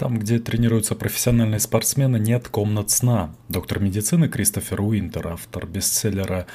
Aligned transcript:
Там, 0.00 0.18
где 0.18 0.38
тренируются 0.38 0.94
профессиональные 0.94 1.60
спортсмены, 1.60 2.18
нет 2.18 2.48
комнат 2.48 2.88
сна. 2.88 3.34
Доктор 3.50 3.80
медицины 3.80 4.28
Кристофер 4.28 4.80
Уинтер, 4.80 5.28
автор 5.28 5.66
бестселлера 5.66 6.46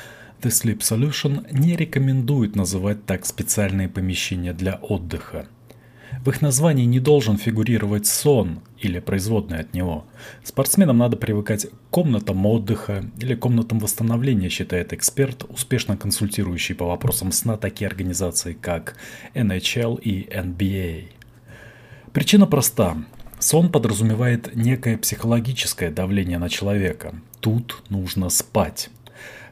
The 0.41 0.49
Sleep 0.49 0.79
Solution, 0.79 1.45
не 1.51 1.75
рекомендует 1.75 2.55
называть 2.55 3.05
так 3.05 3.23
специальные 3.23 3.87
помещения 3.87 4.51
для 4.51 4.77
отдыха. 4.77 5.45
В 6.23 6.29
их 6.31 6.41
названии 6.41 6.85
не 6.85 6.99
должен 6.99 7.37
фигурировать 7.37 8.07
сон 8.07 8.61
или 8.79 8.97
производный 8.97 9.59
от 9.59 9.75
него. 9.75 10.07
Спортсменам 10.43 10.97
надо 10.97 11.15
привыкать 11.15 11.67
к 11.67 11.71
комнатам 11.91 12.43
отдыха 12.47 13.05
или 13.19 13.35
комнатам 13.35 13.77
восстановления, 13.77 14.49
считает 14.49 14.91
эксперт, 14.91 15.45
успешно 15.47 15.97
консультирующий 15.97 16.73
по 16.73 16.87
вопросам 16.87 17.31
сна 17.31 17.57
такие 17.57 17.85
организации, 17.85 18.53
как 18.53 18.95
NHL 19.35 20.01
и 20.01 20.27
NBA. 20.35 21.09
Причина 22.11 22.47
проста. 22.47 22.97
Сон 23.39 23.71
подразумевает 23.71 24.55
некое 24.55 24.97
психологическое 24.97 25.91
давление 25.91 26.37
на 26.37 26.49
человека. 26.49 27.15
Тут 27.41 27.83
нужно 27.89 28.29
спать. 28.29 28.89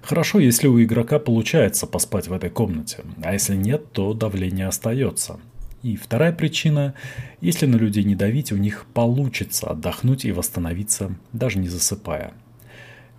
Хорошо, 0.02 0.40
если 0.40 0.68
у 0.68 0.82
игрока 0.82 1.20
получается 1.20 1.88
поспать 1.88 2.28
в 2.28 2.34
этой 2.34 2.50
комнате, 2.50 3.04
а 3.24 3.34
если 3.34 3.56
нет, 3.56 3.92
то 3.92 4.14
давление 4.14 4.68
остается. 4.68 5.40
И 5.82 5.98
вторая 5.98 6.32
причина, 6.32 6.94
если 7.42 7.66
на 7.66 7.76
людей 7.76 8.04
не 8.04 8.16
давить, 8.16 8.52
у 8.52 8.58
них 8.58 8.86
получится 8.94 9.68
отдохнуть 9.68 10.26
и 10.26 10.32
восстановиться, 10.32 11.16
даже 11.34 11.60
не 11.60 11.68
засыпая. 11.68 12.34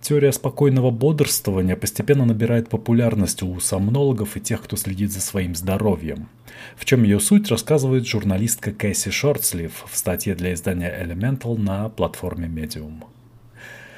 Теория 0.07 0.31
спокойного 0.31 0.91
бодрствования 0.91 1.75
постепенно 1.75 2.25
набирает 2.25 2.69
популярность 2.69 3.41
у 3.41 3.59
сомнологов 3.59 4.37
и 4.37 4.39
тех, 4.39 4.61
кто 4.61 4.75
следит 4.75 5.11
за 5.11 5.19
своим 5.19 5.55
здоровьем. 5.55 6.29
В 6.75 6.85
чем 6.85 7.01
ее 7.01 7.19
суть, 7.19 7.49
рассказывает 7.49 8.05
журналистка 8.05 8.71
Кэсси 8.71 9.09
Шортслив 9.09 9.83
в 9.89 9.97
статье 9.97 10.35
для 10.35 10.53
издания 10.53 10.93
Elemental 10.95 11.57
на 11.57 11.89
платформе 11.89 12.47
Medium. 12.47 13.03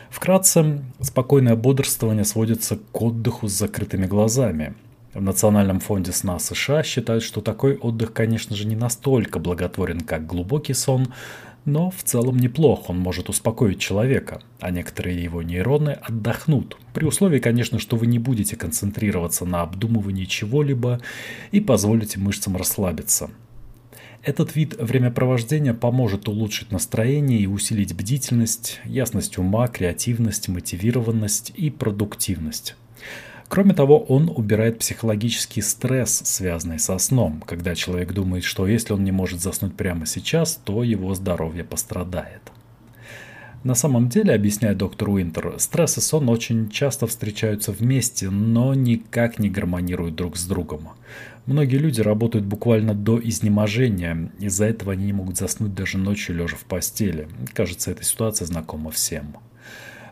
Вкратце, 0.10 0.82
спокойное 1.02 1.58
бодрствование 1.58 2.24
сводится 2.24 2.78
к 2.78 3.02
отдыху 3.02 3.50
с 3.50 3.52
закрытыми 3.52 4.06
глазами– 4.06 4.76
в 5.18 5.22
Национальном 5.22 5.80
фонде 5.80 6.12
сна 6.12 6.38
США 6.38 6.84
считают, 6.84 7.24
что 7.24 7.42
такой 7.42 7.76
отдых, 7.76 8.14
конечно 8.14 8.56
же, 8.56 8.68
не 8.68 8.76
настолько 8.76 9.40
благотворен, 9.40 10.02
как 10.02 10.28
глубокий 10.28 10.76
сон, 10.76 11.08
но 11.68 11.92
в 11.92 12.02
целом 12.04 12.38
неплох, 12.38 12.90
он 12.90 12.98
может 12.98 13.28
успокоить 13.30 13.78
человека, 13.78 14.42
а 14.62 14.72
некоторые 14.72 15.22
его 15.22 15.44
нейроны 15.44 15.90
отдохнут, 15.90 16.78
при 16.94 17.06
условии, 17.06 17.40
конечно, 17.40 17.78
что 17.78 17.98
вы 17.98 18.08
не 18.08 18.20
будете 18.20 18.56
концентрироваться 18.56 19.46
на 19.46 19.62
обдумывании 19.62 20.24
чего-либо 20.24 21.02
и 21.52 21.60
позволите 21.60 22.20
мышцам 22.20 22.56
расслабиться. 22.56 23.30
Этот 24.24 24.56
вид 24.56 24.76
времяпровождения 24.80 25.74
поможет 25.74 26.30
улучшить 26.30 26.72
настроение 26.72 27.40
и 27.40 27.48
усилить 27.48 27.94
бдительность, 27.94 28.80
ясность 28.86 29.38
ума, 29.38 29.68
креативность, 29.68 30.48
мотивированность 30.48 31.52
и 31.54 31.70
продуктивность. 31.70 32.76
Кроме 33.50 33.74
того, 33.74 34.00
он 34.00 34.30
убирает 34.36 34.80
психологический 34.80 35.62
стресс, 35.62 36.22
связанный 36.26 36.80
со 36.80 36.98
сном, 36.98 37.42
когда 37.46 37.76
человек 37.76 38.12
думает, 38.12 38.44
что 38.44 38.68
если 38.68 38.94
он 38.94 39.04
не 39.06 39.12
может 39.12 39.42
заснуть 39.42 39.76
прямо 39.76 40.06
сейчас, 40.06 40.60
то 40.64 40.84
его 40.84 41.14
здоровье 41.14 41.64
пострадает. 41.64 42.42
На 43.64 43.74
самом 43.74 44.10
деле, 44.10 44.34
объясняет 44.34 44.78
доктор 44.78 45.10
Уинтер, 45.10 45.56
стресс 45.60 45.98
и 45.98 46.02
сон 46.02 46.30
очень 46.30 46.70
часто 46.70 47.08
встречаются 47.08 47.72
вместе, 47.72 48.30
но 48.30 48.74
никак 48.74 49.40
не 49.40 49.50
гармонируют 49.50 50.16
друг 50.16 50.38
с 50.38 50.46
другом. 50.46 50.90
Многие 51.46 51.78
люди 51.78 52.02
работают 52.02 52.46
буквально 52.46 52.94
до 52.94 53.20
изнеможения, 53.20 54.32
из-за 54.40 54.66
этого 54.66 54.92
они 54.92 55.06
не 55.06 55.14
могут 55.14 55.38
заснуть 55.38 55.74
даже 55.74 55.98
ночью 55.98 56.36
лежа 56.36 56.58
в 56.58 56.66
постели. 56.66 57.30
Кажется, 57.54 57.92
эта 57.92 58.04
ситуация 58.04 58.46
знакома 58.46 58.92
всем. 58.92 59.38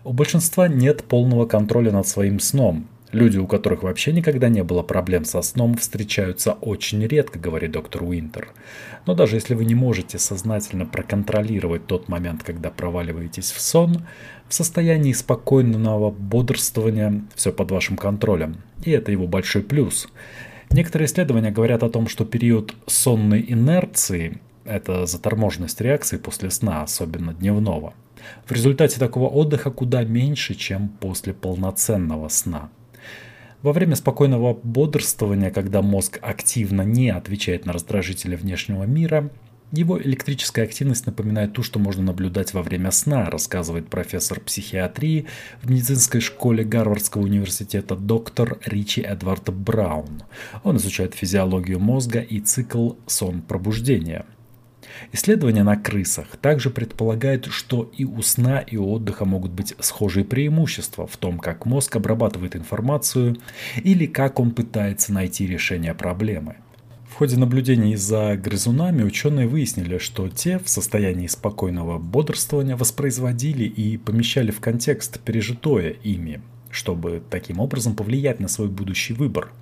У 0.05 0.13
большинства 0.13 0.67
нет 0.67 1.03
полного 1.03 1.45
контроля 1.45 1.91
над 1.91 2.07
своим 2.07 2.39
сном, 2.39 2.87
Люди, 3.11 3.37
у 3.37 3.47
которых 3.47 3.83
вообще 3.83 4.11
никогда 4.11 4.49
не 4.49 4.63
было 4.63 4.81
проблем 4.81 5.25
со 5.25 5.41
сном, 5.41 5.77
встречаются 5.77 6.53
очень 6.53 7.05
редко, 7.05 7.39
говорит 7.39 7.71
доктор 7.71 8.03
Уинтер. 8.03 8.49
Но 9.05 9.13
даже 9.13 9.35
если 9.35 9.53
вы 9.53 9.65
не 9.65 9.75
можете 9.75 10.17
сознательно 10.17 10.85
проконтролировать 10.85 11.87
тот 11.87 12.09
момент, 12.09 12.43
когда 12.43 12.71
проваливаетесь 12.71 13.51
в 13.51 13.61
сон, 13.61 14.05
в 14.49 14.53
состоянии 14.53 15.13
спокойного 15.13 16.11
бодрствования 16.11 17.23
все 17.35 17.51
под 17.51 17.71
вашим 17.71 17.95
контролем. 17.95 18.57
И 18.83 18.91
это 18.91 19.11
его 19.11 19.27
большой 19.27 19.63
плюс. 19.63 20.07
Некоторые 20.71 21.05
исследования 21.05 21.51
говорят 21.51 21.83
о 21.83 21.89
том, 21.89 22.07
что 22.07 22.25
период 22.25 22.75
сонной 22.87 23.45
инерции– 23.47 24.41
это 24.65 25.05
заторможенность 25.05 25.79
реакции 25.79 26.17
после 26.17 26.49
сна, 26.49 26.81
особенно 26.81 27.33
дневного– 27.33 27.93
в 28.45 28.51
результате 28.51 28.99
такого 28.99 29.27
отдыха 29.27 29.71
куда 29.71 30.03
меньше, 30.03 30.55
чем 30.55 30.89
после 30.89 31.33
полноценного 31.33 32.29
сна. 32.29 32.69
Во 33.61 33.73
время 33.73 33.95
спокойного 33.95 34.53
бодрствования, 34.53 35.51
когда 35.51 35.81
мозг 35.81 36.19
активно 36.21 36.83
не 36.83 37.09
отвечает 37.09 37.65
на 37.65 37.73
раздражители 37.73 38.35
внешнего 38.35 38.83
мира, 38.83 39.31
его 39.71 40.01
электрическая 40.01 40.65
активность 40.65 41.05
напоминает 41.05 41.53
ту, 41.53 41.63
что 41.63 41.79
можно 41.79 42.03
наблюдать 42.03 42.53
во 42.53 42.61
время 42.61 42.91
сна, 42.91 43.29
рассказывает 43.29 43.89
профессор 43.89 44.39
психиатрии 44.39 45.25
в 45.61 45.69
медицинской 45.69 46.21
школе 46.21 46.63
Гарвардского 46.63 47.23
университета 47.23 47.95
доктор 47.95 48.59
Ричи 48.65 49.01
Эдвард 49.01 49.51
Браун. 49.53 50.23
Он 50.63 50.77
изучает 50.77 51.15
физиологию 51.15 51.79
мозга 51.79 52.19
и 52.19 52.39
цикл 52.39 52.93
сон-пробуждения– 53.07 54.25
Исследования 55.11 55.63
на 55.63 55.75
крысах 55.75 56.37
также 56.37 56.69
предполагают, 56.69 57.45
что 57.45 57.91
и 57.97 58.05
у 58.05 58.21
сна, 58.21 58.59
и 58.59 58.77
у 58.77 58.89
отдыха 58.91 59.25
могут 59.25 59.51
быть 59.51 59.73
схожие 59.79 60.25
преимущества 60.25 61.07
в 61.07 61.17
том, 61.17 61.39
как 61.39 61.65
мозг 61.65 61.95
обрабатывает 61.95 62.55
информацию 62.55 63.37
или 63.83 64.05
как 64.05 64.39
он 64.39 64.51
пытается 64.51 65.13
найти 65.13 65.47
решение 65.47 65.93
проблемы. 65.93 66.55
В 67.15 67.17
ходе 67.17 67.37
наблюдений 67.37 67.95
за 67.95 68.35
грызунами 68.35 69.03
ученые 69.03 69.47
выяснили, 69.47 69.99
что 69.99 70.27
те 70.27 70.59
в 70.59 70.67
состоянии 70.67 71.27
спокойного 71.27 71.97
бодрствования 71.97 72.75
воспроизводили 72.75 73.63
и 73.63 73.95
помещали 73.95 74.51
в 74.51 74.59
контекст 74.59 75.21
пережитое 75.21 75.91
ими, 76.03 76.41
чтобы 76.71 77.23
таким 77.29 77.59
образом 77.61 77.95
повлиять 77.95 78.41
на 78.41 78.49
свой 78.49 78.67
будущий 78.67 79.13
выбор. 79.13 79.53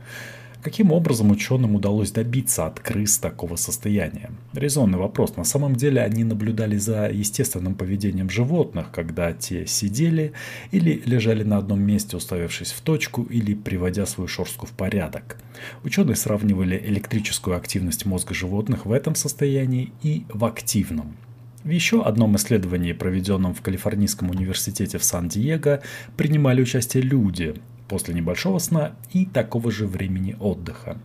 Каким 0.64 0.94
образом 0.94 1.30
ученым 1.30 1.76
удалось 1.76 2.12
добиться 2.12 2.66
от 2.66 2.80
крыс 2.80 3.18
такого 3.18 3.58
состояния? 3.58 4.32
Резонный 4.54 4.98
вопрос. 4.98 5.36
На 5.36 5.44
самом 5.44 5.76
деле 5.76 6.02
они 6.02 6.24
наблюдали 6.24 6.78
за 6.78 7.10
естественным 7.10 7.76
поведением 7.76 8.30
животных, 8.30 8.90
когда 8.94 9.34
те 9.34 9.68
сидели 9.68 10.32
или 10.72 11.04
лежали 11.06 11.44
на 11.44 11.58
одном 11.58 11.82
месте, 11.82 12.16
уставившись 12.16 12.72
в 12.72 12.80
точку 12.80 13.24
или 13.24 13.54
приводя 13.54 14.06
свою 14.06 14.30
шорстку 14.30 14.66
в 14.66 14.72
порядок. 14.72 15.36
Ученые 15.84 16.16
сравнивали 16.16 16.82
электрическую 16.86 17.58
активность 17.58 18.06
мозга 18.06 18.34
животных 18.34 18.86
в 18.86 18.94
этом 18.94 19.16
состоянии 19.16 19.92
и 20.02 20.26
в 20.30 20.46
активном. 20.46 21.18
В 21.66 21.70
еще 21.70 22.04
одном 22.04 22.38
исследовании, 22.38 22.94
проведенном 22.94 23.54
в 23.54 23.62
Калифорнийском 23.62 24.30
университете 24.30 24.98
в 24.98 25.04
Сан-Диего, 25.04 25.82
принимали 26.16 26.62
участие 26.62 27.04
люди, 27.04 27.56
после 27.88 28.14
небольшого 28.14 28.60
сна 28.60 28.94
и 29.12 29.26
такого 29.26 29.72
же 29.72 29.86
времени 29.86 30.36
отдыха. 30.40 30.98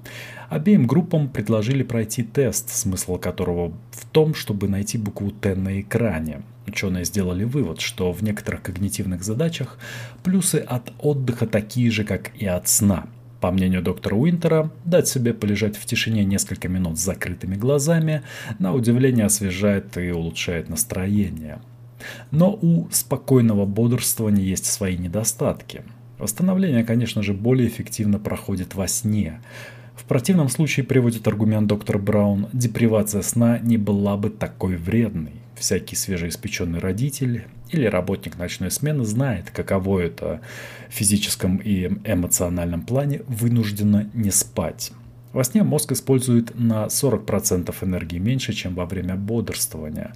Обеим 0.48 0.86
группам 0.86 1.28
предложили 1.28 1.82
пройти 1.82 2.22
тест, 2.22 2.70
смысл 2.70 3.18
которого 3.18 3.72
в 3.90 4.06
том, 4.06 4.34
чтобы 4.34 4.68
найти 4.68 4.96
букву 4.96 5.30
Т 5.30 5.54
на 5.54 5.80
экране. 5.80 6.42
Ученые 6.66 7.04
сделали 7.04 7.44
вывод, 7.44 7.80
что 7.80 8.12
в 8.12 8.22
некоторых 8.22 8.62
когнитивных 8.62 9.22
задачах 9.22 9.78
плюсы 10.22 10.56
от 10.56 10.92
отдыха 10.98 11.46
такие 11.46 11.90
же, 11.90 12.04
как 12.04 12.30
и 12.36 12.46
от 12.46 12.68
сна. 12.68 13.06
По 13.40 13.52
мнению 13.52 13.82
доктора 13.82 14.16
Уинтера, 14.16 14.70
дать 14.84 15.06
себе 15.06 15.32
полежать 15.32 15.76
в 15.76 15.86
тишине 15.86 16.24
несколько 16.24 16.68
минут 16.68 16.98
с 16.98 17.04
закрытыми 17.04 17.54
глазами 17.54 18.22
на 18.58 18.74
удивление 18.74 19.26
освежает 19.26 19.96
и 19.96 20.10
улучшает 20.10 20.68
настроение. 20.68 21.60
Но 22.30 22.58
у 22.60 22.88
спокойного 22.90 23.64
бодрствования 23.64 24.44
есть 24.44 24.66
свои 24.66 24.96
недостатки– 24.96 25.82
Восстановление, 26.18 26.84
конечно 26.84 27.22
же, 27.22 27.32
более 27.32 27.68
эффективно 27.68 28.18
проходит 28.18 28.74
во 28.74 28.88
сне. 28.88 29.40
В 29.94 30.04
противном 30.04 30.48
случае, 30.48 30.84
приводит 30.84 31.26
аргумент 31.28 31.66
доктор 31.68 31.98
Браун, 31.98 32.48
депривация 32.52 33.22
сна 33.22 33.58
не 33.58 33.76
была 33.76 34.16
бы 34.16 34.30
такой 34.30 34.76
вредной. 34.76 35.32
Всякий 35.56 35.96
свежеиспеченный 35.96 36.78
родитель 36.78 37.44
или 37.70 37.84
работник 37.86 38.38
ночной 38.38 38.70
смены 38.70 39.04
знает, 39.04 39.50
каково 39.50 40.00
это 40.00 40.40
в 40.88 40.92
физическом 40.92 41.56
и 41.58 41.86
эмоциональном 42.04 42.82
плане 42.82 43.22
вынужденно 43.26 44.08
не 44.14 44.30
спать. 44.30 44.92
Во 45.32 45.44
сне 45.44 45.62
мозг 45.62 45.92
использует 45.92 46.58
на 46.58 46.86
40% 46.86 47.74
энергии 47.82 48.18
меньше, 48.18 48.52
чем 48.52 48.74
во 48.74 48.86
время 48.86 49.16
бодрствования 49.16 50.14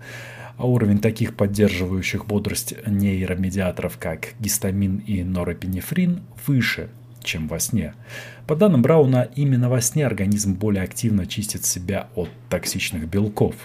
а 0.62 0.64
уровень 0.64 1.00
таких 1.00 1.34
поддерживающих 1.34 2.24
бодрость 2.24 2.74
нейромедиаторов, 2.86 3.98
как 3.98 4.34
гистамин 4.38 4.98
и 4.98 5.24
норепинефрин, 5.24 6.20
выше, 6.46 6.88
чем 7.24 7.48
во 7.48 7.58
сне. 7.58 7.94
По 8.46 8.54
данным 8.54 8.80
Брауна, 8.80 9.28
именно 9.34 9.68
во 9.68 9.80
сне 9.80 10.06
организм 10.06 10.54
более 10.54 10.84
активно 10.84 11.26
чистит 11.26 11.64
себя 11.64 12.06
от 12.14 12.28
токсичных 12.48 13.08
белков. 13.08 13.56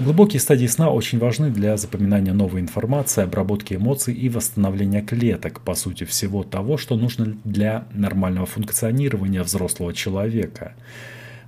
Глубокие 0.00 0.40
стадии 0.40 0.66
сна 0.66 0.90
очень 0.90 1.18
важны 1.18 1.50
для 1.50 1.76
запоминания 1.76 2.32
новой 2.32 2.62
информации, 2.62 3.22
обработки 3.22 3.74
эмоций 3.74 4.14
и 4.14 4.30
восстановления 4.30 5.02
клеток, 5.02 5.60
по 5.60 5.74
сути 5.74 6.04
всего 6.04 6.42
того, 6.42 6.78
что 6.78 6.96
нужно 6.96 7.36
для 7.44 7.86
нормального 7.92 8.46
функционирования 8.46 9.42
взрослого 9.42 9.92
человека. 9.92 10.72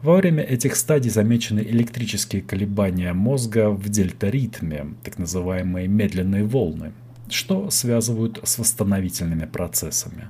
Во 0.03 0.17
время 0.17 0.43
этих 0.43 0.77
стадий 0.77 1.11
замечены 1.11 1.61
электрические 1.61 2.43
колебания 2.43 3.13
мозга 3.13 3.71
в 3.71 3.89
дельта-ритме, 3.89 4.95
так 5.03 5.19
называемые 5.19 5.89
медленные 5.89 6.45
волны, 6.45 6.93
что 7.31 7.71
связывают 7.71 8.41
с 8.45 8.59
восстановительными 8.59 9.47
процессами. 9.47 10.29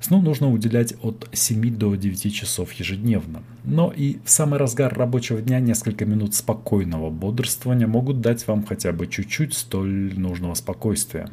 Сну 0.00 0.22
нужно 0.22 0.50
уделять 0.50 0.94
от 1.02 1.28
7 1.32 1.76
до 1.76 1.94
9 1.96 2.32
часов 2.34 2.72
ежедневно. 2.72 3.42
Но 3.64 3.92
и 3.94 4.18
в 4.24 4.30
самый 4.30 4.58
разгар 4.58 4.96
рабочего 4.96 5.42
дня 5.42 5.58
несколько 5.58 6.04
минут 6.04 6.34
спокойного 6.34 7.10
бодрствования 7.10 7.86
могут 7.86 8.20
дать 8.20 8.46
вам 8.46 8.64
хотя 8.64 8.92
бы 8.92 9.06
чуть-чуть 9.08 9.54
столь 9.54 10.18
нужного 10.18 10.54
спокойствия. 10.54 11.30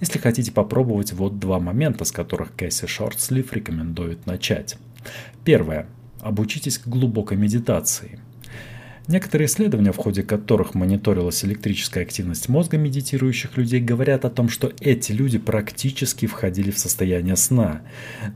Если 0.00 0.18
хотите 0.18 0.50
попробовать, 0.50 1.12
вот 1.12 1.38
два 1.38 1.60
момента, 1.60 2.04
с 2.04 2.12
которых 2.12 2.54
Кэсси 2.54 2.86
Шортслив 2.86 3.52
рекомендует 3.52 4.26
начать. 4.26 4.76
Первое. 5.44 5.86
Обучитесь 6.20 6.78
глубокой 6.78 7.36
медитации– 7.36 8.20
Некоторые 9.10 9.48
исследования, 9.48 9.90
в 9.90 9.96
ходе 9.96 10.22
которых 10.22 10.76
мониторилась 10.76 11.44
электрическая 11.44 12.04
активность 12.04 12.48
мозга 12.48 12.78
медитирующих 12.78 13.56
людей, 13.56 13.80
говорят 13.80 14.24
о 14.24 14.30
том, 14.30 14.48
что 14.48 14.72
эти 14.78 15.10
люди 15.10 15.36
практически 15.36 16.26
входили 16.26 16.70
в 16.70 16.78
состояние 16.78 17.34
сна. 17.34 17.80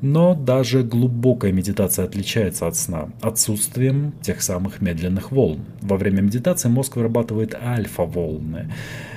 Но 0.02 0.34
даже 0.34 0.82
глубокая 0.82 1.52
медитация 1.52 2.04
отличается 2.04 2.66
от 2.66 2.74
сна 2.74 3.10
отсутствием 3.20 4.14
тех 4.20 4.42
самых 4.42 4.80
медленных 4.80 5.30
волн. 5.30 5.60
Во 5.80 5.96
время 5.96 6.22
медитации 6.22 6.68
мозг 6.68 6.96
вырабатывает 6.96 7.54
альфа-волны. 7.54 8.72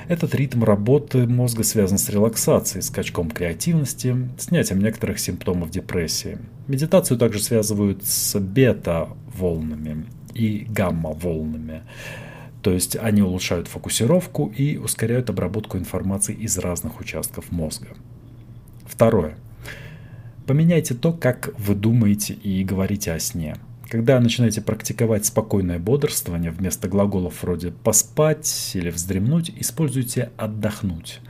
Этот 0.06 0.36
ритм 0.36 0.62
работы 0.62 1.26
мозга 1.26 1.64
связан 1.64 1.98
с 1.98 2.08
релаксацией, 2.08 2.82
скачком 2.82 3.32
креативности, 3.32 4.14
снятием 4.38 4.80
некоторых 4.80 5.18
симптомов 5.18 5.70
депрессии. 5.70 6.38
Медитацию 6.68 7.18
также 7.18 7.40
связывают 7.40 8.04
с 8.04 8.38
бета-волнами 8.38 10.06
и 10.34 10.66
гамма-волнами. 10.68 11.82
То 12.62 12.72
есть 12.72 12.96
они 12.96 13.22
улучшают 13.22 13.68
фокусировку 13.68 14.46
и 14.46 14.76
ускоряют 14.76 15.30
обработку 15.30 15.78
информации 15.78 16.34
из 16.34 16.58
разных 16.58 17.00
участков 17.00 17.50
мозга. 17.52 17.88
Второе. 18.84 19.36
Поменяйте 20.46 20.94
то, 20.94 21.12
как 21.12 21.50
вы 21.58 21.74
думаете 21.74 22.34
и 22.34 22.64
говорите 22.64 23.12
о 23.12 23.18
сне. 23.18 23.56
Когда 23.88 24.20
начинаете 24.20 24.60
практиковать 24.60 25.24
спокойное 25.24 25.78
бодрствование, 25.78 26.50
вместо 26.50 26.88
глаголов 26.88 27.42
вроде 27.42 27.70
«поспать» 27.70 28.72
или 28.74 28.90
«вздремнуть», 28.90 29.50
используйте 29.56 30.30
«отдохнуть». 30.36 31.20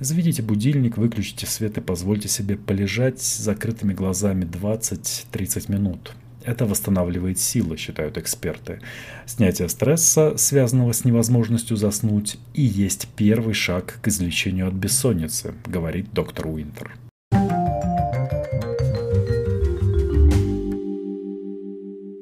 Заведите 0.00 0.42
будильник, 0.42 0.98
выключите 0.98 1.46
свет 1.46 1.78
и 1.78 1.80
позвольте 1.80 2.28
себе 2.28 2.56
полежать 2.56 3.22
с 3.22 3.38
закрытыми 3.38 3.94
глазами 3.94 4.44
20-30 4.44 5.72
минут. 5.72 6.14
Это 6.44 6.66
восстанавливает 6.66 7.38
силы, 7.38 7.76
считают 7.76 8.18
эксперты. 8.18 8.80
Снятие 9.26 9.68
стресса, 9.68 10.36
связанного 10.36 10.92
с 10.92 11.04
невозможностью 11.04 11.76
заснуть, 11.76 12.38
и 12.52 12.62
есть 12.62 13.08
первый 13.16 13.54
шаг 13.54 13.98
к 14.02 14.08
излечению 14.08 14.68
от 14.68 14.74
бессонницы, 14.74 15.54
говорит 15.66 16.12
доктор 16.12 16.48
Уинтер. 16.48 16.92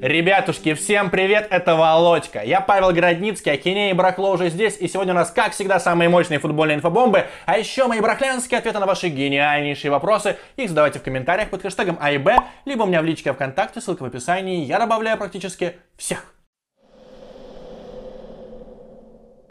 Ребятушки, 0.02 0.74
всем 0.74 1.10
привет, 1.10 1.46
это 1.48 1.76
Володька. 1.76 2.42
Я 2.42 2.60
Павел 2.60 2.90
Городницкий, 2.90 3.52
Акинея 3.52 3.90
и 3.90 3.92
Бракло 3.92 4.30
уже 4.30 4.48
здесь, 4.48 4.76
и 4.80 4.88
сегодня 4.88 5.12
у 5.12 5.14
нас, 5.14 5.30
как 5.30 5.52
всегда, 5.52 5.78
самые 5.78 6.08
мощные 6.08 6.40
футбольные 6.40 6.78
инфобомбы, 6.78 7.26
а 7.46 7.56
еще 7.56 7.86
мои 7.86 8.00
браклянские 8.00 8.58
ответы 8.58 8.80
на 8.80 8.86
ваши 8.86 9.10
гениальнейшие 9.10 9.92
вопросы. 9.92 10.38
Их 10.56 10.70
задавайте 10.70 10.98
в 10.98 11.04
комментариях 11.04 11.50
под 11.50 11.62
хэштегом 11.62 11.98
А 12.00 12.10
и 12.10 12.18
Б, 12.18 12.36
либо 12.64 12.82
у 12.82 12.86
меня 12.86 13.00
в 13.00 13.04
личке 13.04 13.32
ВКонтакте, 13.32 13.80
ссылка 13.80 14.02
в 14.02 14.06
описании, 14.06 14.64
я 14.64 14.80
добавляю 14.80 15.16
практически 15.18 15.76
всех. 15.96 16.31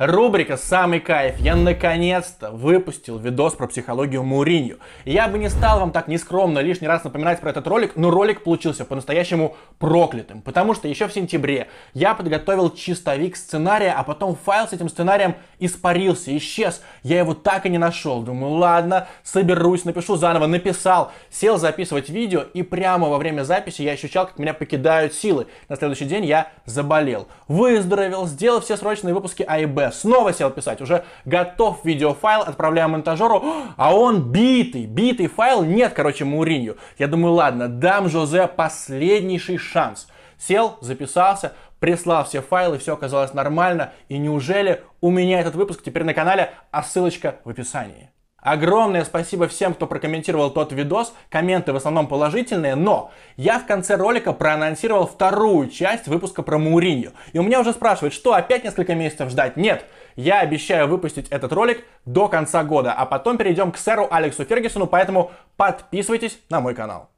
Рубрика 0.03 0.57
«Самый 0.57 1.00
кайф». 1.00 1.38
Я 1.38 1.56
наконец-то 1.56 2.50
выпустил 2.50 3.19
видос 3.19 3.53
про 3.53 3.68
психологию 3.68 4.24
Муринью. 4.24 4.80
Я 5.06 5.27
бы 5.27 5.38
не 5.38 5.48
стал 5.48 5.80
вам 5.80 5.92
так 5.92 6.07
нескромно 6.07 6.57
лишний 6.57 6.88
раз 6.88 7.03
напоминать 7.03 7.39
про 7.39 7.51
этот 7.51 7.68
ролик, 7.68 7.95
но 7.95 8.09
ролик 8.09 8.44
получился 8.44 8.83
по-настоящему 8.83 9.56
проклятым. 9.77 10.42
Потому 10.42 10.74
что 10.74 10.88
еще 10.88 11.07
в 11.07 11.13
сентябре 11.13 11.68
я 11.94 12.15
подготовил 12.15 12.71
чистовик 12.71 13.36
сценария, 13.36 13.92
а 13.92 14.01
потом 14.01 14.36
файл 14.36 14.68
с 14.68 14.74
этим 14.74 14.89
сценарием 14.89 15.36
испарился, 15.59 16.36
исчез. 16.36 16.81
Я 17.03 17.19
его 17.19 17.36
так 17.36 17.68
и 17.68 17.69
не 17.69 17.77
нашел. 17.77 18.24
Думаю, 18.24 18.53
ладно, 18.53 19.07
соберусь, 19.21 19.86
напишу 19.86 20.15
заново. 20.15 20.48
Написал, 20.48 21.12
сел 21.30 21.59
записывать 21.59 22.09
видео, 22.09 22.42
и 22.42 22.63
прямо 22.63 23.07
во 23.07 23.19
время 23.19 23.44
записи 23.44 23.83
я 23.83 23.92
ощущал, 23.92 24.25
как 24.25 24.39
меня 24.39 24.56
покидают 24.56 25.13
силы. 25.13 25.45
На 25.69 25.75
следующий 25.75 26.06
день 26.06 26.25
я 26.25 26.48
заболел. 26.65 27.27
Выздоровел, 27.48 28.25
сделал 28.25 28.62
все 28.62 28.77
срочные 28.77 29.13
выпуски 29.13 29.45
А 29.48 29.59
снова 29.92 30.34
сел 30.34 30.50
писать, 30.50 30.82
уже 30.82 31.04
готов 31.26 31.84
видеофайл, 31.84 32.42
отправляю 32.42 32.90
монтажеру, 32.90 33.44
а 33.78 33.96
он 33.96 34.32
битый, 34.32 34.86
битый 34.86 35.28
файл, 35.28 35.64
нет, 35.64 35.94
короче, 35.94 36.26
Муринью. 36.26 36.78
Я 36.98 37.08
думаю, 37.08 37.34
ладно, 37.34 37.68
дам 37.68 38.10
Жозе 38.10 38.48
последнейший 38.48 39.58
шанс. 39.58 40.08
Сел, 40.38 40.78
записался, 40.82 41.54
прислал 41.80 42.24
все 42.26 42.42
файлы, 42.42 42.78
все 42.78 42.94
оказалось 42.94 43.34
нормально, 43.34 43.92
и 44.08 44.18
неужели 44.18 44.84
у 45.02 45.10
меня 45.10 45.40
этот 45.40 45.56
выпуск 45.56 45.82
теперь 45.84 46.04
на 46.04 46.14
канале, 46.14 46.54
а 46.72 46.84
ссылочка 46.84 47.38
в 47.44 47.50
описании. 47.50 48.11
Огромное 48.42 49.06
спасибо 49.06 49.48
всем, 49.48 49.76
кто 49.76 49.86
прокомментировал 49.86 50.50
тот 50.50 50.72
видос. 50.74 51.14
Комменты 51.30 51.74
в 51.74 51.76
основном 51.76 52.08
положительные, 52.08 52.74
но 52.74 53.12
я 53.38 53.60
в 53.60 53.68
конце 53.68 53.96
ролика 53.96 54.34
проанонсировал 54.34 55.06
вторую 55.06 55.70
часть 55.70 56.08
выпуска 56.08 56.42
про 56.42 56.58
Мауринью. 56.58 57.14
И 57.34 57.40
у 57.40 57.44
меня 57.44 57.60
уже 57.60 57.72
спрашивают, 57.72 58.16
что 58.16 58.34
опять 58.34 58.64
несколько 58.64 58.96
месяцев 58.96 59.30
ждать? 59.30 59.58
Нет, 59.58 59.86
я 60.16 60.40
обещаю 60.40 60.88
выпустить 60.88 61.30
этот 61.30 61.54
ролик 61.54 61.86
до 62.06 62.28
конца 62.28 62.64
года, 62.64 62.94
а 62.94 63.06
потом 63.06 63.38
перейдем 63.38 63.72
к 63.72 63.78
сэру 63.78 64.08
Алексу 64.10 64.44
Фергюсону, 64.44 64.88
поэтому 64.88 65.32
подписывайтесь 65.56 66.40
на 66.50 66.62
мой 66.62 66.74
канал. 66.74 67.11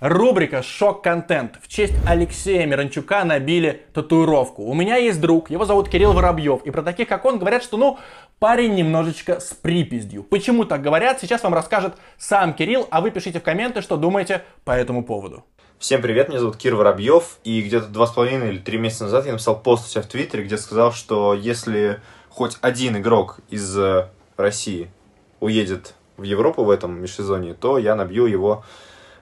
Рубрика 0.00 0.62
«Шок-контент». 0.62 1.58
В 1.62 1.68
честь 1.68 1.94
Алексея 2.04 2.66
Миранчука 2.66 3.24
набили 3.24 3.86
татуировку. 3.92 4.64
У 4.64 4.74
меня 4.74 4.96
есть 4.96 5.20
друг, 5.20 5.50
его 5.50 5.64
зовут 5.64 5.88
Кирилл 5.88 6.12
Воробьев. 6.12 6.62
И 6.64 6.72
про 6.72 6.82
таких, 6.82 7.08
как 7.08 7.24
он, 7.24 7.38
говорят, 7.38 7.62
что, 7.62 7.76
ну, 7.76 7.98
парень 8.40 8.74
немножечко 8.74 9.38
с 9.38 9.54
припиздью. 9.54 10.24
Почему 10.24 10.64
так 10.64 10.82
говорят, 10.82 11.20
сейчас 11.20 11.44
вам 11.44 11.54
расскажет 11.54 11.94
сам 12.18 12.54
Кирилл, 12.54 12.88
а 12.90 13.00
вы 13.00 13.12
пишите 13.12 13.38
в 13.38 13.44
комменты, 13.44 13.82
что 13.82 13.96
думаете 13.96 14.42
по 14.64 14.72
этому 14.72 15.04
поводу. 15.04 15.44
Всем 15.78 16.02
привет, 16.02 16.28
меня 16.28 16.40
зовут 16.40 16.56
Кир 16.56 16.74
Воробьев, 16.74 17.38
и 17.44 17.62
где-то 17.62 17.86
два 17.86 18.08
с 18.08 18.12
половиной 18.12 18.48
или 18.48 18.58
три 18.58 18.78
месяца 18.78 19.04
назад 19.04 19.26
я 19.26 19.32
написал 19.32 19.60
пост 19.60 19.86
у 19.86 19.88
себя 19.88 20.02
в 20.02 20.06
Твиттере, 20.06 20.42
где 20.42 20.58
сказал, 20.58 20.92
что 20.92 21.34
если 21.34 22.00
хоть 22.30 22.58
один 22.62 22.96
игрок 22.96 23.38
из 23.48 23.78
э, 23.78 24.08
России 24.36 24.90
уедет 25.38 25.94
в 26.16 26.24
Европу 26.24 26.64
в 26.64 26.70
этом 26.70 27.00
межсезонье, 27.00 27.54
то 27.54 27.78
я 27.78 27.94
набью 27.94 28.26
его 28.26 28.64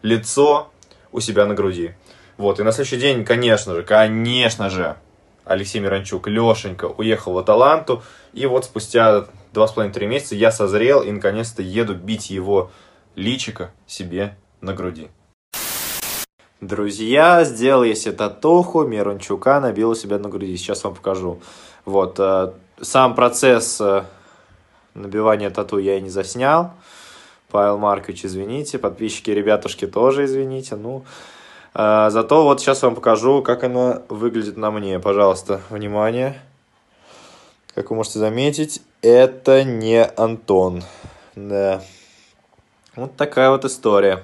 лицо 0.02 0.70
у 1.12 1.20
себя 1.20 1.46
на 1.46 1.54
груди. 1.54 1.94
Вот, 2.36 2.60
и 2.60 2.62
на 2.62 2.72
следующий 2.72 2.98
день, 2.98 3.24
конечно 3.24 3.74
же, 3.74 3.82
конечно 3.82 4.70
же, 4.70 4.96
Алексей 5.44 5.80
Миранчук, 5.80 6.28
Лешенька, 6.28 6.86
уехал 6.86 7.32
в 7.32 7.38
Аталанту, 7.38 8.02
и 8.32 8.46
вот 8.46 8.64
спустя 8.64 9.26
два 9.52 9.66
с 9.66 9.72
половиной-три 9.72 10.06
месяца 10.06 10.34
я 10.34 10.50
созрел 10.50 11.02
и 11.02 11.10
наконец-то 11.10 11.62
еду 11.62 11.94
бить 11.94 12.30
его 12.30 12.70
личика 13.14 13.72
себе 13.86 14.36
на 14.60 14.72
груди. 14.72 15.08
Друзья, 16.60 17.42
сделал 17.42 17.82
я 17.82 17.94
себе 17.94 18.12
татуху, 18.12 18.84
Миранчука 18.84 19.58
набил 19.60 19.90
у 19.90 19.94
себя 19.96 20.18
на 20.18 20.28
груди. 20.28 20.56
Сейчас 20.56 20.84
вам 20.84 20.94
покажу. 20.94 21.40
Вот, 21.84 22.20
э, 22.20 22.52
сам 22.80 23.16
процесс 23.16 23.80
э, 23.80 24.04
набивания 24.94 25.50
тату 25.50 25.78
я 25.78 25.98
и 25.98 26.00
не 26.00 26.08
заснял. 26.08 26.72
Павел 27.52 27.76
Маркович, 27.76 28.24
извините, 28.24 28.78
подписчики, 28.78 29.30
ребятушки 29.30 29.86
тоже 29.86 30.24
извините. 30.24 30.74
Ну, 30.74 31.04
э, 31.74 32.08
зато 32.10 32.44
вот 32.44 32.60
сейчас 32.60 32.82
вам 32.82 32.94
покажу, 32.94 33.42
как 33.42 33.62
оно 33.62 34.02
выглядит 34.08 34.56
на 34.56 34.70
мне. 34.70 34.98
Пожалуйста, 34.98 35.60
внимание. 35.68 36.40
Как 37.74 37.90
вы 37.90 37.96
можете 37.96 38.18
заметить, 38.20 38.82
это 39.02 39.64
не 39.64 40.02
Антон. 40.02 40.82
Да. 41.36 41.82
Вот 42.96 43.16
такая 43.16 43.50
вот 43.50 43.66
история. 43.66 44.22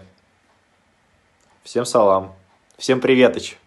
Всем 1.65 1.85
салам. 1.85 2.35
Всем 2.79 2.99
приветыч. 3.01 3.59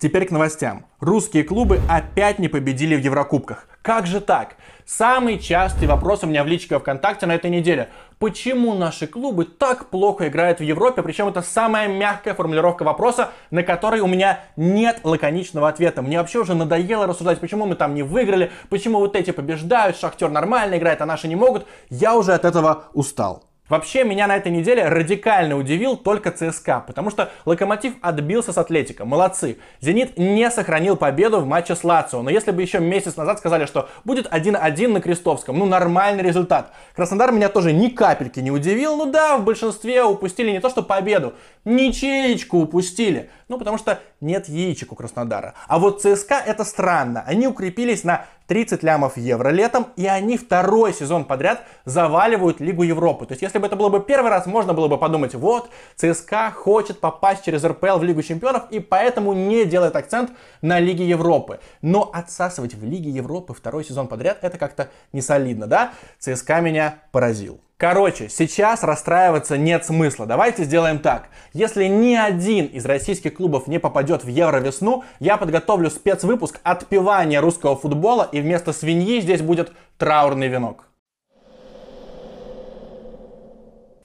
Теперь 0.00 0.26
к 0.26 0.30
новостям. 0.32 0.86
Русские 1.00 1.44
клубы 1.44 1.80
опять 1.88 2.38
не 2.38 2.48
победили 2.48 2.96
в 2.96 3.00
Еврокубках. 3.00 3.68
Как 3.88 4.06
же 4.06 4.20
так? 4.20 4.56
Самый 4.84 5.38
частый 5.38 5.88
вопрос 5.88 6.22
у 6.22 6.26
меня 6.26 6.44
в 6.44 6.46
личке 6.46 6.78
ВКонтакте 6.78 7.24
на 7.24 7.34
этой 7.34 7.50
неделе. 7.50 7.88
Почему 8.18 8.74
наши 8.74 9.06
клубы 9.06 9.46
так 9.46 9.86
плохо 9.86 10.28
играют 10.28 10.58
в 10.58 10.62
Европе? 10.62 11.02
Причем 11.02 11.26
это 11.26 11.40
самая 11.40 11.88
мягкая 11.88 12.34
формулировка 12.34 12.82
вопроса, 12.82 13.30
на 13.50 13.62
который 13.62 14.00
у 14.00 14.06
меня 14.06 14.40
нет 14.58 15.00
лаконичного 15.04 15.70
ответа. 15.70 16.02
Мне 16.02 16.18
вообще 16.18 16.38
уже 16.38 16.54
надоело 16.54 17.06
рассуждать, 17.06 17.40
почему 17.40 17.64
мы 17.64 17.76
там 17.76 17.94
не 17.94 18.02
выиграли, 18.02 18.52
почему 18.68 18.98
вот 18.98 19.16
эти 19.16 19.30
побеждают, 19.30 19.96
Шахтер 19.96 20.28
нормально 20.28 20.76
играет, 20.76 21.00
а 21.00 21.06
наши 21.06 21.26
не 21.26 21.36
могут. 21.36 21.66
Я 21.88 22.14
уже 22.14 22.34
от 22.34 22.44
этого 22.44 22.88
устал. 22.92 23.47
Вообще, 23.68 24.04
меня 24.04 24.26
на 24.26 24.36
этой 24.36 24.50
неделе 24.50 24.88
радикально 24.88 25.56
удивил 25.56 25.96
только 25.96 26.30
ЦСКА, 26.30 26.84
потому 26.86 27.10
что 27.10 27.30
Локомотив 27.44 27.94
отбился 28.00 28.52
с 28.52 28.58
Атлетика. 28.58 29.04
Молодцы. 29.04 29.58
Зенит 29.80 30.16
не 30.16 30.50
сохранил 30.50 30.96
победу 30.96 31.40
в 31.40 31.46
матче 31.46 31.76
с 31.76 31.84
Лацио, 31.84 32.22
но 32.22 32.30
если 32.30 32.50
бы 32.50 32.62
еще 32.62 32.78
месяц 32.80 33.16
назад 33.16 33.38
сказали, 33.38 33.66
что 33.66 33.90
будет 34.04 34.26
1-1 34.26 34.88
на 34.88 35.00
Крестовском, 35.00 35.58
ну 35.58 35.66
нормальный 35.66 36.22
результат. 36.22 36.72
Краснодар 36.96 37.30
меня 37.30 37.50
тоже 37.50 37.72
ни 37.72 37.88
капельки 37.88 38.40
не 38.40 38.50
удивил, 38.50 38.96
ну 38.96 39.10
да, 39.10 39.36
в 39.36 39.44
большинстве 39.44 40.02
упустили 40.02 40.50
не 40.50 40.60
то 40.60 40.70
что 40.70 40.82
победу, 40.82 41.34
ничеечку 41.64 42.58
упустили. 42.58 43.30
Ну 43.48 43.58
потому 43.58 43.78
что 43.78 44.00
нет 44.20 44.48
яичек 44.48 44.92
у 44.92 44.94
Краснодара. 44.94 45.54
А 45.66 45.78
вот 45.78 46.02
ЦСКА 46.02 46.42
это 46.46 46.64
странно. 46.64 47.24
Они 47.26 47.46
укрепились 47.46 48.04
на 48.04 48.26
30 48.46 48.82
лямов 48.82 49.16
евро 49.16 49.48
летом, 49.50 49.88
и 49.96 50.06
они 50.06 50.36
второй 50.36 50.92
сезон 50.92 51.24
подряд 51.24 51.62
заваливают 51.84 52.60
Лигу 52.60 52.82
Европы. 52.82 53.26
То 53.26 53.32
есть, 53.32 53.42
если 53.42 53.58
бы 53.58 53.66
это 53.66 53.76
было 53.76 53.88
бы 53.90 54.00
первый 54.00 54.30
раз, 54.30 54.46
можно 54.46 54.74
было 54.74 54.88
бы 54.88 54.98
подумать, 54.98 55.34
вот, 55.34 55.70
ЦСКА 55.96 56.50
хочет 56.50 57.00
попасть 57.00 57.44
через 57.44 57.64
РПЛ 57.64 57.98
в 57.98 58.04
Лигу 58.04 58.22
Чемпионов, 58.22 58.70
и 58.70 58.80
поэтому 58.80 59.34
не 59.34 59.64
делает 59.64 59.96
акцент 59.96 60.30
на 60.62 60.78
Лиге 60.78 61.06
Европы. 61.06 61.60
Но 61.82 62.10
отсасывать 62.12 62.74
в 62.74 62.84
Лиге 62.84 63.10
Европы 63.10 63.54
второй 63.54 63.84
сезон 63.84 64.08
подряд, 64.08 64.38
это 64.42 64.58
как-то 64.58 64.88
не 65.12 65.20
солидно, 65.20 65.66
да? 65.66 65.92
ЦСКА 66.18 66.60
меня 66.60 66.98
поразил. 67.12 67.60
Короче, 67.78 68.28
сейчас 68.28 68.82
расстраиваться 68.82 69.56
нет 69.56 69.84
смысла. 69.84 70.26
Давайте 70.26 70.64
сделаем 70.64 70.98
так. 70.98 71.28
Если 71.52 71.84
ни 71.84 72.16
один 72.16 72.66
из 72.66 72.84
российских 72.84 73.34
клубов 73.34 73.68
не 73.68 73.78
попадет 73.78 74.24
в 74.24 74.26
Евровесну, 74.26 75.04
я 75.20 75.36
подготовлю 75.36 75.88
спецвыпуск 75.88 76.58
отпевания 76.64 77.40
русского 77.40 77.76
футбола, 77.76 78.28
и 78.32 78.40
вместо 78.40 78.72
свиньи 78.72 79.20
здесь 79.20 79.42
будет 79.42 79.72
траурный 79.96 80.48
венок. 80.48 80.86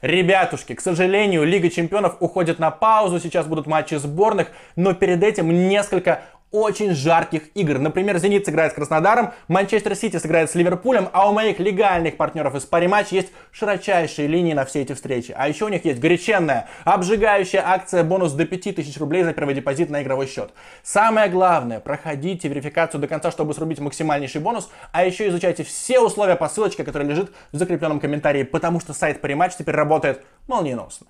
Ребятушки, 0.03 0.75
к 0.75 0.82
сожалению, 0.82 1.44
Лига 1.44 1.72
Чемпионов 1.72 2.18
уходит 2.20 2.60
на 2.60 2.70
паузу, 2.70 3.20
сейчас 3.20 3.48
будут 3.48 3.65
матчи 3.65 3.96
сборных, 3.96 4.50
но 4.75 4.94
перед 4.94 5.24
этим 5.24 5.50
несколько 5.70 6.22
очень 6.53 6.93
жарких 6.93 7.50
игр. 7.55 7.79
Например, 7.79 8.17
Зенит 8.19 8.45
сыграет 8.45 8.72
с 8.72 8.75
Краснодаром, 8.75 9.33
Манчестер 9.50 9.95
Сити 9.95 10.17
сыграет 10.17 10.50
с 10.50 10.55
Ливерпулем, 10.55 11.10
а 11.12 11.29
у 11.29 11.33
моих 11.33 11.60
легальных 11.60 12.15
партнеров 12.15 12.55
из 12.55 12.63
пари 12.63 12.88
матч 12.88 13.07
есть 13.10 13.33
широчайшие 13.51 14.27
линии 14.27 14.53
на 14.53 14.63
все 14.63 14.83
эти 14.83 14.93
встречи. 14.93 15.33
А 15.36 15.50
еще 15.50 15.65
у 15.65 15.69
них 15.69 15.83
есть 15.83 16.00
горяченная, 16.00 16.69
обжигающая 16.86 17.63
акция 17.65 18.03
бонус 18.03 18.33
до 18.33 18.45
5000 18.45 18.98
рублей 18.98 19.24
за 19.24 19.33
первый 19.33 19.55
депозит 19.55 19.89
на 19.89 20.03
игровой 20.03 20.27
счет. 20.27 20.51
Самое 20.83 21.27
главное, 21.27 21.79
проходите 21.79 22.48
верификацию 22.48 23.01
до 23.01 23.07
конца, 23.07 23.31
чтобы 23.31 23.55
срубить 23.55 23.79
максимальнейший 23.79 24.39
бонус, 24.39 24.69
а 24.91 25.03
еще 25.03 25.27
изучайте 25.29 25.63
все 25.63 26.00
условия 26.00 26.36
по 26.36 26.48
ссылочке, 26.48 26.83
которая 26.83 27.10
лежит 27.10 27.33
в 27.51 27.57
закрепленном 27.57 28.00
комментарии, 28.00 28.43
потому 28.43 28.79
что 28.79 28.93
сайт 28.93 29.22
пари 29.22 29.33
матч 29.33 29.55
теперь 29.57 29.75
работает 29.75 30.24
молниеносно. 30.48 31.07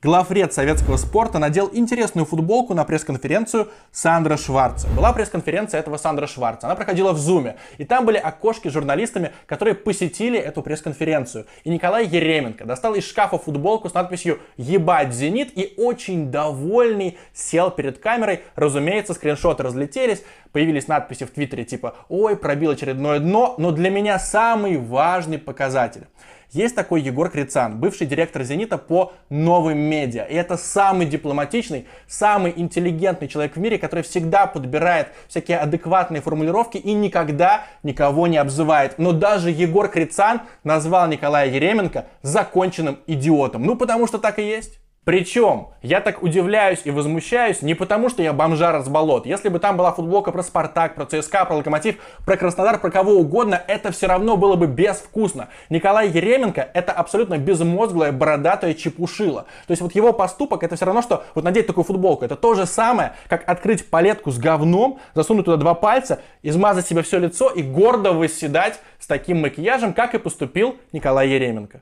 Главред 0.00 0.52
советского 0.52 0.96
спорта 0.96 1.40
надел 1.40 1.68
интересную 1.72 2.24
футболку 2.24 2.72
на 2.72 2.84
пресс-конференцию 2.84 3.68
Сандра 3.90 4.36
Шварца. 4.36 4.86
Была 4.90 5.12
пресс-конференция 5.12 5.80
этого 5.80 5.96
Сандра 5.96 6.28
Шварца. 6.28 6.68
Она 6.68 6.76
проходила 6.76 7.12
в 7.12 7.18
Зуме. 7.18 7.56
И 7.78 7.84
там 7.84 8.06
были 8.06 8.16
окошки 8.16 8.68
с 8.68 8.72
журналистами, 8.72 9.32
которые 9.46 9.74
посетили 9.74 10.38
эту 10.38 10.62
пресс-конференцию. 10.62 11.46
И 11.64 11.70
Николай 11.70 12.06
Еременко 12.06 12.64
достал 12.64 12.94
из 12.94 13.08
шкафа 13.08 13.38
футболку 13.38 13.88
с 13.88 13.94
надписью 13.94 14.38
«Ебать 14.56 15.12
Зенит» 15.12 15.50
и 15.58 15.74
очень 15.76 16.30
довольный 16.30 17.18
сел 17.34 17.72
перед 17.72 17.98
камерой. 17.98 18.42
Разумеется, 18.54 19.14
скриншоты 19.14 19.64
разлетелись. 19.64 20.22
Появились 20.52 20.86
надписи 20.86 21.24
в 21.24 21.30
Твиттере 21.32 21.64
типа 21.64 21.96
«Ой, 22.08 22.36
пробил 22.36 22.70
очередное 22.70 23.18
дно». 23.18 23.56
Но 23.58 23.72
для 23.72 23.90
меня 23.90 24.20
самый 24.20 24.76
важный 24.76 25.38
показатель– 25.38 26.06
есть 26.52 26.74
такой 26.74 27.02
Егор 27.02 27.28
Крицан, 27.28 27.78
бывший 27.78 28.06
директор 28.06 28.42
«Зенита» 28.42 28.78
по 28.78 29.12
новым 29.28 29.78
медиа. 29.78 30.24
И 30.24 30.34
это 30.34 30.56
самый 30.56 31.06
дипломатичный, 31.06 31.86
самый 32.06 32.54
интеллигентный 32.56 33.28
человек 33.28 33.56
в 33.56 33.60
мире, 33.60 33.78
который 33.78 34.02
всегда 34.02 34.46
подбирает 34.46 35.08
всякие 35.28 35.58
адекватные 35.58 36.22
формулировки 36.22 36.78
и 36.78 36.94
никогда 36.94 37.66
никого 37.82 38.26
не 38.26 38.38
обзывает. 38.38 38.98
Но 38.98 39.12
даже 39.12 39.50
Егор 39.50 39.88
Крицан 39.88 40.40
назвал 40.64 41.06
Николая 41.08 41.50
Еременко 41.50 42.06
законченным 42.22 42.98
идиотом. 43.06 43.64
Ну, 43.64 43.76
потому 43.76 44.06
что 44.06 44.18
так 44.18 44.38
и 44.38 44.42
есть. 44.42 44.78
Причем, 45.08 45.68
я 45.80 46.02
так 46.02 46.22
удивляюсь 46.22 46.82
и 46.84 46.90
возмущаюсь 46.90 47.62
не 47.62 47.72
потому, 47.72 48.10
что 48.10 48.22
я 48.22 48.34
бомжар 48.34 48.82
с 48.82 48.88
болот. 48.90 49.24
Если 49.24 49.48
бы 49.48 49.58
там 49.58 49.78
была 49.78 49.90
футболка 49.90 50.32
про 50.32 50.42
Спартак, 50.42 50.96
про 50.96 51.06
ЦСКА, 51.06 51.46
про 51.46 51.56
Локомотив, 51.56 51.96
про 52.26 52.36
Краснодар, 52.36 52.78
про 52.78 52.90
кого 52.90 53.12
угодно, 53.12 53.58
это 53.68 53.90
все 53.90 54.06
равно 54.06 54.36
было 54.36 54.56
бы 54.56 54.66
безвкусно. 54.66 55.48
Николай 55.70 56.10
Еременко 56.10 56.60
это 56.74 56.92
абсолютно 56.92 57.38
безмозглая, 57.38 58.12
бородатая 58.12 58.74
чепушила. 58.74 59.46
То 59.66 59.70
есть 59.70 59.80
вот 59.80 59.94
его 59.94 60.12
поступок 60.12 60.62
это 60.62 60.76
все 60.76 60.84
равно, 60.84 61.00
что 61.00 61.24
вот 61.34 61.42
надеть 61.42 61.66
такую 61.66 61.86
футболку. 61.86 62.26
Это 62.26 62.36
то 62.36 62.52
же 62.52 62.66
самое, 62.66 63.14
как 63.30 63.48
открыть 63.48 63.88
палетку 63.88 64.30
с 64.30 64.36
говном, 64.36 65.00
засунуть 65.14 65.46
туда 65.46 65.56
два 65.56 65.72
пальца, 65.72 66.20
измазать 66.42 66.86
себе 66.86 67.00
все 67.00 67.18
лицо 67.18 67.48
и 67.48 67.62
гордо 67.62 68.12
восседать 68.12 68.78
с 68.98 69.06
таким 69.06 69.40
макияжем, 69.40 69.94
как 69.94 70.14
и 70.14 70.18
поступил 70.18 70.76
Николай 70.92 71.30
Еременко. 71.30 71.80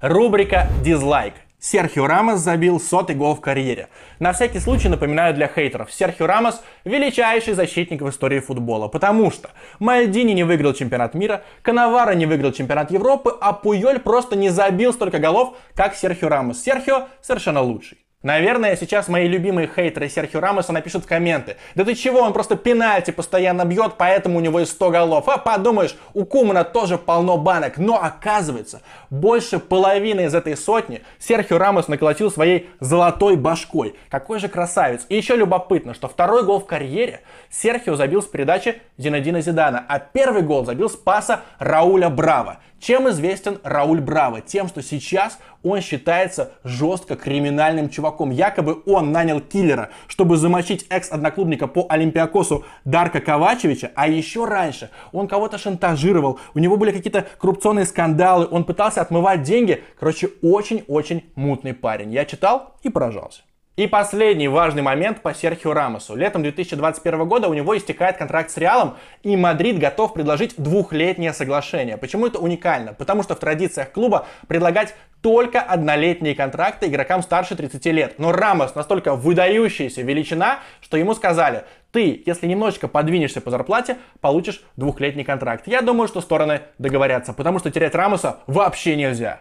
Рубрика 0.00 0.66
«Дизлайк». 0.82 1.34
Серхио 1.58 2.06
Рамос 2.06 2.40
забил 2.40 2.80
сотый 2.80 3.14
гол 3.14 3.34
в 3.34 3.42
карьере. 3.42 3.90
На 4.18 4.32
всякий 4.32 4.58
случай 4.58 4.88
напоминаю 4.88 5.34
для 5.34 5.46
хейтеров. 5.46 5.92
Серхио 5.92 6.26
Рамос– 6.26 6.62
величайший 6.86 7.52
защитник 7.52 8.00
в 8.00 8.08
истории 8.08 8.40
футбола, 8.40 8.88
потому 8.88 9.30
что 9.30 9.50
Мальдини 9.78 10.32
не 10.32 10.42
выиграл 10.42 10.72
чемпионат 10.72 11.12
мира, 11.12 11.42
Канавара 11.60 12.12
не 12.14 12.24
выиграл 12.24 12.52
чемпионат 12.52 12.90
Европы, 12.90 13.36
а 13.42 13.52
Пуйоль 13.52 13.98
просто 13.98 14.36
не 14.36 14.48
забил 14.48 14.94
столько 14.94 15.18
голов, 15.18 15.54
как 15.74 15.94
Серхио 15.94 16.30
Рамос. 16.30 16.62
Серхио 16.62 17.08
совершенно 17.20 17.60
лучший. 17.60 17.98
Наверное, 18.22 18.76
сейчас 18.76 19.08
мои 19.08 19.26
любимые 19.26 19.66
хейтеры 19.66 20.10
Серхио 20.10 20.40
Рамоса 20.40 20.74
напишут 20.74 21.06
комменты. 21.06 21.56
Да 21.74 21.86
ты 21.86 21.94
чего, 21.94 22.20
он 22.20 22.34
просто 22.34 22.54
пенальти 22.54 23.12
постоянно 23.12 23.64
бьет, 23.64 23.94
поэтому 23.96 24.36
у 24.36 24.42
него 24.42 24.60
есть 24.60 24.72
100 24.72 24.90
голов. 24.90 25.26
А 25.30 25.38
подумаешь, 25.38 25.96
у 26.12 26.26
Кумана 26.26 26.64
тоже 26.64 26.98
полно 26.98 27.38
банок. 27.38 27.78
Но 27.78 27.96
оказывается, 27.96 28.82
больше 29.08 29.58
половины 29.58 30.26
из 30.26 30.34
этой 30.34 30.54
сотни 30.54 31.00
Серхио 31.18 31.56
Рамос 31.56 31.88
наколотил 31.88 32.30
своей 32.30 32.68
золотой 32.78 33.36
башкой. 33.36 33.94
Какой 34.10 34.38
же 34.38 34.48
красавец. 34.48 35.06
И 35.08 35.16
еще 35.16 35.34
любопытно, 35.34 35.94
что 35.94 36.06
второй 36.06 36.44
гол 36.44 36.60
в 36.60 36.66
карьере 36.66 37.22
Серхио 37.48 37.96
забил 37.96 38.20
с 38.20 38.26
передачи 38.26 38.82
Зинадина 38.98 39.40
Зидана, 39.40 39.82
а 39.88 39.98
первый 39.98 40.42
гол 40.42 40.66
забил 40.66 40.90
с 40.90 40.94
паса 40.94 41.40
Рауля 41.58 42.10
Браво. 42.10 42.58
Чем 42.80 43.10
известен 43.10 43.58
Рауль 43.62 44.00
Браво? 44.00 44.40
Тем, 44.40 44.66
что 44.66 44.82
сейчас 44.82 45.38
он 45.62 45.82
считается 45.82 46.52
жестко 46.64 47.14
криминальным 47.14 47.90
чуваком. 47.90 48.30
Якобы 48.30 48.82
он 48.86 49.12
нанял 49.12 49.40
киллера, 49.40 49.90
чтобы 50.08 50.38
замочить 50.38 50.86
экс-одноклубника 50.88 51.66
по 51.66 51.84
Олимпиакосу 51.90 52.64
Дарка 52.86 53.20
Ковачевича, 53.20 53.92
а 53.94 54.08
еще 54.08 54.46
раньше 54.46 54.90
он 55.12 55.28
кого-то 55.28 55.58
шантажировал, 55.58 56.40
у 56.54 56.58
него 56.58 56.78
были 56.78 56.90
какие-то 56.90 57.26
коррупционные 57.38 57.84
скандалы, 57.84 58.48
он 58.50 58.64
пытался 58.64 59.02
отмывать 59.02 59.42
деньги. 59.42 59.84
Короче, 59.98 60.30
очень-очень 60.40 61.30
мутный 61.34 61.74
парень. 61.74 62.10
Я 62.12 62.24
читал 62.24 62.76
и 62.82 62.88
поражался. 62.88 63.42
И 63.80 63.86
последний 63.86 64.46
важный 64.46 64.82
момент 64.82 65.22
по 65.22 65.32
Серхио 65.32 65.72
Рамосу. 65.72 66.14
Летом 66.14 66.42
2021 66.42 67.26
года 67.26 67.48
у 67.48 67.54
него 67.54 67.74
истекает 67.74 68.18
контракт 68.18 68.50
с 68.50 68.58
Реалом, 68.58 68.98
и 69.22 69.34
Мадрид 69.38 69.78
готов 69.78 70.12
предложить 70.12 70.52
двухлетнее 70.58 71.32
соглашение. 71.32 71.96
Почему 71.96 72.26
это 72.26 72.40
уникально? 72.40 72.92
Потому 72.92 73.22
что 73.22 73.34
в 73.34 73.38
традициях 73.38 73.90
клуба 73.90 74.26
предлагать 74.48 74.94
только 75.22 75.62
однолетние 75.62 76.34
контракты 76.34 76.88
игрокам 76.88 77.22
старше 77.22 77.56
30 77.56 77.86
лет. 77.86 78.18
Но 78.18 78.32
Рамос 78.32 78.74
настолько 78.74 79.14
выдающаяся 79.14 80.02
величина, 80.02 80.58
что 80.82 80.98
ему 80.98 81.14
сказали, 81.14 81.64
ты, 81.90 82.22
если 82.26 82.46
немножечко 82.48 82.86
подвинешься 82.86 83.40
по 83.40 83.48
зарплате, 83.48 83.96
получишь 84.20 84.62
двухлетний 84.76 85.24
контракт. 85.24 85.66
Я 85.66 85.80
думаю, 85.80 86.06
что 86.06 86.20
стороны 86.20 86.60
договорятся, 86.76 87.32
потому 87.32 87.58
что 87.58 87.70
терять 87.70 87.94
Рамоса 87.94 88.40
вообще 88.46 88.94
нельзя. 88.94 89.40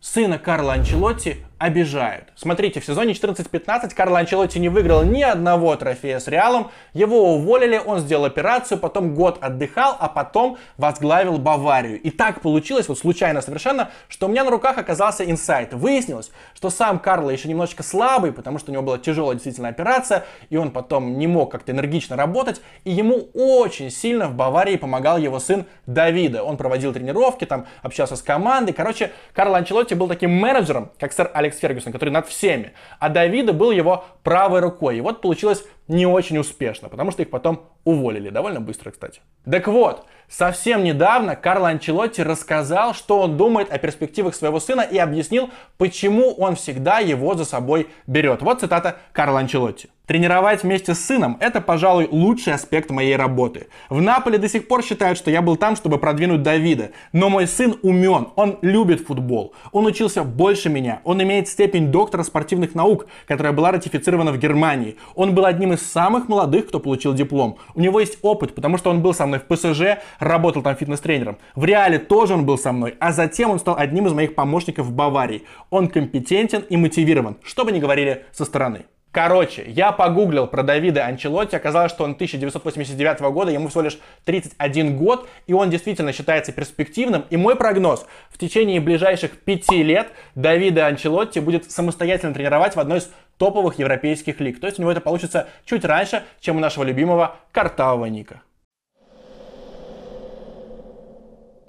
Сына 0.00 0.38
Карла 0.38 0.72
Анчелотти 0.72 1.44
обижают. 1.60 2.24
Смотрите, 2.36 2.80
в 2.80 2.86
сезоне 2.86 3.12
14-15 3.12 3.94
Карло 3.94 4.18
Анчелотти 4.18 4.58
не 4.58 4.70
выиграл 4.70 5.04
ни 5.04 5.20
одного 5.20 5.76
трофея 5.76 6.18
с 6.18 6.26
Реалом, 6.26 6.70
его 6.94 7.34
уволили, 7.34 7.76
он 7.76 8.00
сделал 8.00 8.24
операцию, 8.24 8.78
потом 8.78 9.14
год 9.14 9.36
отдыхал, 9.42 9.94
а 10.00 10.08
потом 10.08 10.56
возглавил 10.78 11.36
Баварию. 11.36 12.00
И 12.00 12.10
так 12.10 12.40
получилось, 12.40 12.88
вот 12.88 12.98
случайно 12.98 13.42
совершенно, 13.42 13.90
что 14.08 14.26
у 14.26 14.30
меня 14.30 14.42
на 14.42 14.50
руках 14.50 14.78
оказался 14.78 15.30
инсайт. 15.30 15.74
Выяснилось, 15.74 16.32
что 16.54 16.70
сам 16.70 16.98
Карло 16.98 17.28
еще 17.28 17.46
немножечко 17.46 17.82
слабый, 17.82 18.32
потому 18.32 18.58
что 18.58 18.70
у 18.70 18.72
него 18.72 18.82
была 18.82 18.96
тяжелая 18.96 19.34
действительно 19.34 19.68
операция, 19.68 20.24
и 20.48 20.56
он 20.56 20.70
потом 20.70 21.18
не 21.18 21.26
мог 21.26 21.52
как-то 21.52 21.72
энергично 21.72 22.16
работать, 22.16 22.62
и 22.84 22.90
ему 22.90 23.28
очень 23.34 23.90
сильно 23.90 24.28
в 24.28 24.34
Баварии 24.34 24.76
помогал 24.76 25.18
его 25.18 25.38
сын 25.38 25.66
Давида. 25.86 26.42
Он 26.42 26.56
проводил 26.56 26.94
тренировки, 26.94 27.44
там 27.44 27.66
общался 27.82 28.16
с 28.16 28.22
командой. 28.22 28.72
Короче, 28.72 29.10
Карло 29.34 29.58
Анчелотти 29.58 29.92
был 29.92 30.08
таким 30.08 30.30
менеджером, 30.30 30.90
как 30.98 31.12
сэр 31.12 31.30
Алекс 31.34 31.49
Фергюсон, 31.58 31.92
который 31.92 32.10
над 32.10 32.28
всеми. 32.28 32.72
А 32.98 33.08
Давида 33.08 33.52
был 33.52 33.70
его 33.70 34.04
правой 34.22 34.60
рукой. 34.60 34.98
И 34.98 35.00
вот 35.00 35.20
получилось 35.20 35.64
не 35.90 36.06
очень 36.06 36.38
успешно, 36.38 36.88
потому 36.88 37.10
что 37.10 37.22
их 37.22 37.30
потом 37.30 37.62
уволили. 37.84 38.30
Довольно 38.30 38.60
быстро, 38.60 38.92
кстати. 38.92 39.20
Так 39.50 39.66
вот, 39.66 40.06
совсем 40.28 40.84
недавно 40.84 41.34
Карло 41.34 41.68
Анчелотти 41.68 42.20
рассказал, 42.20 42.94
что 42.94 43.20
он 43.20 43.36
думает 43.36 43.72
о 43.72 43.78
перспективах 43.78 44.34
своего 44.36 44.60
сына 44.60 44.82
и 44.82 44.98
объяснил, 44.98 45.50
почему 45.78 46.32
он 46.34 46.54
всегда 46.54 47.00
его 47.00 47.34
за 47.34 47.44
собой 47.44 47.88
берет. 48.06 48.40
Вот 48.40 48.60
цитата 48.60 48.98
Карла 49.12 49.40
Анчелотти. 49.40 49.90
Тренировать 50.10 50.64
вместе 50.64 50.96
с 50.96 51.04
сыном– 51.04 51.36
это, 51.40 51.60
пожалуй, 51.60 52.08
лучший 52.10 52.52
аспект 52.52 52.90
моей 52.90 53.14
работы. 53.14 53.68
В 53.88 54.02
Наполе 54.02 54.38
до 54.38 54.48
сих 54.48 54.66
пор 54.66 54.82
считают, 54.82 55.16
что 55.16 55.30
я 55.30 55.40
был 55.40 55.54
там, 55.54 55.76
чтобы 55.76 55.98
продвинуть 55.98 56.42
Давида. 56.42 56.90
Но 57.12 57.28
мой 57.28 57.46
сын 57.46 57.78
умен, 57.82 58.26
он 58.34 58.58
любит 58.60 59.06
футбол. 59.06 59.54
Он 59.70 59.86
учился 59.86 60.24
больше 60.24 60.68
меня. 60.68 61.00
Он 61.04 61.22
имеет 61.22 61.46
степень 61.46 61.92
доктора 61.92 62.24
спортивных 62.24 62.74
наук, 62.74 63.06
которая 63.28 63.52
была 63.52 63.70
ратифицирована 63.70 64.32
в 64.32 64.38
Германии. 64.38 64.96
Он 65.14 65.32
был 65.32 65.44
одним 65.44 65.74
из 65.74 65.79
самых 65.80 66.28
молодых, 66.28 66.68
кто 66.68 66.80
получил 66.80 67.14
диплом. 67.14 67.58
У 67.74 67.80
него 67.80 68.00
есть 68.00 68.18
опыт, 68.22 68.54
потому 68.54 68.78
что 68.78 68.90
он 68.90 69.02
был 69.02 69.14
со 69.14 69.26
мной 69.26 69.40
в 69.40 69.44
ПСЖ, 69.44 70.00
работал 70.18 70.62
там 70.62 70.76
фитнес-тренером. 70.76 71.38
В 71.54 71.64
Реале 71.64 71.98
тоже 71.98 72.34
он 72.34 72.46
был 72.46 72.58
со 72.58 72.72
мной, 72.72 72.96
а 73.00 73.12
затем 73.12 73.50
он 73.50 73.58
стал 73.58 73.76
одним 73.76 74.06
из 74.06 74.12
моих 74.12 74.34
помощников 74.34 74.86
в 74.86 74.92
Баварии. 74.92 75.44
Он 75.70 75.88
компетентен 75.88 76.62
и 76.68 76.76
мотивирован, 76.76 77.36
что 77.42 77.64
бы 77.64 77.72
ни 77.72 77.78
говорили 77.78 78.24
со 78.32 78.44
стороны. 78.44 78.84
Короче, 79.12 79.64
я 79.66 79.90
погуглил 79.90 80.46
про 80.46 80.62
Давида 80.62 81.04
Анчелотти, 81.04 81.56
оказалось, 81.56 81.90
что 81.90 82.04
он 82.04 82.12
1989 82.12 83.20
года, 83.32 83.50
ему 83.50 83.66
всего 83.66 83.82
лишь 83.82 83.98
31 84.24 84.96
год, 84.96 85.28
и 85.48 85.52
он 85.52 85.68
действительно 85.68 86.12
считается 86.12 86.52
перспективным. 86.52 87.24
И 87.28 87.36
мой 87.36 87.56
прогноз, 87.56 88.06
в 88.30 88.38
течение 88.38 88.80
ближайших 88.80 89.32
пяти 89.38 89.82
лет 89.82 90.12
Давида 90.36 90.86
Анчелотти 90.86 91.40
будет 91.40 91.68
самостоятельно 91.72 92.34
тренировать 92.34 92.76
в 92.76 92.80
одной 92.80 92.98
из 92.98 93.10
топовых 93.40 93.78
европейских 93.78 94.38
лиг. 94.38 94.60
То 94.60 94.66
есть 94.66 94.78
у 94.78 94.82
него 94.82 94.92
это 94.92 95.00
получится 95.00 95.48
чуть 95.64 95.84
раньше, 95.86 96.22
чем 96.40 96.58
у 96.58 96.60
нашего 96.60 96.84
любимого 96.84 97.36
картавого 97.52 98.04
Ника. 98.04 98.42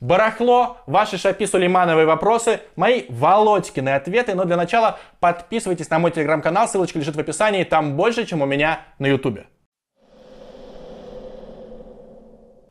Барахло, 0.01 0.77
ваши 0.87 1.17
Шапи 1.17 1.45
Сулеймановые 1.45 2.05
вопросы, 2.05 2.59
мои 2.75 3.03
Володькины 3.07 3.89
ответы. 3.89 4.35
Но 4.35 4.43
для 4.45 4.57
начала 4.57 4.99
подписывайтесь 5.19 5.89
на 5.89 5.99
мой 5.99 6.11
телеграм-канал, 6.11 6.67
ссылочка 6.67 6.99
лежит 6.99 7.15
в 7.15 7.19
описании, 7.19 7.63
там 7.63 7.95
больше, 7.95 8.25
чем 8.25 8.41
у 8.41 8.45
меня 8.45 8.81
на 8.99 9.05
ютубе. 9.05 9.45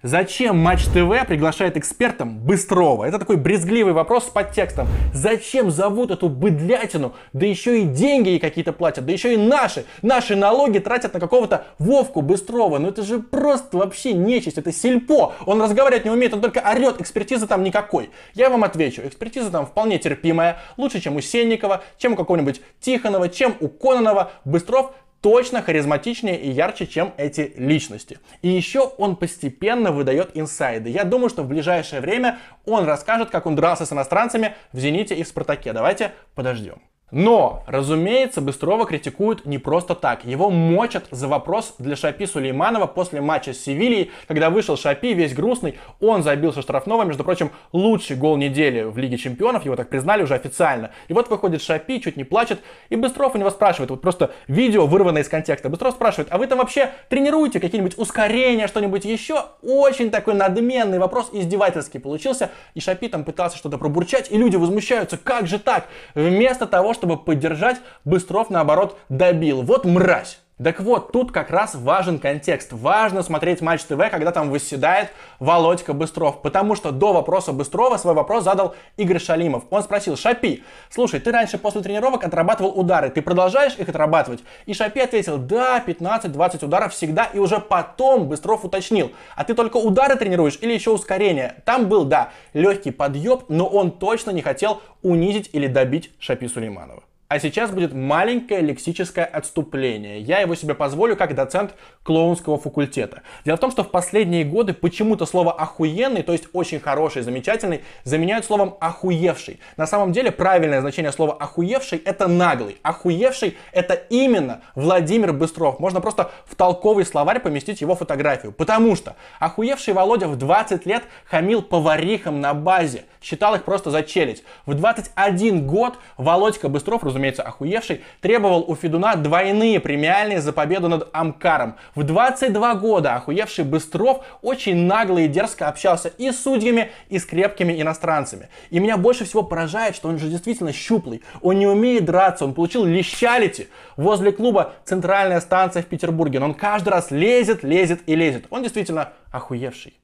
Зачем 0.02 0.56
Матч 0.56 0.84
ТВ 0.86 1.26
приглашает 1.28 1.76
экспертом 1.76 2.38
Быстрова? 2.38 3.04
Это 3.04 3.18
такой 3.18 3.36
брезгливый 3.36 3.92
вопрос 3.92 4.24
с 4.24 4.30
подтекстом. 4.30 4.88
Зачем 5.12 5.70
зовут 5.70 6.10
эту 6.10 6.30
быдлятину? 6.30 7.12
Да 7.34 7.44
еще 7.44 7.82
и 7.82 7.84
деньги 7.84 8.30
ей 8.30 8.38
какие-то 8.38 8.72
платят, 8.72 9.04
да 9.04 9.12
еще 9.12 9.34
и 9.34 9.36
наши. 9.36 9.84
Наши 10.00 10.36
налоги 10.36 10.78
тратят 10.78 11.12
на 11.12 11.20
какого-то 11.20 11.66
Вовку 11.78 12.22
Быстрова. 12.22 12.78
Ну 12.78 12.88
это 12.88 13.02
же 13.02 13.18
просто 13.18 13.76
вообще 13.76 14.14
нечисть, 14.14 14.56
это 14.56 14.72
сельпо. 14.72 15.34
Он 15.44 15.60
разговаривать 15.60 16.06
не 16.06 16.10
умеет, 16.10 16.32
он 16.32 16.40
только 16.40 16.60
орет, 16.60 16.98
экспертизы 17.02 17.46
там 17.46 17.62
никакой. 17.62 18.08
Я 18.32 18.48
вам 18.48 18.64
отвечу, 18.64 19.02
экспертиза 19.04 19.50
там 19.50 19.66
вполне 19.66 19.98
терпимая, 19.98 20.60
лучше, 20.78 21.00
чем 21.00 21.16
у 21.16 21.20
Сенникова, 21.20 21.82
чем 21.98 22.14
у 22.14 22.16
какого-нибудь 22.16 22.62
Тихонова, 22.80 23.28
чем 23.28 23.54
у 23.60 23.68
Кононова. 23.68 24.30
Быстров 24.46 24.94
точно 25.20 25.62
харизматичнее 25.62 26.40
и 26.40 26.50
ярче, 26.50 26.86
чем 26.86 27.12
эти 27.16 27.52
личности. 27.56 28.18
И 28.42 28.48
еще 28.48 28.80
он 28.80 29.16
постепенно 29.16 29.92
выдает 29.92 30.30
инсайды. 30.34 30.90
Я 30.90 31.04
думаю, 31.04 31.28
что 31.30 31.42
в 31.42 31.48
ближайшее 31.48 32.00
время 32.00 32.38
он 32.64 32.84
расскажет, 32.84 33.30
как 33.30 33.46
он 33.46 33.56
дрался 33.56 33.86
с 33.86 33.92
иностранцами 33.92 34.54
в 34.72 34.78
«Зените» 34.78 35.14
и 35.14 35.22
в 35.22 35.28
«Спартаке». 35.28 35.72
Давайте 35.72 36.12
подождем. 36.34 36.80
Но, 37.10 37.64
разумеется, 37.66 38.40
Быстрова 38.40 38.86
критикуют 38.86 39.44
не 39.46 39.58
просто 39.58 39.94
так. 39.94 40.24
Его 40.24 40.50
мочат 40.50 41.04
за 41.10 41.28
вопрос 41.28 41.74
для 41.78 41.96
Шапи 41.96 42.26
Сулейманова 42.26 42.86
после 42.86 43.20
матча 43.20 43.52
с 43.52 43.60
Севильей, 43.60 44.10
когда 44.28 44.50
вышел 44.50 44.76
Шапи 44.76 45.12
весь 45.12 45.34
грустный, 45.34 45.78
он 46.00 46.22
забился 46.22 46.62
штрафного, 46.62 47.02
между 47.04 47.24
прочим, 47.24 47.50
лучший 47.72 48.16
гол 48.16 48.36
недели 48.36 48.82
в 48.82 48.96
Лиге 48.98 49.18
Чемпионов, 49.18 49.64
его 49.64 49.76
так 49.76 49.88
признали 49.88 50.22
уже 50.22 50.34
официально. 50.34 50.90
И 51.08 51.12
вот 51.12 51.28
выходит 51.28 51.62
Шапи, 51.62 52.00
чуть 52.00 52.16
не 52.16 52.24
плачет, 52.24 52.60
и 52.88 52.96
Быстров 52.96 53.34
у 53.34 53.38
него 53.38 53.50
спрашивает, 53.50 53.90
вот 53.90 54.00
просто 54.00 54.30
видео 54.46 54.86
вырванное 54.86 55.22
из 55.22 55.28
контекста, 55.28 55.68
Быстров 55.68 55.94
спрашивает, 55.94 56.28
а 56.30 56.38
вы 56.38 56.46
там 56.46 56.58
вообще 56.58 56.90
тренируете 57.08 57.60
какие-нибудь 57.60 57.98
ускорения, 57.98 58.68
что-нибудь 58.68 59.04
еще? 59.04 59.46
Очень 59.62 60.10
такой 60.10 60.34
надменный 60.34 60.98
вопрос, 60.98 61.30
издевательский 61.32 61.98
получился, 61.98 62.50
и 62.74 62.80
Шапи 62.80 63.08
там 63.08 63.24
пытался 63.24 63.56
что-то 63.56 63.78
пробурчать, 63.78 64.30
и 64.30 64.36
люди 64.36 64.56
возмущаются, 64.56 65.16
как 65.16 65.46
же 65.46 65.58
так? 65.58 65.86
Вместо 66.14 66.66
того, 66.66 66.94
чтобы 67.00 67.16
поддержать, 67.16 67.78
Быстров, 68.04 68.50
наоборот, 68.50 68.98
добил. 69.08 69.62
Вот 69.62 69.86
мразь. 69.86 70.38
Так 70.62 70.78
вот, 70.80 71.10
тут 71.10 71.32
как 71.32 71.48
раз 71.50 71.74
важен 71.74 72.18
контекст. 72.18 72.72
Важно 72.72 73.22
смотреть 73.22 73.62
Матч 73.62 73.82
ТВ, 73.84 73.96
когда 74.10 74.30
там 74.30 74.50
выседает 74.50 75.08
Володька 75.38 75.94
Быстров. 75.94 76.42
Потому 76.42 76.74
что 76.74 76.90
до 76.90 77.14
вопроса 77.14 77.54
Быстрова 77.54 77.96
свой 77.96 78.12
вопрос 78.12 78.44
задал 78.44 78.74
Игорь 78.98 79.18
Шалимов. 79.18 79.64
Он 79.70 79.82
спросил, 79.82 80.18
Шапи, 80.18 80.62
слушай, 80.90 81.18
ты 81.18 81.32
раньше 81.32 81.56
после 81.56 81.80
тренировок 81.80 82.24
отрабатывал 82.24 82.78
удары, 82.78 83.08
ты 83.08 83.22
продолжаешь 83.22 83.74
их 83.78 83.88
отрабатывать? 83.88 84.44
И 84.66 84.74
Шапи 84.74 85.00
ответил, 85.00 85.38
да, 85.38 85.82
15-20 85.84 86.66
ударов 86.66 86.92
всегда. 86.92 87.24
И 87.24 87.38
уже 87.38 87.58
потом 87.58 88.28
Быстров 88.28 88.62
уточнил, 88.62 89.12
а 89.36 89.44
ты 89.44 89.54
только 89.54 89.78
удары 89.78 90.16
тренируешь 90.16 90.58
или 90.60 90.74
еще 90.74 90.90
ускорение? 90.90 91.62
Там 91.64 91.88
был, 91.88 92.04
да, 92.04 92.30
легкий 92.52 92.90
подъеб, 92.90 93.44
но 93.48 93.66
он 93.66 93.92
точно 93.92 94.30
не 94.30 94.42
хотел 94.42 94.82
унизить 95.02 95.48
или 95.54 95.68
добить 95.68 96.10
Шапи 96.18 96.48
Сулейманова. 96.48 97.02
А 97.30 97.38
сейчас 97.38 97.70
будет 97.70 97.94
маленькое 97.94 98.60
лексическое 98.60 99.24
отступление. 99.24 100.20
Я 100.20 100.40
его 100.40 100.56
себе 100.56 100.74
позволю 100.74 101.14
как 101.14 101.36
доцент 101.36 101.76
клоунского 102.02 102.58
факультета. 102.58 103.22
Дело 103.44 103.56
в 103.56 103.60
том, 103.60 103.70
что 103.70 103.84
в 103.84 103.92
последние 103.92 104.42
годы 104.42 104.74
почему-то 104.74 105.26
слово 105.26 105.52
«охуенный», 105.52 106.24
то 106.24 106.32
есть 106.32 106.48
очень 106.52 106.80
хороший, 106.80 107.22
замечательный, 107.22 107.84
заменяют 108.02 108.46
словом 108.46 108.74
«охуевший». 108.80 109.60
На 109.76 109.86
самом 109.86 110.10
деле 110.10 110.32
правильное 110.32 110.80
значение 110.80 111.12
слова 111.12 111.34
«охуевший»— 111.34 112.02
это 112.04 112.26
наглый. 112.26 112.78
Охуевший— 112.82 113.56
это 113.72 113.94
именно 113.94 114.62
Владимир 114.74 115.32
Быстров. 115.32 115.78
Можно 115.78 116.00
просто 116.00 116.32
в 116.46 116.56
толковый 116.56 117.06
словарь 117.06 117.38
поместить 117.38 117.80
его 117.80 117.94
фотографию. 117.94 118.50
Потому 118.50 118.96
что 118.96 119.14
охуевший 119.38 119.94
Володя 119.94 120.26
в 120.26 120.34
20 120.34 120.84
лет 120.84 121.04
хамил 121.26 121.62
поварихам 121.62 122.40
на 122.40 122.54
базе. 122.54 123.04
Считал 123.20 123.54
их 123.54 123.64
просто 123.64 123.90
за 123.90 124.02
челядь. 124.02 124.42
В 124.64 124.72
21 124.72 125.66
год 125.66 125.94
Володька 126.16 126.70
Быстров, 126.70 127.04
разумеется, 127.04 127.42
охуевший, 127.42 128.02
требовал 128.22 128.64
у 128.66 128.74
Федуна 128.74 129.14
двойные 129.16 129.78
премиальные 129.78 130.40
за 130.40 130.54
победу 130.54 130.88
над 130.88 131.08
Амкаром. 131.12 131.76
В 131.94 132.02
22 132.02 132.74
года 132.76 133.16
охуевший 133.16 133.64
Быстров 133.64 134.24
очень 134.40 134.86
нагло 134.86 135.18
и 135.18 135.28
дерзко 135.28 135.68
общался 135.68 136.08
и 136.08 136.32
с 136.32 136.42
судьями, 136.42 136.90
и 137.10 137.18
с 137.18 137.26
крепкими 137.26 137.80
иностранцами. 137.80 138.48
И 138.70 138.78
меня 138.78 138.96
больше 138.96 139.26
всего 139.26 139.42
поражает, 139.42 139.96
что 139.96 140.08
он 140.08 140.18
же 140.18 140.28
действительно 140.28 140.72
щуплый, 140.72 141.22
он 141.42 141.58
не 141.58 141.66
умеет 141.66 142.06
драться, 142.06 142.46
он 142.46 142.54
получил 142.54 142.86
лещалити 142.86 143.68
возле 143.98 144.32
клуба 144.32 144.72
«Центральная 144.84 145.40
станция» 145.40 145.82
в 145.82 145.86
Петербурге, 145.86 146.40
но 146.40 146.46
он 146.46 146.54
каждый 146.54 146.88
раз 146.88 147.10
лезет, 147.10 147.62
лезет 147.64 148.00
и 148.06 148.14
лезет. 148.14 148.46
Он 148.48 148.62
действительно 148.62 149.12
охуевший. 149.30 150.00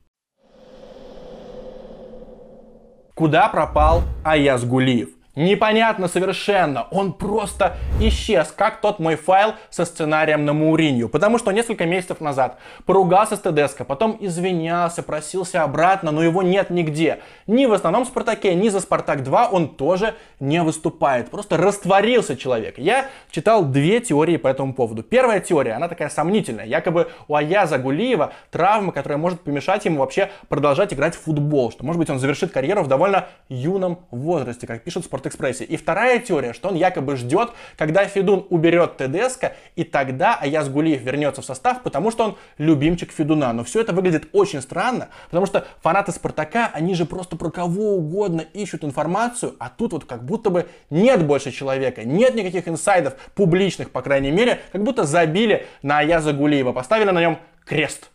Куда 3.17 3.49
пропал 3.49 4.03
Аяз 4.25 4.67
Гулиев? 4.67 5.16
Непонятно 5.37 6.09
совершенно. 6.09 6.87
Он 6.91 7.13
просто 7.13 7.77
исчез, 8.01 8.55
как 8.57 8.81
тот 8.81 8.99
мой 8.99 9.17
файл 9.17 9.53
со 9.69 9.85
сценарием 9.85 10.47
на 10.47 10.55
Мауринью. 10.55 11.11
Потому 11.11 11.37
что 11.37 11.53
несколько 11.53 11.85
месяцев 11.85 12.23
назад 12.23 12.59
поругался 12.87 13.37
с 13.37 13.41
Тедеско, 13.41 13.85
потом 13.85 14.17
извинялся, 14.19 15.03
просился 15.03 15.63
обратно, 15.63 16.11
но 16.11 16.23
его 16.23 16.43
нет 16.43 16.71
нигде. 16.71 17.21
Ни 17.47 17.67
в 17.67 17.75
основном 17.75 18.07
Спартаке, 18.07 18.55
ни 18.55 18.71
за 18.71 18.81
Спартак 18.81 19.23
2 19.23 19.49
он 19.49 19.69
тоже 19.77 20.15
не 20.41 20.63
выступает. 20.63 21.31
Просто 21.31 21.59
растворился 21.59 22.35
человек. 22.35 22.79
Я 22.79 23.11
читал 23.31 23.67
две 23.67 24.01
теории 24.01 24.39
по 24.39 24.49
этому 24.49 24.73
поводу. 24.73 25.03
Первая 25.03 25.41
теория, 25.41 25.73
она 25.73 25.89
такая 25.89 26.09
сомнительная. 26.09 26.65
Якобы 26.65 27.11
у 27.29 27.35
Аяза 27.35 27.77
Гулиева 27.77 28.33
травма, 28.51 28.91
которая 28.91 29.19
может 29.19 29.43
помешать 29.43 29.85
ему 29.85 30.01
вообще 30.01 30.31
продолжать 30.49 30.95
играть 30.95 31.15
в 31.15 31.21
футбол. 31.21 31.71
Что, 31.71 31.85
может 31.85 31.99
быть, 31.99 32.09
он 32.09 32.19
завершит 32.19 32.53
карьеру 32.53 32.83
в 32.83 32.89
довольно 32.89 33.27
юном 33.51 33.99
возрасте, 34.11 34.67
как 34.67 34.83
пишут 34.83 35.05
спорт 35.05 35.26
спортэкспрессе. 35.27 35.65
И 35.65 35.77
вторая 35.77 36.19
теория, 36.19 36.53
что 36.53 36.69
он 36.69 36.75
якобы 36.75 37.17
ждет, 37.17 37.51
когда 37.77 38.07
Федун 38.07 38.47
уберет 38.51 38.97
ТДСК, 38.97 39.53
и 39.75 39.85
тогда 39.85 40.37
Аяз 40.41 40.69
Гулиев 40.69 41.03
вернется 41.03 41.43
в 41.43 41.45
состав, 41.45 41.83
потому 41.83 42.11
что 42.11 42.25
он 42.25 42.39
любимчик 42.59 43.13
Федуна. 43.13 43.53
Но 43.53 43.65
все 43.65 43.81
это 43.81 43.93
выглядит 43.93 44.29
очень 44.33 44.61
странно, 44.61 45.09
потому 45.27 45.47
что 45.47 45.67
фанаты 45.83 46.13
Спартака, 46.13 46.71
они 46.73 46.95
же 46.95 47.05
просто 47.05 47.37
про 47.37 47.51
кого 47.51 47.97
угодно 47.97 48.43
ищут 48.53 48.85
информацию, 48.85 49.55
а 49.59 49.69
тут 49.69 49.93
вот 49.93 50.05
как 50.05 50.25
будто 50.25 50.51
бы 50.51 50.67
нет 50.91 51.25
больше 51.25 51.51
человека, 51.51 52.05
нет 52.05 52.35
никаких 52.35 52.69
инсайдов 52.69 53.15
публичных, 53.35 53.91
по 53.91 54.03
крайней 54.03 54.31
мере, 54.31 54.61
как 54.73 54.83
будто 54.83 55.05
забили 55.05 55.67
на 55.83 55.99
Аяза 55.99 56.33
Гулиева, 56.33 56.73
поставили 56.73 57.11
на 57.11 57.21
нем 57.21 57.39
крест. 57.65 58.11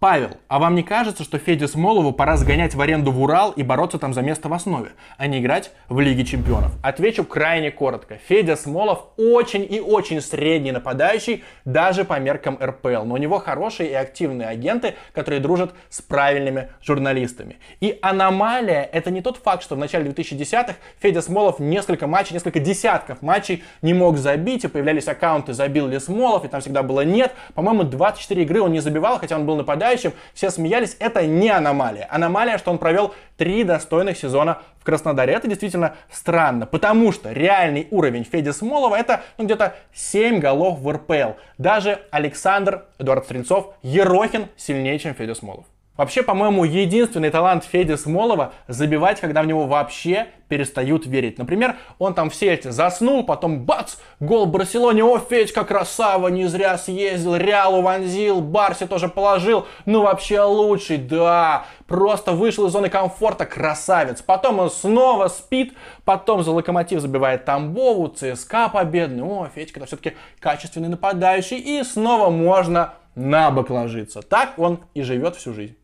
Павел, 0.00 0.30
а 0.48 0.58
вам 0.58 0.76
не 0.76 0.82
кажется, 0.82 1.24
что 1.24 1.36
Феде 1.36 1.68
Смолову 1.68 2.12
пора 2.12 2.38
сгонять 2.38 2.74
в 2.74 2.80
аренду 2.80 3.12
в 3.12 3.22
Урал 3.22 3.50
и 3.50 3.62
бороться 3.62 3.98
там 3.98 4.14
за 4.14 4.22
место 4.22 4.48
в 4.48 4.54
основе, 4.54 4.92
а 5.18 5.26
не 5.26 5.40
играть 5.40 5.72
в 5.90 6.00
Лиге 6.00 6.24
Чемпионов? 6.24 6.72
Отвечу 6.82 7.22
крайне 7.22 7.70
коротко. 7.70 8.16
Федя 8.26 8.56
Смолов 8.56 9.08
очень 9.18 9.66
и 9.70 9.78
очень 9.78 10.22
средний 10.22 10.72
нападающий, 10.72 11.44
даже 11.66 12.06
по 12.06 12.18
меркам 12.18 12.58
РПЛ. 12.58 13.04
Но 13.04 13.12
у 13.12 13.16
него 13.18 13.40
хорошие 13.40 13.90
и 13.90 13.92
активные 13.92 14.48
агенты, 14.48 14.94
которые 15.12 15.38
дружат 15.38 15.74
с 15.90 16.00
правильными 16.00 16.70
журналистами. 16.80 17.58
И 17.80 17.98
аномалия— 18.00 18.88
это 18.92 19.10
не 19.10 19.20
тот 19.20 19.36
факт, 19.36 19.62
что 19.62 19.74
в 19.74 19.78
начале 19.78 20.10
2010-х 20.10 20.76
Федя 20.98 21.20
Смолов 21.20 21.58
несколько 21.58 22.06
матчей, 22.06 22.32
несколько 22.32 22.58
десятков 22.58 23.20
матчей 23.20 23.64
не 23.82 23.92
мог 23.92 24.16
забить, 24.16 24.64
и 24.64 24.68
появлялись 24.68 25.08
аккаунты 25.08 25.52
«Забил 25.52 25.88
ли 25.88 25.98
Смолов», 25.98 26.46
и 26.46 26.48
там 26.48 26.62
всегда 26.62 26.82
было 26.82 27.02
«нет». 27.02 27.34
По-моему, 27.52 27.82
24 27.82 28.42
игры 28.44 28.62
он 28.62 28.72
не 28.72 28.80
забивал, 28.80 29.18
хотя 29.18 29.36
он 29.36 29.44
был 29.44 29.56
нападающий 29.56 29.89
нападающим, 29.90 30.12
все 30.34 30.50
смеялись, 30.50 30.96
это 30.98 31.26
не 31.26 31.50
аномалия. 31.50 32.06
Аномалия, 32.10 32.58
что 32.58 32.70
он 32.70 32.78
провел 32.78 33.14
три 33.36 33.64
достойных 33.64 34.16
сезона 34.16 34.62
в 34.78 34.84
Краснодаре. 34.84 35.34
Это 35.34 35.48
действительно 35.48 35.94
странно, 36.10 36.66
потому 36.66 37.12
что 37.12 37.32
реальный 37.32 37.88
уровень 37.90 38.24
Феди 38.24 38.50
Смолова 38.50 38.96
это 38.96 39.22
ну, 39.38 39.44
где-то 39.44 39.74
7 39.92 40.38
голов 40.38 40.78
в 40.78 40.90
РПЛ. 40.90 41.38
Даже 41.58 42.00
Александр, 42.10 42.84
Эдуард 42.98 43.24
Стрельцов, 43.24 43.74
Ерохин 43.82 44.48
сильнее, 44.56 44.98
чем 44.98 45.14
Федя 45.14 45.34
Смолов. 45.34 45.66
Вообще, 46.00 46.22
по-моему, 46.22 46.64
единственный 46.64 47.28
талант 47.28 47.62
Феди 47.62 47.94
Смолова 47.94 48.54
забивать, 48.68 49.20
когда 49.20 49.42
в 49.42 49.46
него 49.46 49.66
вообще 49.66 50.28
перестают 50.48 51.04
верить. 51.04 51.36
Например, 51.36 51.76
он 51.98 52.14
там 52.14 52.30
в 52.30 52.34
сельте 52.34 52.72
заснул, 52.72 53.22
потом 53.22 53.66
бац, 53.66 53.96
гол 54.18 54.46
Барселоне, 54.46 55.04
о, 55.04 55.18
Федька 55.18 55.62
красава, 55.62 56.28
не 56.28 56.46
зря 56.46 56.78
съездил, 56.78 57.36
Реалу 57.36 57.82
вонзил, 57.82 58.40
Барси 58.40 58.86
тоже 58.86 59.10
положил, 59.10 59.66
ну 59.84 60.00
вообще 60.00 60.40
лучший, 60.40 60.96
да, 60.96 61.66
просто 61.86 62.32
вышел 62.32 62.66
из 62.66 62.72
зоны 62.72 62.88
комфорта, 62.88 63.44
красавец. 63.44 64.22
Потом 64.22 64.58
он 64.58 64.70
снова 64.70 65.28
спит, 65.28 65.74
потом 66.06 66.42
за 66.42 66.52
Локомотив 66.52 67.02
забивает 67.02 67.44
Тамбову, 67.44 68.08
ЦСКА 68.08 68.70
победный, 68.70 69.22
о, 69.22 69.50
Федька-то 69.54 69.84
все-таки 69.84 70.14
качественный 70.38 70.88
нападающий, 70.88 71.58
и 71.58 71.84
снова 71.84 72.30
можно 72.30 72.94
на 73.14 73.50
бок 73.50 73.68
ложиться. 73.68 74.22
Так 74.22 74.58
он 74.58 74.80
и 74.94 75.02
живет 75.02 75.36
всю 75.36 75.52
жизнь. 75.52 75.76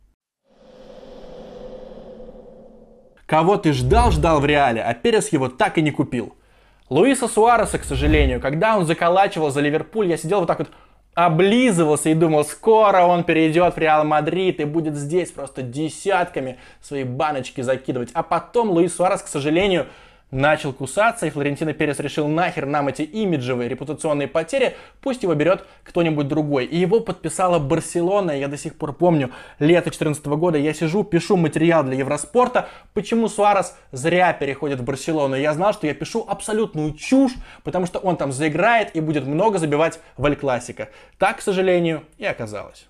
Кого 3.27 3.57
ты 3.57 3.73
ждал-ждал 3.73 4.41
в 4.41 4.47
Реале, 4.47 4.83
а 4.83 4.95
Перес 4.95 5.33
его 5.33 5.49
так 5.49 5.79
и 5.79 5.83
не 5.83 5.91
купил. 5.91 6.37
Луиса 6.89 7.27
Суареса, 7.27 7.79
к 7.79 7.85
сожалению, 7.85 8.41
когда 8.41 8.77
он 8.77 8.87
заколачивал 8.87 9.51
за 9.51 9.61
Ливерпуль, 9.61 10.07
я 10.09 10.17
сидел 10.17 10.39
вот 10.41 10.47
так 10.47 10.61
вот 10.61 10.69
облизывался 11.15 12.11
и 12.11 12.15
думал, 12.15 12.45
скоро 12.45 13.05
он 13.05 13.25
перейдет 13.25 13.75
в 13.75 13.79
Реал 13.79 14.05
Мадрид 14.05 14.61
и 14.61 14.65
будет 14.65 14.95
здесь 14.95 15.33
просто 15.33 15.63
десятками 15.63 16.59
свои 16.83 17.05
баночки 17.05 17.63
закидывать. 17.63 18.11
А 18.13 18.23
потом 18.23 18.71
Луис 18.71 18.95
Суарес, 18.95 19.23
к 19.23 19.27
сожалению, 19.27 19.87
начал 20.31 20.73
кусаться, 20.73 21.27
и 21.27 21.31
Флорентино 21.31 21.73
Перес 21.73 21.99
решил 22.01 22.29
нахер 22.29 22.67
нам 22.67 22.89
эти 22.89 23.03
имиджевые 23.03 23.69
репутационные 23.69 24.29
потери, 24.29 24.77
пусть 25.01 25.23
его 25.23 25.35
берет 25.35 25.65
кто-нибудь 25.85 26.29
другой. 26.29 26.65
И 26.65 26.77
его 26.77 27.01
подписала 27.01 27.59
Барселона, 27.59 28.33
я 28.33 28.49
до 28.49 28.57
сих 28.57 28.75
пор 28.77 28.93
помню, 28.93 29.31
лето 29.59 29.85
2014 29.85 30.27
года 30.27 30.59
я 30.59 30.75
сижу, 30.75 31.05
пишу 31.05 31.37
материал 31.37 31.85
для 31.85 31.95
Евроспорта, 31.95 32.69
почему 32.93 33.29
Суарес 33.29 33.77
зря 33.93 34.33
переходит 34.33 34.81
в 34.81 34.85
Барселону. 34.85 35.37
Я 35.37 35.53
знал, 35.55 35.73
что 35.73 35.87
я 35.87 35.95
пишу 35.95 36.25
абсолютную 36.29 36.93
чушь, 36.95 37.35
потому 37.63 37.87
что 37.87 37.99
он 37.99 38.17
там 38.17 38.33
заиграет 38.33 38.95
и 38.97 39.01
будет 39.01 39.27
много 39.27 39.59
забивать 39.59 40.01
в 40.17 40.27
Аль 40.27 40.37
Классика. 40.37 40.89
Так, 41.19 41.39
к 41.39 41.41
сожалению, 41.41 42.05
и 42.19 42.25
оказалось. 42.25 42.87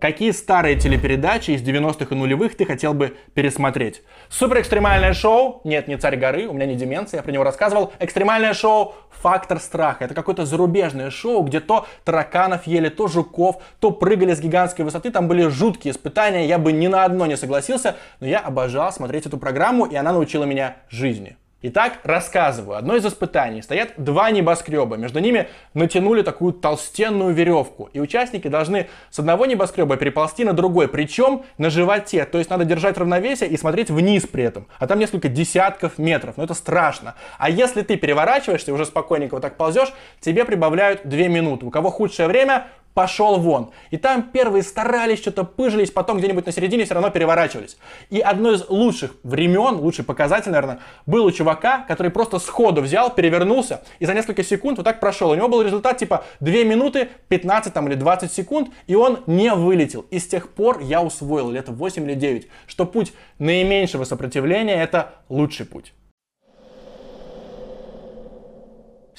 Какие 0.00 0.30
старые 0.30 0.76
телепередачи 0.76 1.50
из 1.50 1.60
90-х 1.60 2.14
и 2.14 2.18
нулевых 2.18 2.56
ты 2.56 2.64
хотел 2.64 2.94
бы 2.94 3.18
пересмотреть? 3.34 4.02
Супер 4.30 4.62
экстремальное 4.62 5.12
шоу? 5.12 5.60
Нет, 5.64 5.88
не 5.88 5.98
царь 5.98 6.16
горы, 6.16 6.46
у 6.46 6.54
меня 6.54 6.64
не 6.64 6.74
деменция, 6.74 7.18
я 7.18 7.22
про 7.22 7.30
него 7.30 7.44
рассказывал. 7.44 7.92
Экстремальное 7.98 8.54
шоу 8.54 8.94
«Фактор 9.10 9.60
страха». 9.60 10.06
Это 10.06 10.14
какое-то 10.14 10.46
зарубежное 10.46 11.10
шоу, 11.10 11.42
где 11.42 11.60
то 11.60 11.86
тараканов 12.04 12.66
ели, 12.66 12.88
то 12.88 13.08
жуков, 13.08 13.62
то 13.78 13.90
прыгали 13.90 14.32
с 14.32 14.40
гигантской 14.40 14.86
высоты. 14.86 15.10
Там 15.10 15.28
были 15.28 15.48
жуткие 15.48 15.92
испытания, 15.92 16.46
я 16.46 16.58
бы 16.58 16.72
ни 16.72 16.86
на 16.86 17.04
одно 17.04 17.26
не 17.26 17.36
согласился, 17.36 17.96
но 18.20 18.26
я 18.26 18.38
обожал 18.38 18.90
смотреть 18.94 19.26
эту 19.26 19.36
программу, 19.36 19.84
и 19.84 19.96
она 19.96 20.12
научила 20.12 20.44
меня 20.44 20.76
жизни. 20.88 21.36
Итак, 21.62 21.98
рассказываю. 22.04 22.78
Одно 22.78 22.96
из 22.96 23.04
испытаний. 23.04 23.60
Стоят 23.60 23.92
два 23.98 24.30
небоскреба. 24.30 24.96
Между 24.96 25.18
ними 25.18 25.46
натянули 25.74 26.22
такую 26.22 26.54
толстенную 26.54 27.34
веревку. 27.34 27.90
И 27.92 28.00
участники 28.00 28.48
должны 28.48 28.88
с 29.10 29.18
одного 29.18 29.44
небоскреба 29.44 29.98
переползти 29.98 30.44
на 30.44 30.54
другой. 30.54 30.88
Причем 30.88 31.42
на 31.58 31.68
животе. 31.68 32.24
То 32.24 32.38
есть 32.38 32.48
надо 32.48 32.64
держать 32.64 32.96
равновесие 32.96 33.50
и 33.50 33.58
смотреть 33.58 33.90
вниз 33.90 34.26
при 34.26 34.44
этом. 34.44 34.68
А 34.78 34.86
там 34.86 34.98
несколько 34.98 35.28
десятков 35.28 35.98
метров. 35.98 36.38
Но 36.38 36.44
это 36.44 36.54
страшно. 36.54 37.14
А 37.36 37.50
если 37.50 37.82
ты 37.82 37.96
переворачиваешься 37.96 38.72
уже 38.72 38.86
спокойненько 38.86 39.34
вот 39.34 39.42
так 39.42 39.58
ползешь, 39.58 39.92
тебе 40.18 40.46
прибавляют 40.46 41.02
2 41.04 41.18
минуты. 41.28 41.66
У 41.66 41.70
кого 41.70 41.90
худшее 41.90 42.26
время, 42.26 42.68
пошел 42.94 43.38
вон. 43.38 43.70
И 43.90 43.96
там 43.96 44.22
первые 44.22 44.62
старались, 44.62 45.18
что-то 45.18 45.44
пыжились, 45.44 45.90
потом 45.90 46.18
где-нибудь 46.18 46.46
на 46.46 46.52
середине 46.52 46.84
все 46.84 46.94
равно 46.94 47.10
переворачивались. 47.10 47.76
И 48.10 48.20
одно 48.20 48.52
из 48.52 48.68
лучших 48.68 49.14
времен, 49.22 49.76
лучший 49.76 50.04
показатель, 50.04 50.50
наверное, 50.50 50.80
был 51.06 51.24
у 51.24 51.30
чувака, 51.30 51.84
который 51.88 52.10
просто 52.10 52.38
сходу 52.38 52.80
взял, 52.80 53.10
перевернулся 53.14 53.82
и 53.98 54.06
за 54.06 54.14
несколько 54.14 54.42
секунд 54.42 54.78
вот 54.78 54.84
так 54.84 55.00
прошел. 55.00 55.30
У 55.30 55.34
него 55.34 55.48
был 55.48 55.62
результат 55.62 55.98
типа 55.98 56.24
2 56.40 56.52
минуты 56.64 57.08
15 57.28 57.72
там, 57.72 57.88
или 57.88 57.94
20 57.94 58.32
секунд, 58.32 58.70
и 58.86 58.94
он 58.94 59.20
не 59.26 59.52
вылетел. 59.54 60.06
И 60.10 60.18
с 60.18 60.26
тех 60.26 60.50
пор 60.50 60.80
я 60.80 61.02
усвоил 61.02 61.50
лет 61.50 61.68
8 61.68 62.04
или 62.04 62.14
9, 62.14 62.48
что 62.66 62.86
путь 62.86 63.12
наименьшего 63.38 64.04
сопротивления 64.04 64.82
это 64.82 65.14
лучший 65.28 65.66
путь. 65.66 65.92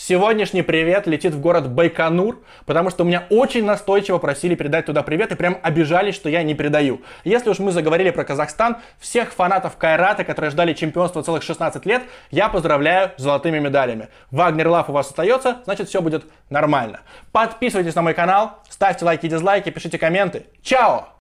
Сегодняшний 0.04 0.64
привет 0.64 1.06
летит 1.06 1.36
в 1.36 1.40
город 1.40 1.70
Байконур, 1.70 2.40
потому 2.66 2.90
что 2.90 3.04
у 3.04 3.06
меня 3.06 3.28
очень 3.30 3.64
настойчиво 3.64 4.18
просили 4.18 4.56
передать 4.56 4.88
туда 4.88 5.04
привет 5.04 5.32
и 5.32 5.36
прям 5.36 5.60
обижались, 5.62 6.16
что 6.16 6.28
я 6.28 6.42
не 6.42 6.56
передаю. 6.56 7.02
Если 7.24 7.52
уж 7.52 7.60
мы 7.60 7.72
заговорили 7.72 8.10
про 8.10 8.24
Казахстан, 8.24 8.78
всех 8.98 9.32
фанатов 9.32 9.78
Кайрата, 9.78 10.24
которые 10.24 10.50
ждали 10.50 10.74
чемпионства 10.74 11.22
целых 11.22 11.44
16 11.44 11.86
лет, 11.86 12.02
я 12.32 12.50
поздравляю 12.50 13.12
с 13.16 13.22
золотыми 13.22 13.60
медалями. 13.60 14.08
Вагнер 14.32 14.70
Лав 14.70 14.90
у 14.90 14.92
вас 14.92 15.08
остается, 15.08 15.58
значит 15.66 15.88
все 15.88 16.02
будет 16.02 16.26
нормально. 16.50 17.02
Подписывайтесь 17.32 17.94
на 17.94 18.02
мой 18.02 18.16
канал, 18.16 18.58
ставьте 18.70 19.06
лайки 19.06 19.28
и 19.28 19.30
дизлайки, 19.30 19.70
пишите 19.70 20.00
комменты. 20.00 20.48
Чао! 20.64 21.21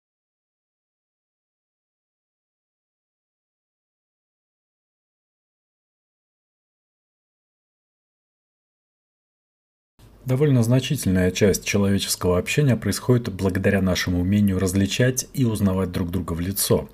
Довольно 10.28 10.62
значительная 10.62 11.32
часть 11.32 11.64
человеческого 11.64 12.38
общения 12.38 12.76
происходит 12.76 13.32
благодаря 13.32 13.82
нашему 13.82 14.20
умению 14.20 14.60
различать 14.60 15.26
и 15.34 15.46
узнавать 15.46 15.94
друг 15.94 16.12
друга 16.12 16.34
в 16.34 16.42
лицо. 16.42 16.90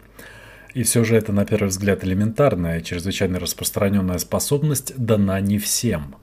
И 0.75 0.83
все 0.83 1.03
же 1.03 1.15
это, 1.15 1.33
на 1.33 1.43
первый 1.43 1.69
взгляд, 1.69 2.03
элементарная, 2.03 2.81
чрезвычайно 2.81 3.39
распространенная 3.39 4.19
способность 4.19 4.95
дана 4.97 5.39
не 5.39 5.57
всем. 5.57 6.15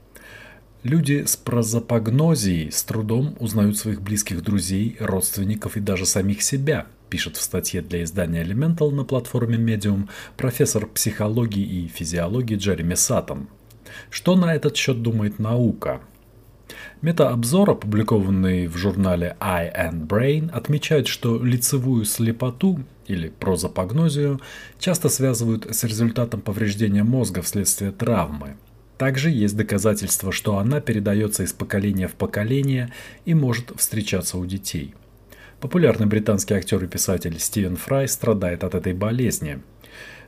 Люди 0.85 1.25
с 1.27 1.37
прозапогнозией 1.37 2.71
с 2.71 2.85
трудом 2.85 3.35
узнают 3.41 3.77
своих 3.77 4.03
близких 4.03 4.45
друзей, 4.45 4.97
родственников 5.01 5.77
и 5.77 5.81
даже 5.81 6.07
самих 6.07 6.43
себя, 6.43 6.87
пишет 7.09 7.37
в 7.37 7.43
статье 7.43 7.83
для 7.83 8.05
издания 8.05 8.45
Elemental 8.45 8.93
на 8.93 9.03
платформе 9.03 9.57
Medium 9.57 10.09
профессор 10.37 10.87
психологии 10.87 11.65
и 11.65 11.89
физиологии 11.89 12.55
Джереми 12.55 12.95
Саттон. 12.95 13.49
Что 14.11 14.37
на 14.37 14.55
этот 14.55 14.77
счет 14.77 15.03
думает 15.03 15.41
наука? 15.41 16.03
Метаобзор, 17.03 17.71
опубликованный 17.71 18.67
в 18.67 18.77
журнале 18.77 19.35
Eye 19.41 19.75
and 19.75 20.07
Brain, 20.07 20.51
отмечает, 20.51 21.07
что 21.07 21.43
лицевую 21.43 22.05
слепоту 22.05 22.81
или 23.07 23.31
прозапогнозию 23.31 24.39
часто 24.79 25.09
связывают 25.09 25.67
с 25.75 25.83
результатом 25.85 26.43
повреждения 26.43 27.03
мозга 27.03 27.41
вследствие 27.41 27.91
травмы. 27.91 28.57
Также 28.99 29.31
есть 29.31 29.57
доказательства, 29.57 30.31
что 30.31 30.59
она 30.59 30.83
передается 30.83 31.43
из 31.43 31.55
поколения 31.55 32.07
в 32.07 32.13
поколение 32.13 32.93
и 33.25 33.33
может 33.33 33.73
встречаться 33.77 34.37
у 34.37 34.45
детей. 34.45 34.95
Популярный 35.59 36.07
британский 36.07 36.53
актер 36.53 36.85
и 36.85 36.87
писатель 36.87 37.39
Стивен 37.41 37.77
Фрай 37.77 38.09
страдает 38.09 38.63
от 38.63 38.75
этой 38.75 38.93
болезни. 38.93 39.61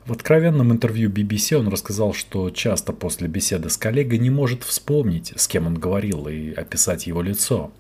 В 0.05 0.11
откровенном 0.11 0.73
интервью 0.73 1.11
BBC 1.11 1.57
он 1.57 1.69
рассказал, 1.69 2.13
что 2.13 2.51
часто 2.51 2.93
после 2.93 3.29
беседы 3.29 3.71
с 3.71 3.77
коллегой 3.77 4.19
не 4.19 4.31
может 4.31 4.65
вспомнить, 4.65 5.33
с 5.37 5.47
кем 5.47 5.69
он 5.69 5.75
говорил, 5.79 6.27
и 6.27 6.51
описать 6.51 7.07
его 7.07 7.23
лицо. 7.23 7.71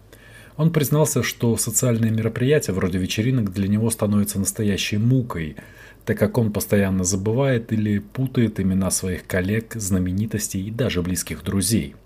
Он 0.56 0.72
признался, 0.72 1.24
что 1.24 1.56
социальные 1.56 2.12
мероприятия 2.12 2.72
вроде 2.72 2.98
вечеринок 2.98 3.52
для 3.52 3.66
него 3.66 3.90
становятся 3.90 4.38
настоящей 4.38 4.98
мукой, 4.98 5.56
так 6.04 6.16
как 6.16 6.38
он 6.38 6.52
постоянно 6.52 7.02
забывает 7.02 7.72
или 7.72 7.98
путает 7.98 8.60
имена 8.60 8.92
своих 8.92 9.26
коллег, 9.26 9.74
знаменитостей 9.74 10.64
и 10.64 10.70
даже 10.70 11.02
близких 11.02 11.42
друзей. 11.42 11.96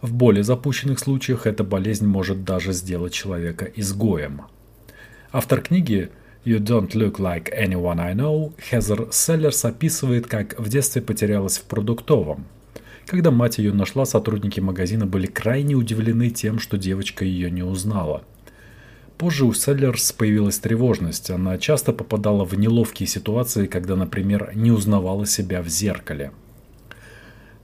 В 0.00 0.12
более 0.12 0.42
запущенных 0.42 0.98
случаях 0.98 1.46
эта 1.46 1.62
болезнь 1.62 2.06
может 2.06 2.42
даже 2.42 2.72
сделать 2.72 3.12
человека 3.12 3.66
изгоем. 3.66 4.42
Автор 5.30 5.60
книги 5.60 6.10
«You 6.44 6.58
Don't 6.58 6.90
Look 6.92 7.18
Like 7.18 7.52
Anyone 7.56 8.00
I 8.00 8.14
Know» 8.14 8.52
Хезер 8.60 9.08
Селлерс 9.12 9.64
описывает, 9.64 10.26
как 10.26 10.58
в 10.58 10.68
детстве 10.68 11.00
потерялась 11.00 11.58
в 11.58 11.64
продуктовом. 11.64 12.46
Когда 13.06 13.30
мать 13.30 13.58
ее 13.58 13.72
нашла, 13.72 14.04
сотрудники 14.04 14.58
магазина 14.58 15.06
были 15.06 15.26
крайне 15.26 15.74
удивлены 15.74 16.30
тем, 16.30 16.58
что 16.58 16.78
девочка 16.78 17.24
ее 17.24 17.50
не 17.50 17.62
узнала. 17.62 18.24
Позже 19.18 19.44
у 19.44 19.52
Селлерс 19.52 20.12
появилась 20.12 20.58
тревожность. 20.58 21.30
Она 21.30 21.58
часто 21.58 21.92
попадала 21.92 22.44
в 22.44 22.58
неловкие 22.58 23.06
ситуации, 23.06 23.66
когда, 23.66 23.94
например, 23.94 24.50
не 24.54 24.72
узнавала 24.72 25.26
себя 25.26 25.62
в 25.62 25.68
зеркале– 25.68 26.32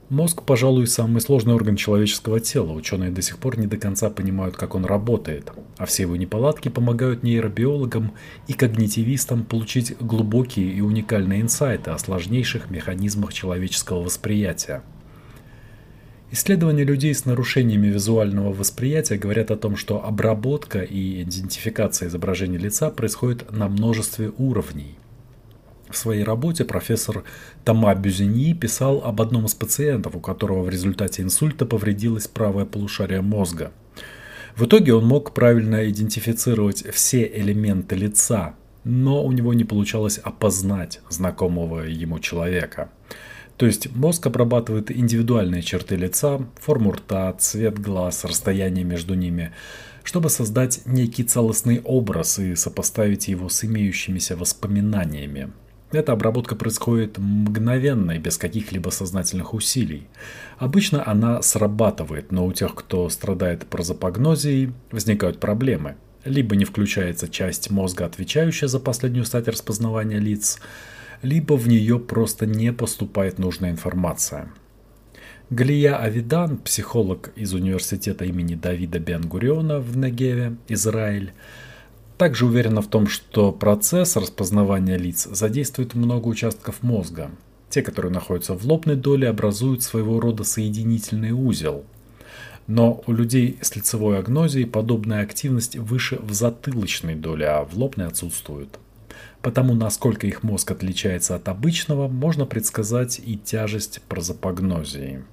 Мозг, 0.09 0.41
пожалуй, 0.41 0.87
самый 0.87 1.21
сложный 1.21 1.53
орган 1.53 1.75
человеческого 1.75 2.39
тела. 2.39 2.71
Ученые 2.71 3.11
до 3.11 3.21
сих 3.21 3.37
пор 3.37 3.59
не 3.59 3.67
до 3.67 3.77
конца 3.77 4.09
понимают, 4.09 4.57
как 4.57 4.73
он 4.73 4.83
работает. 4.83 5.51
А 5.77 5.85
все 5.85 6.03
его 6.03 6.15
неполадки 6.15 6.67
помогают 6.67 7.21
нейробиологам 7.21 8.13
и 8.47 8.53
когнитивистам 8.53 9.43
получить 9.43 9.95
глубокие 9.99 10.73
и 10.73 10.81
уникальные 10.81 11.41
инсайты 11.41 11.91
о 11.91 11.99
сложнейших 11.99 12.71
механизмах 12.71 13.33
человеческого 13.33 14.01
восприятия. 14.01 14.81
Исследования 16.31 16.85
людей 16.85 17.13
с 17.13 17.25
нарушениями 17.25 17.87
визуального 17.87 18.51
восприятия 18.51 19.17
говорят 19.17 19.51
о 19.51 19.57
том, 19.57 19.75
что 19.75 20.03
обработка 20.03 20.81
и 20.81 21.21
идентификация 21.21 22.07
изображения 22.07 22.57
лица 22.57 22.89
происходит 22.89 23.51
на 23.51 23.67
множестве 23.67 24.31
уровней– 24.39 24.97
в 25.89 25.97
своей 25.97 26.23
работе 26.23 26.65
профессор 26.65 27.23
Тома 27.65 27.93
Бюзиньи 27.95 28.53
писал 28.53 29.01
об 29.03 29.21
одном 29.21 29.45
из 29.45 29.55
пациентов, 29.55 30.15
у 30.15 30.19
которого 30.19 30.63
в 30.63 30.69
результате 30.69 31.23
инсульта 31.23 31.65
повредилось 31.65 32.27
правое 32.27 32.65
полушарие 32.65 33.21
мозга. 33.21 33.71
В 34.55 34.65
итоге 34.65 34.93
он 34.93 35.05
мог 35.05 35.33
правильно 35.33 35.89
идентифицировать 35.89 36.85
все 36.93 37.25
элементы 37.25 37.95
лица, 37.95 38.55
но 38.83 39.23
у 39.23 39.31
него 39.31 39.53
не 39.53 39.63
получалось 39.63 40.17
опознать 40.17 41.01
знакомого 41.09 41.81
ему 41.81 42.19
человека. 42.19 42.89
То 43.57 43.65
есть 43.65 43.93
мозг 43.93 44.25
обрабатывает 44.25 44.89
индивидуальные 44.89 45.61
черты 45.61 45.97
лица, 45.97 46.39
форму 46.59 46.91
рта, 46.93 47.33
цвет 47.33 47.77
глаз, 47.77 48.23
расстояние 48.23 48.85
между 48.85 49.15
ними, 49.15 49.51
чтобы 50.03 50.29
создать 50.29 50.81
некий 50.85 51.23
целостный 51.23 51.81
образ 51.83 52.39
и 52.39 52.55
сопоставить 52.55 53.27
его 53.27 53.49
с 53.49 53.65
имеющимися 53.65 54.37
воспоминаниями. 54.37 55.51
Эта 55.91 56.11
обработка 56.11 56.55
происходит 56.55 57.17
мгновенно 57.17 58.11
и 58.11 58.19
без 58.19 58.37
каких-либо 58.37 58.89
сознательных 58.89 59.55
усилий. 59.55 60.07
Обычно 60.59 61.07
она 61.07 61.41
срабатывает, 61.41 62.31
но 62.31 62.45
у 62.45 62.53
тех, 62.53 62.75
кто 62.75 63.09
страдает 63.09 63.65
прозапогнозией, 63.65 64.71
возникают 64.91 65.39
проблемы. 65.39 65.95
Либо 66.25 66.55
не 66.55 66.65
включается 66.65 67.27
часть 67.27 67.71
мозга, 67.71 68.05
отвечающая 68.05 68.67
за 68.67 68.79
последнюю 68.79 69.25
стадию 69.25 69.53
распознавания 69.53 70.19
лиц, 70.19 70.59
либо 71.23 71.53
в 71.53 71.67
нее 71.67 71.97
просто 71.97 72.45
не 72.45 72.71
поступает 72.71 73.39
нужная 73.39 73.71
информация. 73.71 74.51
Галия 75.49 75.99
Авидан, 75.99 76.57
психолог 76.57 77.31
из 77.35 77.55
университета 77.55 78.25
имени 78.25 78.53
Давида 78.53 78.99
Бен-Гуриона 78.99 79.79
в 79.79 79.97
Негеве, 79.97 80.57
Израиль, 80.67 81.33
также 82.19 82.45
уверена 82.45 82.81
в 82.81 82.87
том, 82.87 83.07
что 83.07 83.53
процесс 83.53 84.17
распознавания 84.17 84.97
лиц 84.97 85.25
задействует 85.31 85.95
много 85.95 86.27
участков 86.27 86.83
мозга. 86.83 87.31
Те, 87.69 87.81
которые 87.81 88.11
находятся 88.11 88.55
в 88.55 88.65
лобной 88.65 88.97
доле, 88.97 89.29
образуют 89.29 89.83
своего 89.83 90.19
рода 90.19 90.43
соединительный 90.43 91.31
узел. 91.31 91.85
Но 92.67 93.01
у 93.07 93.13
людей 93.13 93.57
с 93.61 93.73
лицевой 93.73 94.19
агнозией 94.19 94.67
подобная 94.67 95.23
активность 95.23 95.77
выше 95.77 96.19
в 96.21 96.33
затылочной 96.33 97.15
доле, 97.15 97.47
а 97.47 97.63
в 97.63 97.77
лобной 97.77 98.07
отсутствует. 98.07 98.79
Потому 99.41 99.73
насколько 99.73 100.27
их 100.27 100.43
мозг 100.43 100.71
отличается 100.71 101.35
от 101.35 101.47
обычного, 101.47 102.09
можно 102.09 102.45
предсказать 102.45 103.21
и 103.25 103.37
тяжесть 103.37 104.01
прозапогнозии. 104.09 105.23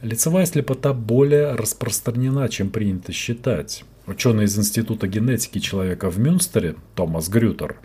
Лицевая 0.00 0.46
слепота 0.46 0.94
более 0.94 1.54
распространена, 1.54 2.48
чем 2.48 2.70
принято 2.70 3.12
считать. 3.12 3.84
Ученый 4.10 4.46
из 4.46 4.58
Института 4.58 5.06
генетики 5.06 5.60
человека 5.60 6.10
в 6.10 6.18
Мюнстере, 6.18 6.74
Томас 6.96 7.28
Грютер, 7.28 7.76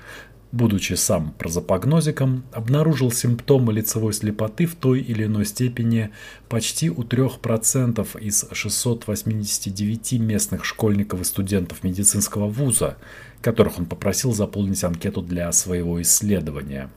будучи 0.51 0.93
сам 0.93 1.31
прозапогнозиком, 1.37 2.45
обнаружил 2.51 3.11
симптомы 3.11 3.73
лицевой 3.73 4.11
слепоты 4.11 4.65
в 4.65 4.73
той 4.73 5.01
или 5.01 5.25
иной 5.25 5.45
степени 5.45 6.09
почти 6.49 6.89
у 6.89 7.03
3% 7.03 8.19
из 8.21 8.47
689 8.51 10.13
местных 10.13 10.65
школьников 10.65 11.21
и 11.21 11.25
студентов 11.25 11.83
медицинского 11.83 12.47
вуза, 12.47 12.97
которых 13.43 13.77
он 13.77 13.85
попросил 13.85 14.33
заполнить 14.33 14.83
анкету 14.83 15.21
для 15.21 15.51
своего 15.51 16.01
исследования. 16.01 16.89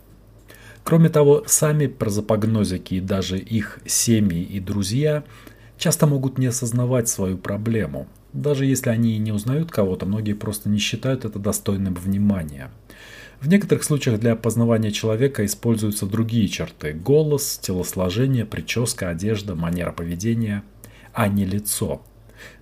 Кроме 0.85 1.11
того, 1.11 1.45
сами 1.47 1.87
прозапогнозики 1.87 2.95
и 2.95 3.01
даже 3.01 3.39
их 3.39 3.81
семьи 3.85 4.43
и 4.43 4.59
друзья 4.59 5.23
часто 5.77 6.07
могут 6.07 6.39
не 6.39 6.47
осознавать 6.47 7.11
свою 7.11 7.37
проблему– 7.37 8.09
даже 8.33 8.67
если 8.67 8.91
они 8.91 9.15
и 9.15 9.19
не 9.19 9.33
узнают 9.33 9.71
кого-то, 9.71 10.07
многие 10.07 10.35
просто 10.35 10.69
не 10.69 10.79
считают 10.79 11.25
это 11.25 11.39
достойным 11.39 11.95
внимания. 11.95 12.71
В 13.41 13.49
некоторых 13.49 13.85
случаях 13.85 14.19
для 14.19 14.33
опознавания 14.33 14.91
человека 14.91 15.45
используются 15.47 16.07
другие 16.07 16.49
черты– 16.49 16.93
голос, 17.05 17.59
телосложение, 17.63 18.45
прическа, 18.45 19.11
одежда, 19.11 19.55
манера 19.55 19.93
поведения, 19.93 20.65
а 21.13 21.29
не 21.29 21.45
лицо. 21.45 22.03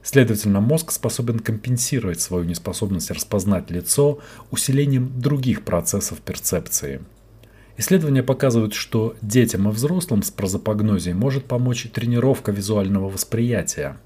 Следовательно, 0.02 0.60
мозг 0.60 0.92
способен 0.92 1.38
компенсировать 1.38 2.20
свою 2.20 2.44
неспособность 2.44 3.10
распознать 3.10 3.70
лицо 3.70 4.20
усилением 4.50 5.18
других 5.18 5.62
процессов 5.64 6.20
перцепции– 6.20 7.00
Исследования 7.78 8.22
показывают, 8.22 8.72
что 8.72 9.16
детям 9.20 9.68
и 9.68 9.72
взрослым 9.72 10.22
с 10.22 10.30
прозапогнозией 10.30 11.14
может 11.14 11.44
помочь 11.44 11.86
тренировка 11.92 12.50
визуального 12.50 13.10
восприятия. 13.10 13.98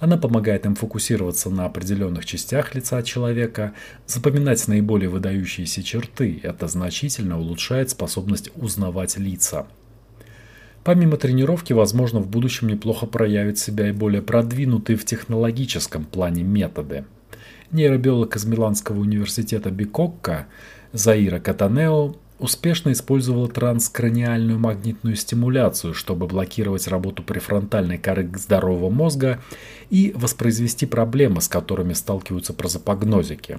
Она 0.00 0.16
помогает 0.16 0.66
им 0.66 0.74
фокусироваться 0.74 1.50
на 1.50 1.66
определенных 1.66 2.24
частях 2.24 2.74
лица 2.74 3.02
человека, 3.02 3.74
запоминать 4.06 4.66
наиболее 4.68 5.08
выдающиеся 5.08 5.82
черты. 5.82 6.40
Это 6.42 6.68
значительно 6.68 7.38
улучшает 7.38 7.90
способность 7.90 8.50
узнавать 8.56 9.16
лица. 9.16 9.66
Помимо 10.84 11.16
тренировки, 11.16 11.72
возможно, 11.72 12.20
в 12.20 12.28
будущем 12.28 12.68
неплохо 12.68 13.06
проявят 13.06 13.58
себя 13.58 13.88
и 13.88 13.92
более 13.92 14.20
продвинутые 14.20 14.96
в 14.96 15.04
технологическом 15.04 16.04
плане 16.04 16.42
методы. 16.42 17.06
Нейробиолог 17.70 18.36
из 18.36 18.44
Миланского 18.44 19.00
университета 19.00 19.70
Бикокка 19.70 20.46
Заира 20.92 21.40
Катанео 21.40 22.16
успешно 22.38 22.92
использовала 22.92 23.48
транскраниальную 23.48 24.58
магнитную 24.58 25.16
стимуляцию, 25.16 25.94
чтобы 25.94 26.26
блокировать 26.26 26.88
работу 26.88 27.22
префронтальной 27.22 27.98
коры 27.98 28.30
здорового 28.36 28.90
мозга 28.90 29.40
и 29.90 30.12
воспроизвести 30.16 30.86
проблемы, 30.86 31.40
с 31.40 31.48
которыми 31.48 31.92
сталкиваются 31.92 32.52
прозапогнозики. 32.52 33.58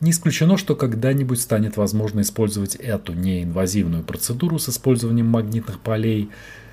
Не 0.00 0.10
исключено, 0.10 0.56
что 0.56 0.74
когда-нибудь 0.74 1.40
станет 1.40 1.76
возможно 1.76 2.22
использовать 2.22 2.74
эту 2.74 3.12
неинвазивную 3.12 4.02
процедуру 4.02 4.58
с 4.58 4.68
использованием 4.68 5.28
магнитных 5.28 5.78
полей, 5.78 6.30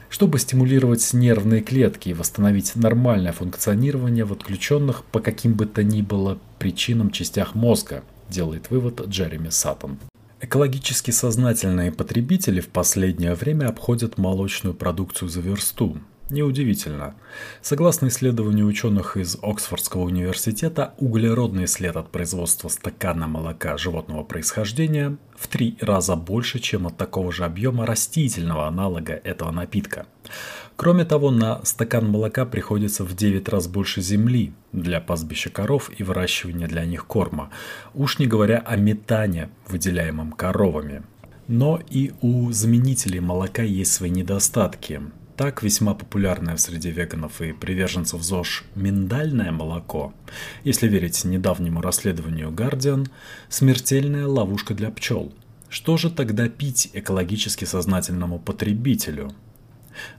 чтобы 0.10 0.39
стимулировать 0.39 1.08
нервные 1.13 1.62
клетки 1.62 2.10
и 2.10 2.13
восстановить 2.13 2.75
нормальное 2.75 3.32
функционирование 3.32 4.25
в 4.25 4.34
отключенных 4.34 5.03
по 5.03 5.19
каким 5.19 5.53
бы 5.53 5.67
то 5.67 5.84
ни 5.84 6.01
было 6.01 6.39
причинам 6.58 7.12
частях 7.12 7.53
мозга, 7.53 8.03
делает 8.29 8.71
вывод 8.71 9.08
Джереми 9.08 9.49
Саттон. 9.49 9.99
Экологически 10.41 11.12
сознательные 11.12 11.91
потребители 11.91 12.62
в 12.62 12.69
последнее 12.69 13.36
время 13.36 13.67
обходят 13.67 14.17
молочную 14.17 14.73
продукцию 14.73 15.28
за 15.28 15.41
версту. 15.41 15.97
Неудивительно. 16.30 17.15
Согласно 17.62 18.08
исследованию 18.08 18.65
ученых 18.65 19.17
из 19.17 19.38
Оксфордского 19.41 20.04
университета, 20.04 20.93
углеродный 20.97 21.67
след 21.67 21.97
от 21.97 22.10
производства 22.10 22.69
стакана 22.69 23.28
молока 23.28 23.78
животного 23.78 24.23
происхождения 24.23 25.17
в 25.36 25.47
три 25.49 25.75
раза 25.82 26.15
больше, 26.15 26.60
чем 26.60 26.88
от 26.88 26.95
такого 26.95 27.34
же 27.34 27.43
объема 27.43 27.86
растительного 27.86 28.67
аналога 28.67 29.13
этого 29.13 29.52
напитка. 29.52 30.06
Кроме 30.80 31.04
того, 31.04 31.30
на 31.30 31.60
стакан 31.65 32.08
молока 32.08 32.46
приходится 32.46 33.04
в 33.04 33.13
9 33.13 33.50
раз 33.50 33.68
больше 33.68 34.00
земли 34.00 34.54
для 34.72 35.02
пастбища 35.02 35.50
коров 35.50 35.92
и 35.98 36.04
выращивания 36.04 36.70
для 36.70 36.86
них 36.86 37.06
корма, 37.06 37.50
уж 37.94 38.18
не 38.18 38.28
говоря 38.28 38.60
о 38.60 38.78
метане, 38.78 39.50
выделяемом 39.68 40.32
коровами. 40.32 41.04
Но 41.50 41.82
и 41.89 42.13
у 42.22 42.54
заменителей 42.54 43.20
молока 43.20 43.62
есть 43.62 43.92
свои 43.92 44.10
недостатки. 44.10 45.02
Так, 45.36 45.63
весьма 45.63 45.96
популярное 45.96 46.56
в 46.56 46.62
среде 46.62 46.92
веганов 46.92 47.42
и 47.42 47.52
приверженцев 47.52 48.22
ЗОЖ 48.22 48.63
миндальное 48.76 49.52
молоко, 49.52 50.13
если 50.63 50.88
верить 50.88 51.26
недавнему 51.26 51.82
расследованию 51.82 52.52
Guardian, 52.52 53.10
смертельная 53.50 54.28
ловушка 54.28 54.74
для 54.74 54.92
пчел. 54.92 55.34
Что 55.68 55.98
же 55.98 56.10
тогда 56.10 56.48
пить 56.48 56.89
экологически 56.94 57.65
сознательному 57.65 58.39
потребителю? 58.39 59.34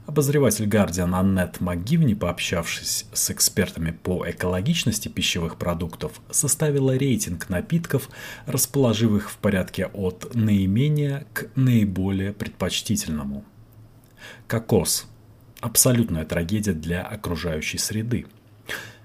Обозреватель 0.05 0.65
Guardian 0.65 1.13
Аннет 1.13 1.61
МакГивни, 1.61 2.13
пообщавшись 2.13 3.05
с 3.13 3.31
экспертами 3.31 3.91
по 3.91 4.29
экологичности 4.29 5.07
пищевых 5.07 5.57
продуктов, 5.57 6.21
составила 6.29 6.97
рейтинг 6.97 7.49
напитков, 7.49 8.09
расположив 8.45 9.13
их 9.13 9.31
в 9.31 9.37
порядке 9.37 9.87
от 9.87 10.33
наименее 10.33 11.27
к 11.33 11.47
наиболее 11.55 12.33
предпочтительному. 12.33 13.45
Кокос 14.47 15.07
абсолютная 15.61 16.25
трагедия 16.25 16.73
для 16.73 17.03
окружающей 17.03 17.77
среды. 17.77 18.25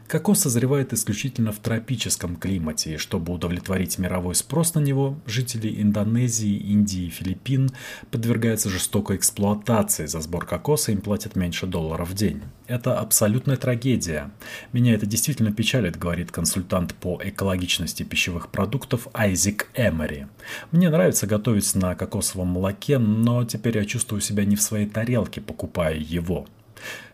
Кокос 0.09 0.41
созревает 0.41 0.93
исключительно 0.93 1.51
в 1.51 1.59
тропическом 1.59 2.37
климате, 2.37 2.95
и 2.95 2.97
чтобы 2.97 3.33
удовлетворить 3.33 3.99
мировой 3.99 4.37
спрос 4.37 4.75
на 4.75 4.81
него, 4.81 5.19
жители 5.27 5.83
Индонезии, 5.83 6.57
Индии 6.57 7.07
и 7.07 7.11
Филиппин 7.11 7.71
подвергаются 8.13 8.71
жестокой 8.71 9.17
эксплуатации. 9.17 10.07
За 10.07 10.21
сбор 10.21 10.47
кокоса 10.47 10.93
им 10.93 11.01
платят 11.01 11.35
меньше 11.35 11.67
доллара 11.67 12.05
в 12.05 12.15
день. 12.15 12.43
Это 12.69 12.99
абсолютная 13.01 13.57
трагедия. 13.57 14.31
Меня 14.73 14.95
это 14.95 15.07
действительно 15.07 15.53
печалит, 15.53 15.99
говорит 15.99 16.31
консультант 16.31 16.95
по 16.95 17.21
экологичности 17.23 18.05
пищевых 18.05 18.51
продуктов 18.51 19.09
Айзек 19.13 19.69
Эмери. 19.75 20.27
Мне 20.71 20.89
нравится 20.89 21.27
готовить 21.27 21.75
на 21.75 21.97
кокосовом 21.97 22.49
молоке, 22.49 22.99
но 22.99 23.45
теперь 23.45 23.79
я 23.79 23.85
чувствую 23.85 24.21
себя 24.21 24.45
не 24.45 24.55
в 24.55 24.63
своей 24.63 24.87
тарелке, 24.87 25.41
покупая 25.41 25.97
его. 25.97 26.47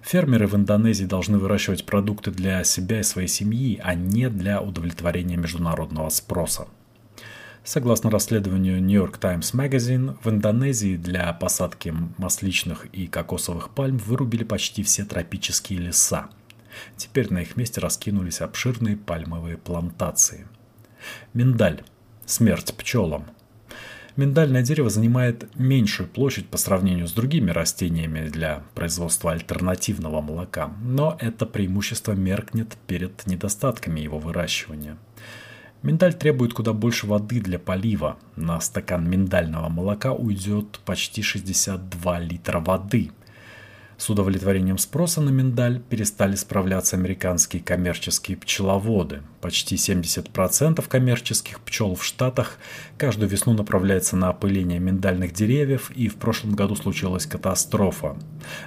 Фермеры 0.00 0.46
в 0.46 0.56
Индонезии 0.56 1.04
должны 1.04 1.38
выращивать 1.38 1.86
продукты 1.86 2.30
для 2.30 2.64
себя 2.64 3.00
и 3.00 3.04
своей 3.04 3.28
семьи, 3.28 3.80
а 3.82 3.94
не 3.94 4.28
для 4.28 4.60
удовлетворения 4.60 5.36
международного 5.36 6.08
спроса. 6.10 6.66
Согласно 7.64 8.10
расследованию 8.10 8.82
New 8.82 9.00
York 9.00 9.18
Times 9.18 9.54
Magazine, 9.54 10.16
в 10.22 10.28
Индонезии 10.28 10.96
для 10.96 11.32
посадки 11.32 11.94
масличных 12.18 12.86
и 12.86 13.06
кокосовых 13.06 13.70
пальм 13.70 13.98
вырубили 13.98 14.42
почти 14.42 14.82
все 14.82 15.04
тропические 15.04 15.78
леса. 15.78 16.28
Теперь 16.96 17.32
на 17.32 17.42
их 17.42 17.56
месте 17.56 17.80
раскинулись 17.80 18.40
обширные 18.40 18.96
пальмовые 18.96 19.58
плантации. 19.58 20.48
Миндаль. 21.34 21.84
Смерть 22.26 22.74
пчелам– 22.76 23.26
Миндальное 24.16 24.62
дерево 24.62 24.90
занимает 24.90 25.48
меньшую 25.56 26.08
площадь 26.08 26.46
по 26.48 26.58
сравнению 26.58 27.08
с 27.08 27.12
другими 27.12 27.50
растениями 27.50 28.28
для 28.28 28.62
производства 28.74 29.32
альтернативного 29.32 30.20
молока, 30.20 30.70
но 30.82 31.16
это 31.18 31.46
преимущество 31.46 32.12
меркнет 32.12 32.76
перед 32.86 33.26
недостатками 33.26 34.00
его 34.00 34.18
выращивания. 34.18 34.98
Миндаль 35.82 36.14
требует 36.14 36.52
куда 36.52 36.72
больше 36.72 37.06
воды 37.06 37.40
для 37.40 37.58
полива. 37.58 38.18
На 38.36 38.60
стакан 38.60 39.08
миндального 39.08 39.68
молока 39.68 40.12
уйдет 40.12 40.78
почти 40.84 41.22
62 41.22 42.18
литра 42.20 42.60
воды– 42.60 43.10
с 44.02 44.10
удовлетворением 44.10 44.78
спроса 44.78 45.20
на 45.20 45.30
миндаль 45.30 45.78
перестали 45.78 46.34
справляться 46.34 46.96
американские 46.96 47.62
коммерческие 47.62 48.36
пчеловоды. 48.36 49.22
Почти 49.40 49.76
70% 49.76 50.84
коммерческих 50.88 51.60
пчел 51.60 51.94
в 51.94 52.04
Штатах 52.04 52.58
каждую 52.98 53.28
весну 53.28 53.52
направляется 53.52 54.16
на 54.16 54.30
опыление 54.30 54.80
миндальных 54.80 55.32
деревьев, 55.32 55.92
и 55.92 56.08
в 56.08 56.16
прошлом 56.16 56.56
году 56.56 56.74
случилась 56.74 57.26
катастрофа. 57.26 58.16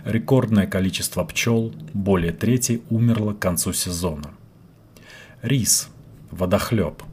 Рекордное 0.06 0.68
количество 0.68 1.26
пчел, 1.26 1.76
более 1.94 2.32
трети, 2.32 2.82
умерло 2.90 3.34
к 3.34 3.40
концу 3.40 3.74
сезона. 3.74 4.32
Рис. 5.42 5.90
Водохлеб. 6.32 7.04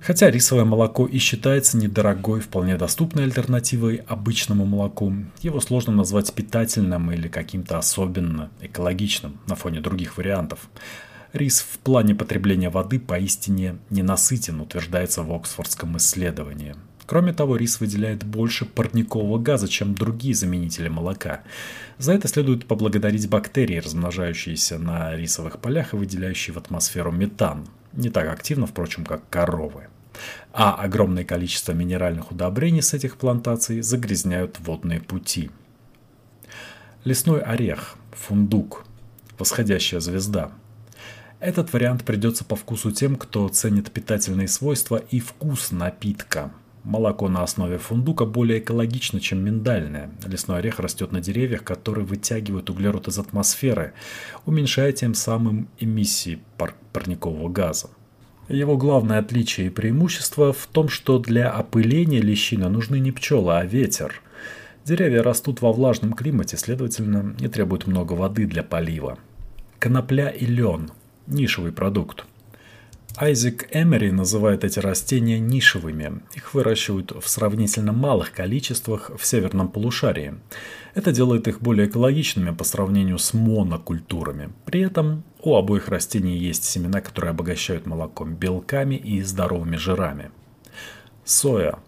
Хотя 0.00 0.30
рисовое 0.30 0.64
молоко 0.64 1.06
и 1.06 1.18
считается 1.18 1.76
недорогой, 1.76 2.40
вполне 2.40 2.76
доступной 2.76 3.24
альтернативой 3.24 3.96
обычному 3.96 4.64
молоку, 4.64 5.12
его 5.40 5.60
сложно 5.60 5.92
назвать 5.92 6.32
питательным 6.32 7.12
или 7.12 7.28
каким-то 7.28 7.78
особенно 7.78 8.50
экологичным 8.60 9.38
на 9.46 9.56
фоне 9.56 9.80
других 9.80 10.16
вариантов. 10.16 10.70
Рис 11.32 11.60
в 11.60 11.78
плане 11.78 12.14
потребления 12.14 12.70
воды 12.70 12.98
поистине 12.98 13.76
ненасытен, 13.90 14.60
утверждается 14.60 15.22
в 15.22 15.32
Оксфордском 15.32 15.96
исследовании. 15.98 16.74
Кроме 17.10 17.32
того, 17.32 17.56
рис 17.56 17.80
выделяет 17.80 18.22
больше 18.22 18.64
парникового 18.64 19.36
газа, 19.40 19.66
чем 19.66 19.96
другие 19.96 20.32
заменители 20.32 20.86
молока. 20.86 21.40
За 21.98 22.12
это 22.12 22.28
следует 22.28 22.66
поблагодарить 22.66 23.28
бактерии, 23.28 23.78
размножающиеся 23.78 24.78
на 24.78 25.16
рисовых 25.16 25.58
полях 25.58 25.92
и 25.92 25.96
выделяющие 25.96 26.54
в 26.54 26.58
атмосферу 26.58 27.10
метан, 27.10 27.66
не 27.94 28.10
так 28.10 28.32
активно, 28.32 28.68
впрочем, 28.68 29.04
как 29.04 29.28
коровы. 29.28 29.88
А 30.52 30.76
огромное 30.76 31.24
количество 31.24 31.72
минеральных 31.72 32.30
удобрений 32.30 32.80
с 32.80 32.94
этих 32.94 33.16
плантаций 33.16 33.80
загрязняют 33.80 34.60
водные 34.60 35.00
пути. 35.00 35.50
Лесной 37.02 37.40
орех, 37.40 37.96
фундук, 38.12 38.84
восходящая 39.36 39.98
звезда. 39.98 40.52
Этот 41.40 41.72
вариант 41.72 42.04
придется 42.04 42.44
по 42.44 42.54
вкусу 42.54 42.92
тем, 42.92 43.16
кто 43.16 43.48
ценит 43.48 43.90
питательные 43.90 44.46
свойства 44.46 45.02
и 45.10 45.18
вкус 45.18 45.72
напитка. 45.72 46.52
Молоко 46.84 47.28
на 47.28 47.42
основе 47.42 47.76
фундука 47.76 48.24
более 48.24 48.58
экологично, 48.58 49.20
чем 49.20 49.44
миндальное. 49.44 50.10
Лесной 50.26 50.58
орех 50.58 50.80
растет 50.80 51.12
на 51.12 51.20
деревьях, 51.20 51.62
которые 51.62 52.06
вытягивают 52.06 52.70
углерод 52.70 53.08
из 53.08 53.18
атмосферы, 53.18 53.92
уменьшая 54.46 54.92
тем 54.92 55.12
самым 55.14 55.68
эмиссии 55.78 56.40
пар 56.56 56.74
парникового 56.92 57.50
газа. 57.50 57.90
Его 58.48 58.76
главное 58.76 59.18
отличие 59.18 59.66
и 59.68 59.70
преимущество 59.70 60.52
в 60.52 60.66
том, 60.66 60.88
что 60.88 61.18
для 61.18 61.50
опыления 61.50 62.20
лещины 62.20 62.68
нужны 62.68 62.98
не 62.98 63.12
пчелы, 63.12 63.58
а 63.58 63.64
ветер. 63.64 64.22
Деревья 64.84 65.22
растут 65.22 65.60
во 65.60 65.72
влажном 65.72 66.14
климате, 66.14 66.56
следовательно, 66.56 67.36
не 67.38 67.48
требуют 67.48 67.86
много 67.86 68.14
воды 68.14 68.46
для 68.46 68.62
полива. 68.62 69.18
Конопля 69.78 70.30
и 70.30 70.46
лен– 70.46 70.90
нишевый 71.26 71.72
продукт. 71.72 72.24
Айзек 73.16 73.68
Эмери 73.72 74.12
называет 74.12 74.64
эти 74.64 74.78
растения 74.78 75.38
нишевыми. 75.38 76.22
Их 76.34 76.54
выращивают 76.54 77.12
в 77.12 77.28
сравнительно 77.28 77.92
малых 77.92 78.32
количествах 78.32 79.10
в 79.18 79.26
северном 79.26 79.68
полушарии. 79.68 80.34
Это 80.94 81.12
делает 81.12 81.48
их 81.48 81.60
более 81.60 81.88
экологичными 81.88 82.54
по 82.54 82.64
сравнению 82.64 83.18
с 83.18 83.34
монокультурами. 83.34 84.50
При 84.64 84.80
этом 84.80 85.24
у 85.42 85.56
обоих 85.56 85.88
растений 85.88 86.38
есть 86.38 86.64
семена, 86.64 87.00
которые 87.00 87.30
обогащают 87.30 87.86
молоком 87.86 88.34
белками 88.34 88.94
и 88.94 89.22
здоровыми 89.22 89.76
жирами. 89.76 90.30
Соя. 91.24 91.78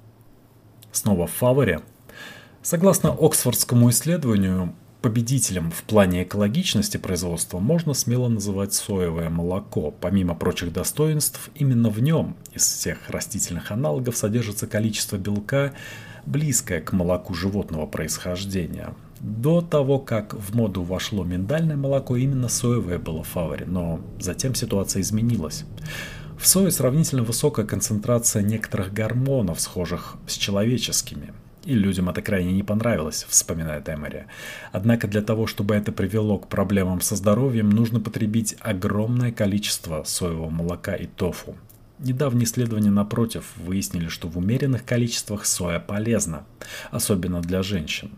Снова 0.91 1.27
в 1.27 1.33
фаворе. 1.33 1.81
Согласно 2.63 3.11
Оксфордскому 3.11 3.91
исследованию, 3.91 4.75
Победителем 5.03 5.73
в 5.73 5.83
плане 5.83 6.23
экологичности 6.23 6.97
производства 6.97 7.59
можно 7.59 7.93
смело 7.93 8.29
называть 8.29 8.73
соевое 8.73 9.31
молоко. 9.31 9.91
Помимо 9.91 10.37
прочих 10.37 10.73
достоинств, 10.73 11.51
именно 11.57 11.91
в 11.91 12.01
нем 12.01 12.37
из 12.53 12.63
всех 12.63 13.11
растительных 13.11 13.73
аналогов 13.73 14.17
содержится 14.17 14.69
количество 14.69 15.17
белка, 15.17 15.73
близкое 16.25 16.81
к 16.81 16.93
молоку 16.93 17.35
животного 17.35 17.87
происхождения. 17.87 18.95
До 19.19 19.61
того, 19.61 19.99
как 19.99 20.35
в 20.35 20.55
моду 20.55 20.85
вошло 20.85 21.25
миндальное 21.25 21.77
молоко, 21.77 22.15
именно 22.15 22.49
соевое 22.49 23.01
было 23.01 23.25
в 23.25 23.29
фаворе, 23.29 23.67
но 23.67 24.01
затем 24.21 24.55
ситуация 24.55 25.03
изменилась. 25.03 25.65
В 26.39 26.47
сое 26.47 26.71
сравнительно 26.71 27.25
высокая 27.25 27.67
концентрация 27.67 28.45
некоторых 28.45 28.93
гормонов, 28.93 29.61
схожих 29.61 30.15
с 30.29 30.35
человеческими– 30.35 31.35
и 31.65 31.75
людям 31.75 32.09
это 32.09 32.23
крайне 32.23 32.53
не 32.53 32.63
понравилось, 32.63 33.27
вспоминает 33.29 33.89
Эмери. 33.89 34.25
Однако 34.73 35.09
для 35.09 35.23
того, 35.23 35.47
чтобы 35.47 35.75
это 35.75 35.93
привело 35.93 36.39
к 36.39 36.49
проблемам 36.49 37.01
со 37.01 37.17
здоровьем, 37.17 37.71
нужно 37.71 38.01
потребить 38.01 38.57
огромное 38.61 39.33
количество 39.33 40.03
соевого 40.05 40.51
молока 40.51 40.95
и 40.95 41.07
тофу. 41.07 41.57
Недавние 41.99 42.47
исследования, 42.47 42.91
напротив, 42.91 43.53
выяснили, 43.57 44.09
что 44.09 44.27
в 44.27 44.37
умеренных 44.37 44.85
количествах 44.85 45.47
соя 45.47 45.79
полезна, 45.79 46.45
особенно 46.91 47.41
для 47.41 47.63
женщин. 47.63 48.11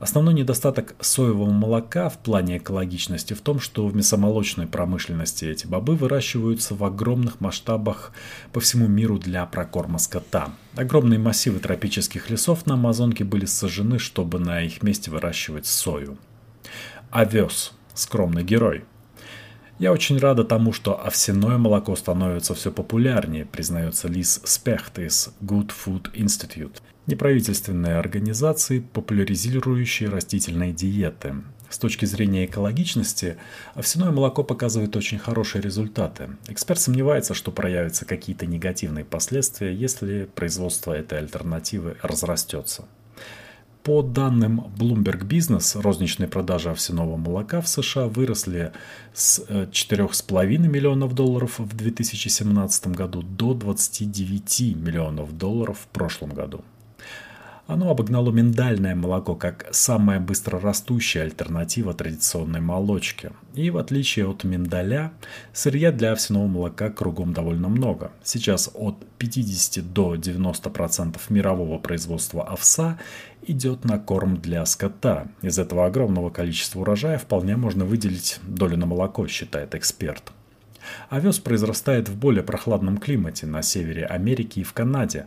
Основной 0.00 0.34
недостаток 0.34 0.96
соевого 1.00 1.50
молока 1.50 2.08
в 2.08 2.18
плане 2.18 2.58
экологичности 2.58 3.32
в 3.32 3.40
том, 3.40 3.60
что 3.60 3.86
в 3.86 3.94
мясомолочной 3.94 4.66
промышленности 4.66 5.44
эти 5.44 5.66
бобы 5.66 5.94
выращиваются 5.94 6.74
в 6.74 6.82
огромных 6.84 7.40
масштабах 7.40 8.12
по 8.52 8.60
всему 8.60 8.88
миру 8.88 9.18
для 9.18 9.46
прокорма 9.46 9.98
скота. 9.98 10.50
Огромные 10.74 11.18
массивы 11.18 11.60
тропических 11.60 12.28
лесов 12.28 12.66
на 12.66 12.74
Амазонке 12.74 13.24
были 13.24 13.46
сожжены, 13.46 13.98
чтобы 13.98 14.40
на 14.40 14.62
их 14.62 14.82
месте 14.82 15.10
выращивать 15.10 15.66
сою. 15.66 16.18
Овес. 17.10 17.72
Скромный 17.94 18.42
герой. 18.42 18.84
Я 19.78 19.92
очень 19.92 20.18
рада 20.18 20.44
тому, 20.44 20.72
что 20.72 21.04
овсяное 21.04 21.58
молоко 21.58 21.94
становится 21.94 22.54
все 22.54 22.72
популярнее, 22.72 23.44
признается 23.44 24.08
Лиз 24.08 24.40
Спехт 24.44 24.98
из 24.98 25.32
Good 25.40 25.70
Food 25.84 26.12
Institute 26.14 26.78
неправительственные 27.06 27.96
организации, 27.96 28.80
популяризирующие 28.80 30.08
растительные 30.08 30.72
диеты. 30.72 31.34
С 31.68 31.78
точки 31.78 32.04
зрения 32.04 32.44
экологичности, 32.44 33.36
овсяное 33.74 34.12
молоко 34.12 34.44
показывает 34.44 34.94
очень 34.96 35.18
хорошие 35.18 35.60
результаты. 35.60 36.30
Эксперт 36.46 36.80
сомневается, 36.80 37.34
что 37.34 37.50
проявятся 37.50 38.04
какие-то 38.04 38.46
негативные 38.46 39.04
последствия, 39.04 39.74
если 39.74 40.28
производство 40.34 40.92
этой 40.92 41.18
альтернативы 41.18 41.96
разрастется. 42.02 42.84
По 43.82 44.00
данным 44.00 44.72
Bloomberg 44.78 45.26
Business, 45.26 45.78
розничные 45.78 46.26
продажи 46.26 46.70
овсяного 46.70 47.16
молока 47.16 47.60
в 47.60 47.68
США 47.68 48.06
выросли 48.06 48.72
с 49.12 49.40
4,5 49.40 50.54
э, 50.54 50.56
миллионов 50.56 51.14
долларов 51.14 51.58
в 51.58 51.76
2017 51.76 52.86
году 52.88 53.20
до 53.22 53.52
29 53.52 54.76
миллионов 54.76 55.36
долларов 55.36 55.80
в 55.82 55.86
прошлом 55.88 56.30
году. 56.30 56.64
Оно 57.66 57.88
обогнало 57.88 58.30
миндальное 58.30 58.94
молоко 58.94 59.34
как 59.34 59.66
самая 59.70 60.20
быстрорастущая 60.20 61.22
альтернатива 61.22 61.94
традиционной 61.94 62.60
молочке. 62.60 63.32
И 63.54 63.70
в 63.70 63.78
отличие 63.78 64.28
от 64.28 64.44
миндаля, 64.44 65.12
сырья 65.54 65.90
для 65.90 66.12
овсяного 66.12 66.46
молока 66.46 66.90
кругом 66.90 67.32
довольно 67.32 67.70
много. 67.70 68.12
Сейчас 68.22 68.70
от 68.74 68.96
50 69.16 69.92
до 69.94 70.14
90% 70.14 71.18
мирового 71.30 71.78
производства 71.78 72.44
овса 72.44 72.98
идет 73.46 73.86
на 73.86 73.98
корм 73.98 74.36
для 74.36 74.66
скота. 74.66 75.28
Из 75.40 75.58
этого 75.58 75.86
огромного 75.86 76.28
количества 76.28 76.80
урожая 76.80 77.16
вполне 77.16 77.56
можно 77.56 77.86
выделить 77.86 78.40
долю 78.42 78.76
на 78.76 78.84
молоко, 78.84 79.26
считает 79.26 79.74
эксперт. 79.74 80.32
Овес 81.08 81.38
произрастает 81.38 82.08
в 82.08 82.16
более 82.16 82.42
прохладном 82.42 82.98
климате 82.98 83.46
на 83.46 83.62
севере 83.62 84.04
Америки 84.04 84.60
и 84.60 84.64
в 84.64 84.72
Канаде. 84.72 85.26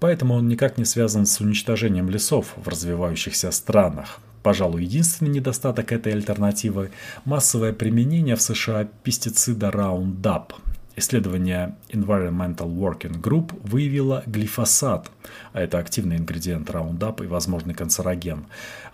Поэтому 0.00 0.34
он 0.34 0.48
никак 0.48 0.78
не 0.78 0.84
связан 0.84 1.26
с 1.26 1.40
уничтожением 1.40 2.08
лесов 2.08 2.54
в 2.56 2.68
развивающихся 2.68 3.50
странах. 3.50 4.20
Пожалуй, 4.42 4.84
единственный 4.84 5.30
недостаток 5.30 5.92
этой 5.92 6.12
альтернативы– 6.12 6.90
массовое 7.24 7.72
применение 7.72 8.36
в 8.36 8.42
США 8.42 8.88
пестицида 9.02 9.68
Roundup. 9.68 10.52
Исследование 10.94 11.76
Environmental 11.90 12.68
Working 12.74 13.20
Group 13.20 13.60
выявило 13.62 14.22
глифосат, 14.26 15.10
а 15.52 15.60
это 15.60 15.78
активный 15.78 16.16
ингредиент 16.16 16.68
Roundup 16.70 17.22
и 17.22 17.28
возможный 17.28 17.74
канцероген, 17.74 18.46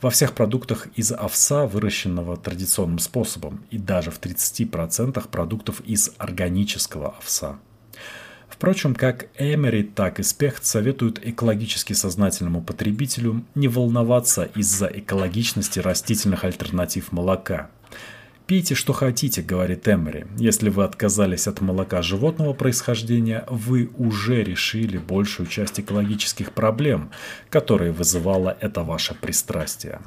во 0.03 0.11
всех 0.11 0.33
продуктах 0.33 0.89
из 0.97 1.13
овса, 1.13 1.67
выращенного 1.67 2.37
традиционным 2.37 2.99
способом, 2.99 3.65
и 3.71 3.79
даже 3.79 4.11
в 4.11 4.21
30% 4.21 5.29
продуктов 5.29 5.81
из 5.83 6.13
органического 6.19 7.15
овса. 7.17 7.59
Впрочем, 8.55 8.95
как 8.95 9.27
Эмери, 9.37 9.83
так 9.83 10.21
и 10.21 10.23
Спехт 10.23 10.65
советуют 10.65 11.19
экологически 11.21 11.93
сознательному 11.93 12.63
потребителю 12.63 13.45
не 13.57 13.67
волноваться 13.67 14.45
из-за 14.55 14.87
экологичности 14.87 15.81
растительных 15.81 16.45
альтернатив 16.45 17.11
молока. 17.11 17.69
«Пейте, 18.47 18.77
что 18.77 18.93
хотите»,— 18.93 19.43
говорит 19.51 19.89
Эмери. 19.89 20.27
«Если 20.39 20.69
вы 20.69 20.85
отказались 20.85 21.49
от 21.49 21.63
молока 21.63 22.01
животного 22.01 22.53
происхождения, 22.53 23.45
вы 23.49 23.91
уже 23.99 24.45
решили 24.45 24.99
большую 24.99 25.49
часть 25.49 25.81
экологических 25.81 26.53
проблем, 26.53 27.11
которые 27.51 27.91
вызывало 27.91 28.57
это 28.61 28.83
ваше 28.85 29.15
пристрастие». 29.15 30.01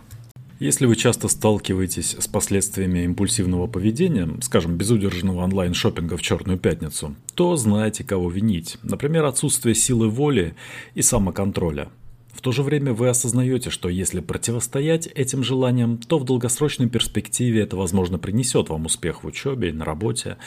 Если 0.59 0.87
вы 0.87 0.95
часто 0.95 1.27
сталкиваетесь 1.27 2.15
с 2.17 2.27
последствиями 2.27 3.03
импульсивного 3.03 3.67
поведения, 3.67 4.27
скажем, 4.41 4.75
безудержного 4.75 5.43
онлайн-шоппинга 5.43 6.17
в 6.17 6.23
Черную 6.23 6.57
Пятницу, 6.57 7.15
то 7.35 7.55
знаете, 7.55 8.03
кого 8.03 8.31
винить. 8.31 8.77
Например, 8.81 9.25
отсутствие 9.25 9.75
силы 9.75 10.09
воли 10.09 10.55
и 10.95 11.03
самоконтроля. 11.03 11.89
В 12.33 12.41
то 12.41 12.51
же 12.51 12.63
время 12.63 12.93
вы 12.93 13.07
осознаете, 13.07 13.69
что 13.69 13.87
если 13.87 14.19
противостоять 14.19 15.05
этим 15.05 15.43
желаниям, 15.43 15.99
то 15.99 16.17
в 16.17 16.23
долгосрочной 16.23 16.89
перспективе 16.89 17.61
это, 17.61 17.77
возможно, 17.77 18.17
принесет 18.17 18.69
вам 18.69 18.87
успех 18.87 19.23
в 19.23 19.27
учебе 19.27 19.69
и 19.69 19.73
на 19.73 19.85
работе, 19.85 20.37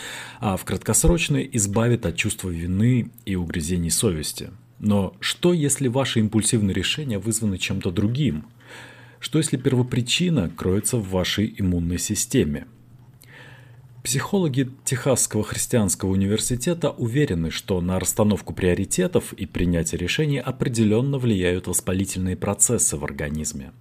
а 0.41 0.57
в 0.57 0.65
краткосрочной 0.65 1.49
избавит 1.53 2.05
от 2.05 2.17
чувства 2.17 2.49
вины 2.49 3.13
и 3.27 3.37
угрызений 3.37 3.91
совести. 3.91 4.51
Но 4.81 5.15
что, 5.21 5.53
если 5.53 5.87
ваши 5.87 6.19
импульсивные 6.19 6.75
решения 6.75 7.21
вызваны 7.21 7.59
чем-то 7.59 7.93
другим– 7.93 8.47
что 9.21 9.39
если 9.39 9.57
первопричина 9.57 10.51
кроется 10.51 10.97
в 10.97 11.09
вашей 11.11 11.55
иммунной 11.57 11.99
системе? 11.99 12.66
Психологи 14.03 14.71
Техасского 14.85 15.45
христианского 15.45 16.11
университета 16.11 16.89
уверены, 16.89 17.51
что 17.51 17.83
на 17.83 18.01
расстановку 18.01 18.55
приоритетов 18.55 19.35
и 19.35 19.45
принятие 19.45 19.99
решений 19.99 20.39
определенно 20.39 21.18
влияют 21.18 21.66
воспалительные 21.66 22.35
процессы 22.35 22.97
в 22.97 23.05
организме. 23.05 23.73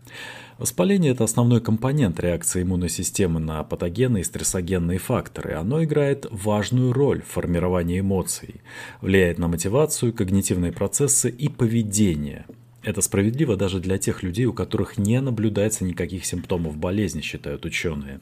Воспаление– 0.58 1.12
это 1.14 1.24
основной 1.24 1.62
компонент 1.62 2.20
реакции 2.20 2.64
иммунной 2.64 2.90
системы 2.90 3.40
на 3.40 3.64
патогены 3.64 4.20
и 4.20 4.26
стрессогенные 4.26 5.00
факторы. 5.00 5.54
Оно 5.54 5.82
играет 5.86 6.26
важную 6.30 6.92
роль 6.92 7.22
в 7.22 7.32
формировании 7.32 8.02
эмоций, 8.02 8.56
влияет 9.00 9.38
на 9.38 9.48
мотивацию, 9.48 10.12
когнитивные 10.12 10.74
процессы 10.74 11.30
и 11.30 11.48
поведение– 11.48 12.46
это 12.84 13.02
справедливо 13.02 13.56
даже 13.56 13.80
для 13.80 13.98
тех 13.98 14.24
людей, 14.24 14.46
у 14.46 14.54
которых 14.54 14.98
не 14.98 15.20
наблюдается 15.22 15.84
никаких 15.84 16.26
симптомов 16.26 16.78
болезни, 16.78 17.22
считают 17.22 17.66
ученые. 17.66 18.20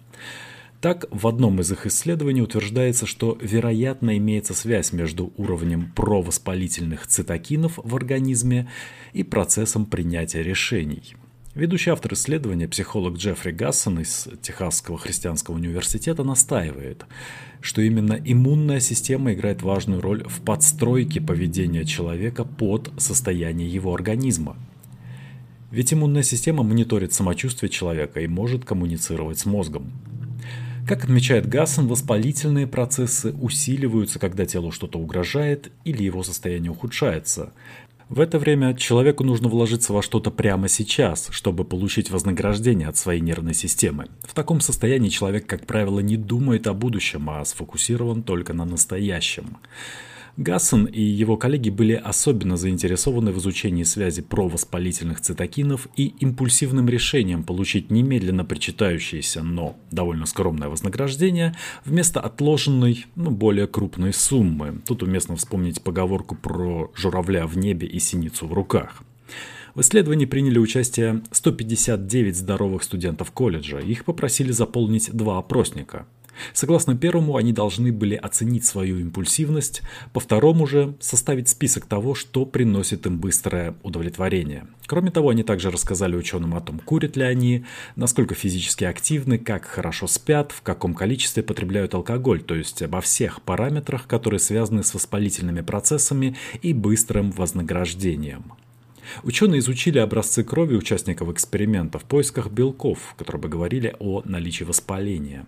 Так, 0.82 1.06
в 1.10 1.28
одном 1.28 1.60
из 1.60 1.72
их 1.72 1.88
исследований 1.88 2.42
утверждается, 2.42 3.08
что 3.08 3.38
вероятно 3.42 4.16
имеется 4.18 4.54
связь 4.54 4.94
между 4.94 5.34
уровнем 5.38 5.92
провоспалительных 5.96 7.08
цитокинов 7.08 7.80
в 7.84 7.96
организме 7.96 8.70
и 9.14 9.24
процессом 9.24 9.86
принятия 9.86 10.44
решений– 10.44 11.16
Ведущий 11.58 11.90
автор 11.90 12.14
исследования, 12.14 12.68
психолог 12.68 13.18
Джеффри 13.18 13.50
Гассон 13.50 14.02
из 14.02 14.28
Техасского 14.44 15.00
христианского 15.00 15.56
университета 15.56 16.24
настаивает, 16.24 17.08
что 17.62 17.82
именно 17.82 18.20
иммунная 18.24 18.80
система 18.80 19.34
играет 19.34 19.62
важную 19.62 20.02
роль 20.02 20.24
в 20.28 20.42
подстройке 20.42 21.22
поведения 21.22 21.86
человека 21.86 22.46
под 22.46 22.92
состояние 22.98 23.68
его 23.68 23.94
организма. 23.94 24.58
Ведь 25.72 25.94
иммунная 25.94 26.24
система 26.24 26.64
мониторит 26.64 27.14
самочувствие 27.14 27.70
человека 27.70 28.22
и 28.22 28.28
может 28.28 28.64
коммуницировать 28.64 29.40
с 29.40 29.46
мозгом. 29.46 29.92
Как 30.88 31.04
отмечает 31.04 31.50
Гассон, 31.50 31.88
воспалительные 31.88 32.66
процессы 32.66 33.34
усиливаются, 33.34 34.20
когда 34.20 34.46
телу 34.46 34.72
что-то 34.72 34.98
угрожает 35.00 35.70
или 35.84 36.04
его 36.04 36.24
состояние 36.24 36.72
ухудшается, 36.72 37.52
в 38.10 38.22
это 38.22 38.40
время 38.40 38.74
человеку 38.74 39.24
нужно 39.24 39.50
вложиться 39.50 39.92
во 39.92 40.02
что-то 40.02 40.32
прямо 40.32 40.70
сейчас, 40.70 41.28
чтобы 41.32 41.66
получить 41.66 42.10
вознаграждение 42.10 42.88
от 42.88 42.96
своей 42.96 43.20
нервной 43.20 43.54
системы. 43.54 44.08
В 44.24 44.34
таком 44.34 44.62
состоянии 44.62 45.10
человек, 45.10 45.46
как 45.46 45.66
правило, 45.66 46.00
не 46.00 46.16
думает 46.16 46.68
о 46.68 46.74
будущем, 46.74 47.30
а 47.30 47.44
сфокусирован 47.44 48.24
только 48.24 48.54
на 48.54 48.66
настоящем. 48.66 49.58
Гассон 50.38 50.86
и 50.86 51.02
его 51.02 51.36
коллеги 51.36 51.72
были 51.72 51.94
особенно 51.94 52.58
заинтересованы 52.58 53.32
в 53.32 53.40
изучении 53.40 53.82
связи 53.82 54.22
провоспалительных 54.22 55.20
цитокинов 55.20 55.88
и 55.96 56.14
импульсивным 56.20 56.88
решением 56.88 57.44
получить 57.44 57.90
немедленно 57.90 58.46
причитающееся, 58.46 59.42
но 59.42 59.76
довольно 59.90 60.28
скромное 60.28 60.70
вознаграждение 60.70 61.56
вместо 61.86 62.22
отложенной, 62.22 63.08
ну, 63.16 63.32
более 63.32 63.66
крупной 63.66 64.14
суммы. 64.14 64.80
Тут 64.86 65.02
уместно 65.02 65.36
вспомнить 65.38 65.82
поговорку 65.82 66.36
про 66.36 66.92
журавля 66.96 67.48
в 67.48 67.58
небе 67.58 67.88
и 67.88 67.98
синицу 67.98 68.46
в 68.46 68.54
руках. 68.54 69.02
В 69.74 69.82
исследовании 69.82 70.26
приняли 70.26 70.60
участие 70.60 71.24
159 71.32 72.36
здоровых 72.36 72.84
студентов 72.84 73.32
колледжа. 73.32 73.80
Их 73.80 74.06
попросили 74.06 74.52
заполнить 74.52 75.12
два 75.12 75.40
опросника. 75.40 76.06
Согласно 76.54 76.96
первому, 76.96 77.36
они 77.36 77.54
должны 77.54 77.92
были 77.92 78.16
оценить 78.16 78.66
свою 78.66 79.00
импульсивность, 79.00 79.82
по 80.14 80.20
второму 80.20 80.66
же 80.68 80.96
составить 81.00 81.50
список 81.50 81.86
того, 81.86 82.16
что 82.16 82.46
приносит 82.46 83.06
им 83.06 83.20
быстрое 83.20 83.76
удовлетворение. 83.84 84.68
Кроме 84.86 85.12
того, 85.12 85.30
они 85.30 85.44
также 85.44 85.70
рассказали 85.70 86.16
ученым 86.16 86.56
о 86.56 86.62
том, 86.62 86.80
курят 86.80 87.18
ли 87.18 87.24
они, 87.24 87.66
насколько 87.96 88.36
физически 88.36 88.86
активны, 88.86 89.38
как 89.38 89.66
хорошо 89.66 90.08
спят, 90.08 90.52
в 90.52 90.62
каком 90.62 90.94
количестве 90.94 91.44
потребляют 91.44 91.94
алкоголь, 91.94 92.42
то 92.42 92.56
есть 92.56 92.82
обо 92.82 93.02
всех 93.02 93.42
параметрах, 93.42 94.08
которые 94.08 94.40
связаны 94.40 94.84
с 94.84 94.94
воспалительными 94.94 95.62
процессами 95.62 96.38
и 96.62 96.74
быстрым 96.74 97.32
вознаграждением. 97.32 98.54
Ученые 99.24 99.60
изучили 99.60 99.98
образцы 99.98 100.44
крови 100.44 100.76
участников 100.76 101.32
эксперимента 101.32 102.00
в 102.00 102.04
поисках 102.04 102.52
белков, 102.52 103.16
которые 103.18 103.42
бы 103.42 103.50
говорили 103.50 103.96
о 104.00 104.22
наличии 104.26 104.64
воспаления. 104.64 105.46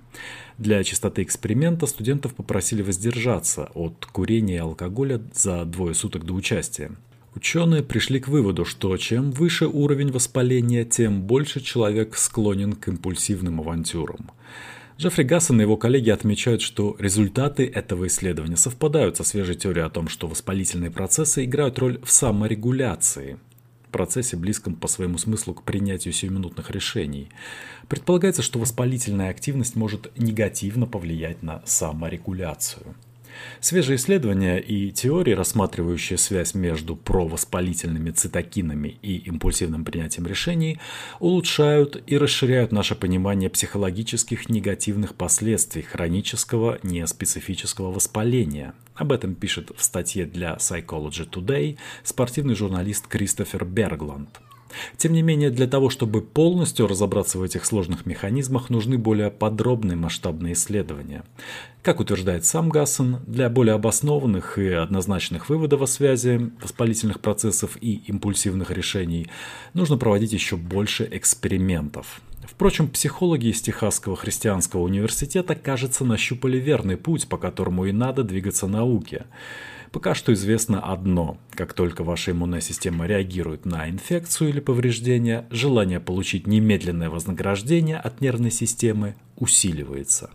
Для 0.58 0.84
чистоты 0.84 1.24
эксперимента 1.24 1.86
студентов 1.86 2.34
попросили 2.34 2.82
воздержаться 2.82 3.70
от 3.74 4.06
курения 4.06 4.56
и 4.56 4.60
алкоголя 4.60 5.22
за 5.34 5.66
двое 5.66 5.94
суток 5.94 6.26
до 6.26 6.34
участия. 6.34 6.92
Ученые 7.36 7.84
пришли 7.84 8.20
к 8.20 8.28
выводу, 8.28 8.66
что 8.66 8.98
чем 8.98 9.32
выше 9.32 9.68
уровень 9.68 10.12
воспаления, 10.12 10.84
тем 10.84 11.22
больше 11.22 11.62
человек 11.62 12.18
склонен 12.18 12.74
к 12.74 12.88
импульсивным 12.88 13.62
авантюрам. 13.62 14.32
Джеффри 14.98 15.24
Гассон 15.24 15.62
и 15.62 15.64
его 15.64 15.78
коллеги 15.78 16.10
отмечают, 16.10 16.62
что 16.62 16.98
результаты 17.00 17.66
этого 17.66 18.08
исследования 18.08 18.58
совпадают 18.58 19.16
со 19.16 19.24
свежей 19.24 19.56
теорией 19.56 19.86
о 19.86 19.90
том, 19.90 20.10
что 20.10 20.28
воспалительные 20.28 20.92
процессы 20.92 21.46
играют 21.46 21.80
роль 21.80 22.02
в 22.04 22.12
саморегуляции– 22.12 23.38
процессе, 23.90 24.38
близком 24.38 24.76
по 24.76 24.88
своему 24.88 25.18
смыслу 25.18 25.54
к 25.54 25.64
принятию 25.64 26.14
сиюминутных 26.14 26.72
решений. 26.72 27.30
Предполагается, 27.88 28.42
что 28.42 28.60
воспалительная 28.60 29.30
активность 29.30 29.76
может 29.76 30.12
негативно 30.18 30.86
повлиять 30.86 31.44
на 31.44 31.62
саморегуляцию. 31.66 32.96
Свежие 33.60 33.98
исследования 33.98 34.60
и 34.60 34.92
теории, 34.92 35.34
рассматривающие 35.34 36.18
связь 36.18 36.54
между 36.54 36.96
провоспалительными 36.96 38.12
цитокинами 38.12 38.98
и 39.02 39.18
импульсивным 39.18 39.86
принятием 39.86 40.28
решений, 40.28 40.80
улучшают 41.20 42.02
и 42.08 42.18
расширяют 42.18 42.72
наше 42.72 42.96
понимание 42.96 43.50
психологических 43.50 44.50
негативных 44.50 45.16
последствий 45.16 45.82
хронического 45.82 46.80
неспецифического 46.84 47.92
воспаления. 47.92 48.74
Об 48.96 49.12
этом 49.12 49.36
пишет 49.36 49.72
в 49.76 49.84
статье 49.84 50.26
для 50.26 50.56
Psychology 50.56 51.30
Today 51.30 51.78
спортивный 52.04 52.56
журналист 52.56 53.08
Кристофер 53.08 53.66
Бергланд– 53.66 54.30
тем 54.98 55.14
не 55.14 55.22
менее, 55.22 55.50
для 55.50 55.68
того, 55.68 55.90
чтобы 55.90 56.22
полностью 56.22 56.88
разобраться 56.88 57.38
в 57.38 57.44
этих 57.44 57.66
сложных 57.66 58.06
механизмах, 58.06 58.70
нужны 58.70 58.98
более 58.98 59.32
подробные 59.32 59.96
масштабные 59.96 60.54
исследования. 60.54 61.24
Как 61.82 62.00
утверждает 62.00 62.46
сам 62.46 62.70
Гассен, 62.70 63.20
для 63.26 63.50
более 63.50 63.76
обоснованных 63.76 64.58
и 64.58 64.70
однозначных 64.70 65.50
выводов 65.50 65.82
о 65.82 65.88
связи 65.88 66.52
воспалительных 66.62 67.20
процессов 67.20 67.78
и 67.80 67.96
импульсивных 68.08 68.72
решений 68.72 69.28
нужно 69.74 69.98
проводить 69.98 70.34
еще 70.34 70.58
больше 70.58 71.08
экспериментов. 71.10 72.22
Впрочем, 72.44 72.90
психологи 72.90 73.48
из 73.48 73.62
Техасского 73.62 74.16
христианского 74.16 74.82
университета, 74.82 75.56
кажется, 75.56 76.04
нащупали 76.04 76.58
верный 76.58 76.98
путь, 76.98 77.30
по 77.30 77.38
которому 77.38 77.86
и 77.86 77.92
надо 77.92 78.24
двигаться 78.24 78.68
науке. 78.68 79.26
Пока 79.92 80.14
что 80.14 80.34
известно 80.34 80.82
одно. 80.82 81.38
Как 81.52 81.74
только 81.74 82.04
ваша 82.04 82.32
иммунная 82.32 82.62
система 82.62 83.08
реагирует 83.08 83.66
на 83.66 83.90
инфекцию 83.90 84.50
или 84.50 84.60
повреждение, 84.60 85.48
желание 85.50 86.00
получить 86.00 86.46
немедленное 86.46 87.10
вознаграждение 87.10 87.98
от 87.98 88.22
нервной 88.22 88.52
системы 88.52 89.16
усиливается. 89.36 90.30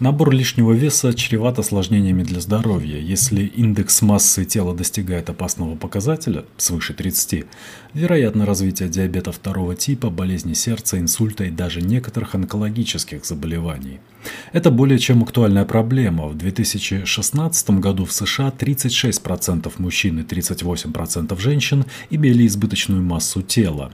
Набор 0.00 0.30
лишнего 0.30 0.72
веса 0.72 1.12
чреват 1.12 1.58
осложнениями 1.58 2.22
для 2.22 2.40
здоровья. 2.40 2.98
Если 2.98 3.42
индекс 3.44 4.00
массы 4.00 4.46
тела 4.46 4.74
достигает 4.74 5.28
опасного 5.28 5.76
показателя, 5.76 6.46
свыше 6.56 6.94
30, 6.94 7.44
вероятно 7.92 8.46
развитие 8.46 8.88
диабета 8.88 9.30
второго 9.30 9.76
типа, 9.76 10.08
болезни 10.08 10.54
сердца, 10.54 10.98
инсульта 10.98 11.44
и 11.44 11.50
даже 11.50 11.82
некоторых 11.82 12.34
онкологических 12.34 13.26
заболеваний. 13.26 14.00
Это 14.54 14.70
более 14.70 14.98
чем 14.98 15.22
актуальная 15.22 15.66
проблема. 15.66 16.28
В 16.28 16.34
2016 16.34 17.70
году 17.72 18.06
в 18.06 18.12
США 18.12 18.54
36% 18.58 19.70
мужчин 19.76 20.18
и 20.20 20.22
38% 20.22 21.38
женщин 21.38 21.84
имели 22.08 22.46
избыточную 22.46 23.02
массу 23.02 23.42
тела. 23.42 23.92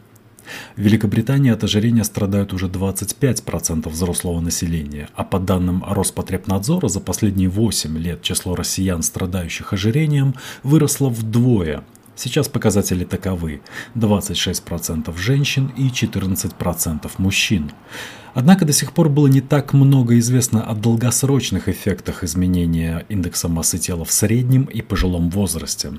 В 0.77 0.81
Великобритании 0.81 1.53
от 1.53 1.65
ожирения 1.65 2.05
страдают 2.05 2.53
уже 2.53 2.67
25% 2.67 3.89
взрослого 3.89 4.41
населения, 4.41 5.09
а 5.15 5.25
по 5.25 5.39
данным 5.39 5.85
Роспотребнадзора 5.87 6.89
за 6.89 7.01
последние 7.01 7.49
8 7.49 7.99
лет 7.99 8.23
число 8.23 8.55
россиян, 8.55 9.03
страдающих 9.03 9.73
ожирением, 9.73 10.35
выросло 10.63 11.09
вдвое. 11.09 11.83
Сейчас 12.17 12.49
показатели 12.49 13.05
таковы– 13.05 13.61
26% 13.95 15.17
женщин 15.19 15.71
и 15.77 15.89
14% 15.89 17.11
мужчин. 17.19 17.73
Однако 18.33 18.65
до 18.65 18.73
сих 18.73 18.93
пор 18.93 19.11
было 19.11 19.27
не 19.27 19.43
так 19.43 19.75
много 19.75 20.19
известно 20.19 20.63
о 20.63 20.75
долгосрочных 20.75 21.69
эффектах 21.69 22.25
изменения 22.25 23.05
индекса 23.11 23.49
массы 23.49 23.79
тела 23.79 24.07
в 24.07 24.13
среднем 24.13 24.65
и 24.65 24.81
пожилом 24.81 25.29
возрасте. 25.29 25.93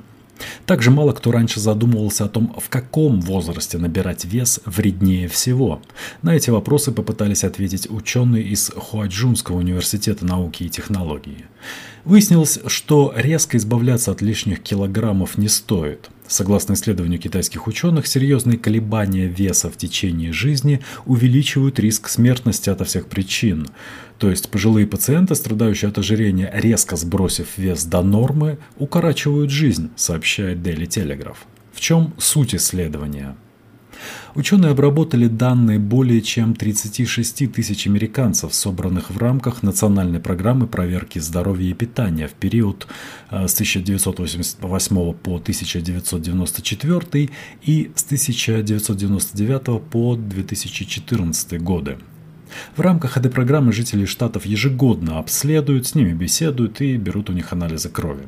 Также 0.65 0.91
мало 0.91 1.13
кто 1.13 1.31
раньше 1.31 1.59
задумывался 1.59 2.25
о 2.25 2.29
том, 2.29 2.55
в 2.59 2.69
каком 2.69 3.21
возрасте 3.21 3.77
набирать 3.77 4.25
вес 4.25 4.59
вреднее 4.65 5.27
всего. 5.27 5.81
На 6.21 6.35
эти 6.35 6.49
вопросы 6.49 6.91
попытались 6.91 7.43
ответить 7.43 7.89
ученые 7.89 8.43
из 8.43 8.71
Хуаджунского 8.75 9.57
университета 9.57 10.25
науки 10.25 10.63
и 10.63 10.69
технологии. 10.69 11.45
Выяснилось, 12.05 12.59
что 12.67 13.13
резко 13.15 13.57
избавляться 13.57 14.11
от 14.11 14.21
лишних 14.21 14.61
килограммов 14.61 15.37
не 15.37 15.49
стоит. 15.49 16.09
Согласно 16.27 16.73
исследованию 16.73 17.19
китайских 17.19 17.67
ученых, 17.67 18.05
серьезные 18.05 18.57
колебания 18.57 19.27
веса 19.27 19.69
в 19.69 19.77
течение 19.77 20.33
жизни 20.33 20.81
увеличивают 21.05 21.79
риск 21.79 22.09
смертности 22.09 22.69
от 22.69 22.85
всех 22.85 23.07
причин. 23.07 23.67
То 24.17 24.29
есть 24.29 24.49
пожилые 24.49 24.87
пациенты, 24.87 25.35
страдающие 25.35 25.89
от 25.89 25.97
ожирения, 25.97 26.51
резко 26.53 26.95
сбросив 26.95 27.57
вес 27.57 27.83
до 27.85 28.01
нормы, 28.01 28.57
укорачивают 28.77 29.51
жизнь, 29.51 29.91
сообщает 29.95 30.57
Daily 30.59 30.87
Telegraph. 30.87 31.37
В 31.71 31.79
чем 31.79 32.13
суть 32.17 32.55
исследования? 32.55 33.35
Ученые 34.35 34.71
обработали 34.71 35.27
данные 35.27 35.79
более 35.79 36.21
чем 36.21 36.53
36 36.53 37.51
тысяч 37.51 37.87
американцев, 37.87 38.53
собранных 38.53 39.09
в 39.09 39.17
рамках 39.17 39.63
национальной 39.63 40.19
программы 40.19 40.67
проверки 40.67 41.19
здоровья 41.19 41.69
и 41.69 41.73
питания 41.73 42.27
в 42.27 42.33
период 42.33 42.87
э, 43.31 43.47
с 43.47 43.53
1988 43.53 45.13
по 45.13 45.37
1994 45.37 47.29
и 47.63 47.91
с 47.95 48.03
1999 48.05 49.81
по 49.89 50.15
2014 50.15 51.61
годы. 51.61 51.97
В 52.75 52.81
рамках 52.81 53.17
этой 53.17 53.31
программы 53.31 53.71
жители 53.71 54.05
штатов 54.05 54.45
ежегодно 54.45 55.19
обследуют, 55.19 55.87
с 55.87 55.95
ними 55.95 56.13
беседуют 56.13 56.81
и 56.81 56.97
берут 56.97 57.29
у 57.29 57.33
них 57.33 57.53
анализы 57.53 57.89
крови. 57.89 58.27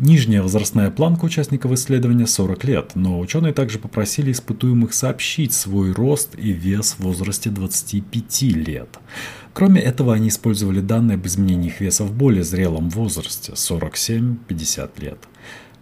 Нижняя 0.00 0.40
возрастная 0.40 0.90
планка 0.90 1.26
участников 1.26 1.72
исследования 1.72 2.26
40 2.26 2.64
лет, 2.64 2.92
но 2.94 3.20
ученые 3.20 3.52
также 3.52 3.78
попросили 3.78 4.32
испытуемых 4.32 4.94
сообщить 4.94 5.52
свой 5.52 5.92
рост 5.92 6.30
и 6.38 6.52
вес 6.52 6.92
в 6.92 7.00
возрасте 7.00 7.50
25 7.50 8.42
лет. 8.42 8.88
Кроме 9.52 9.82
этого, 9.82 10.14
они 10.14 10.28
использовали 10.28 10.80
данные 10.80 11.16
об 11.16 11.26
изменениях 11.26 11.80
веса 11.80 12.04
в 12.04 12.14
более 12.14 12.44
зрелом 12.44 12.88
возрасте 12.88 13.52
47-50 13.52 14.90
лет. 15.02 15.18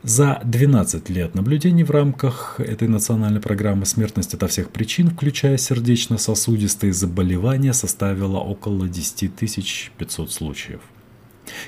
За 0.08 0.40
12 0.42 1.10
лет 1.10 1.34
наблюдений 1.34 1.84
в 1.84 1.90
рамках 1.90 2.60
этой 2.60 2.88
национальной 2.88 3.42
программы 3.42 3.84
смертность 3.84 4.32
от 4.32 4.50
всех 4.50 4.70
причин, 4.70 5.10
включая 5.10 5.58
сердечно-сосудистые 5.58 6.94
заболевания, 6.94 7.74
составила 7.74 8.38
около 8.38 8.88
10 8.88 9.34
500 9.98 10.32
случаев. 10.32 10.80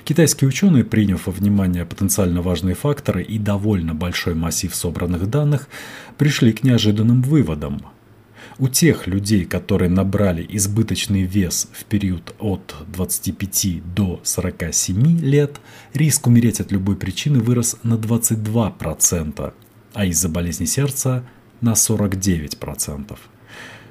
Китайские 0.04 0.48
ученые, 0.48 0.84
приняв 0.84 1.26
во 1.26 1.32
внимание 1.32 1.84
потенциально 1.84 2.40
важные 2.40 2.74
факторы 2.74 3.22
и 3.22 3.38
довольно 3.38 3.94
большой 3.94 4.34
массив 4.34 4.74
собранных 4.74 5.28
данных, 5.28 5.68
пришли 6.16 6.54
к 6.54 6.62
неожиданным 6.62 7.20
выводам. 7.20 7.82
У 8.60 8.68
тех 8.68 9.06
людей, 9.06 9.46
которые 9.46 9.88
набрали 9.88 10.46
избыточный 10.50 11.22
вес 11.22 11.68
в 11.72 11.86
период 11.86 12.34
от 12.38 12.76
25 12.88 13.94
до 13.94 14.20
47 14.22 15.20
лет, 15.20 15.58
риск 15.94 16.26
умереть 16.26 16.60
от 16.60 16.70
любой 16.70 16.96
причины 16.96 17.40
вырос 17.40 17.78
на 17.84 17.94
22%, 17.94 19.54
а 19.94 20.04
из-за 20.04 20.28
болезни 20.28 20.66
сердца 20.66 21.24
на 21.62 21.72
49%. 21.72 23.16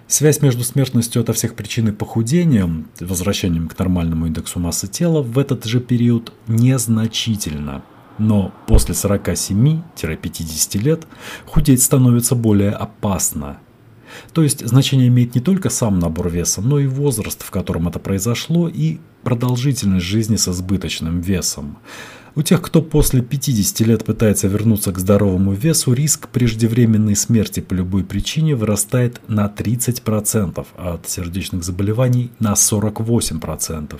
Связь 0.06 0.42
между 0.44 0.64
смертностью 0.64 1.24
от 1.24 1.36
всех 1.36 1.56
причин 1.56 1.88
и 1.88 1.92
похудением, 1.92 2.90
возвращением 3.00 3.70
к 3.70 3.80
нормальному 3.80 4.28
индексу 4.28 4.60
массы 4.60 4.88
тела 4.88 5.24
в 5.24 5.40
этот 5.40 5.66
же 5.66 5.80
период 5.80 6.32
незначительна. 6.48 7.84
Но 8.20 8.54
после 8.68 8.94
47-50 8.94 10.78
лет 10.78 11.08
худеть 11.48 11.82
становится 11.82 12.36
более 12.36 12.70
опасно. 12.70 13.58
То 14.34 14.44
есть 14.44 14.66
значение 14.66 15.08
имеет 15.08 15.36
не 15.36 15.42
только 15.42 15.70
сам 15.70 16.00
набор 16.00 16.30
веса, 16.30 16.62
но 16.62 16.80
и 16.80 16.88
возраст, 16.88 17.44
в 17.44 17.52
котором 17.52 17.88
это 17.88 18.00
произошло, 18.00 18.68
и 18.68 18.98
продолжительность 19.24 20.06
жизни 20.06 20.36
с 20.36 20.48
избыточным 20.48 21.22
весом. 21.22 21.78
У 22.36 22.42
тех, 22.42 22.62
кто 22.62 22.82
после 22.82 23.22
50 23.22 23.80
лет 23.88 24.06
пытается 24.06 24.48
вернуться 24.48 24.92
к 24.92 25.00
здоровому 25.00 25.54
весу, 25.54 25.94
риск 25.94 26.30
преждевременной 26.30 27.16
смерти 27.16 27.60
по 27.60 27.74
любой 27.74 28.04
причине 28.04 28.56
вырастает 28.56 29.20
на 29.28 29.48
30%, 29.48 30.66
а 30.78 30.94
от 30.94 31.10
сердечных 31.10 31.64
заболеваний 31.64 32.32
на 32.40 32.54
48%. 32.54 34.00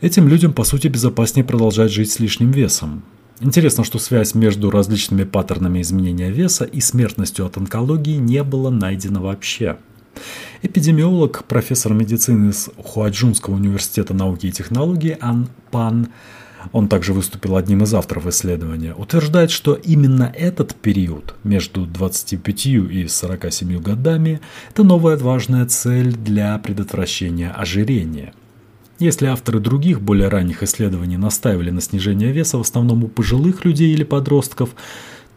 Этим 0.00 0.28
людям, 0.28 0.52
по 0.52 0.62
сути, 0.62 0.86
безопаснее 0.86 1.44
продолжать 1.44 1.90
жить 1.90 2.12
с 2.12 2.20
лишним 2.20 2.52
весом. 2.52 3.02
Интересно, 3.40 3.84
что 3.84 3.98
связь 3.98 4.34
между 4.34 4.70
различными 4.70 5.22
паттернами 5.22 5.80
изменения 5.80 6.30
веса 6.30 6.64
и 6.64 6.80
смертностью 6.80 7.46
от 7.46 7.56
онкологии 7.56 8.16
не 8.16 8.42
была 8.42 8.70
найдена 8.70 9.20
вообще. 9.20 9.76
Эпидемиолог, 10.62 11.44
профессор 11.44 11.94
медицины 11.94 12.52
с 12.52 12.68
Хуаджунского 12.76 13.54
университета 13.54 14.12
науки 14.12 14.46
и 14.46 14.52
технологий 14.52 15.16
Ан 15.20 15.48
Пан, 15.70 16.08
он 16.72 16.88
также 16.88 17.12
выступил 17.12 17.56
одним 17.56 17.84
из 17.84 17.94
авторов 17.94 18.26
исследования, 18.26 18.92
утверждает, 18.92 19.52
что 19.52 19.74
именно 19.74 20.32
этот 20.36 20.74
период 20.74 21.36
между 21.44 21.86
25 21.86 22.66
и 22.66 23.06
47 23.06 23.80
годами– 23.80 24.40
это 24.70 24.82
новая 24.82 25.16
важная 25.16 25.66
цель 25.66 26.12
для 26.12 26.58
предотвращения 26.58 27.50
ожирения. 27.50 28.32
Если 28.98 29.26
авторы 29.26 29.60
других, 29.60 30.00
более 30.00 30.26
ранних 30.26 30.64
исследований 30.64 31.16
настаивали 31.16 31.70
на 31.70 31.80
снижении 31.80 32.32
веса 32.32 32.58
в 32.58 32.62
основном 32.62 33.04
у 33.04 33.08
пожилых 33.08 33.64
людей 33.64 33.92
или 33.92 34.02
подростков, 34.02 34.70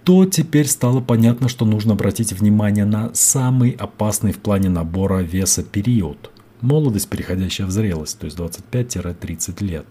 то 0.04 0.26
теперь 0.26 0.68
стало 0.68 1.00
понятно, 1.00 1.48
что 1.48 1.66
нужно 1.66 1.94
обратить 1.94 2.34
внимание 2.34 2.86
на 2.86 3.12
самый 3.14 3.70
опасный 3.72 4.32
в 4.32 4.40
плане 4.40 4.70
набора 4.70 5.20
веса 5.20 5.62
период– 5.62 6.32
молодость, 6.62 7.08
переходящая 7.08 7.68
в 7.68 7.72
зрелость, 7.72 8.18
то 8.18 8.26
есть 8.26 8.38
25-30 8.38 9.64
лет. 9.64 9.86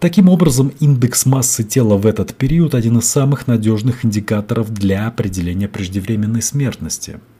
Таким 0.00 0.28
образом, 0.28 0.72
индекс 0.80 1.26
массы 1.26 1.62
тела 1.62 1.96
в 1.96 2.06
этот 2.06 2.34
период– 2.34 2.74
один 2.76 2.98
из 2.98 3.04
самых 3.04 3.46
надежных 3.46 4.04
индикаторов 4.04 4.74
для 4.74 5.06
определения 5.06 5.68
преждевременной 5.68 6.42
смертности– 6.42 7.20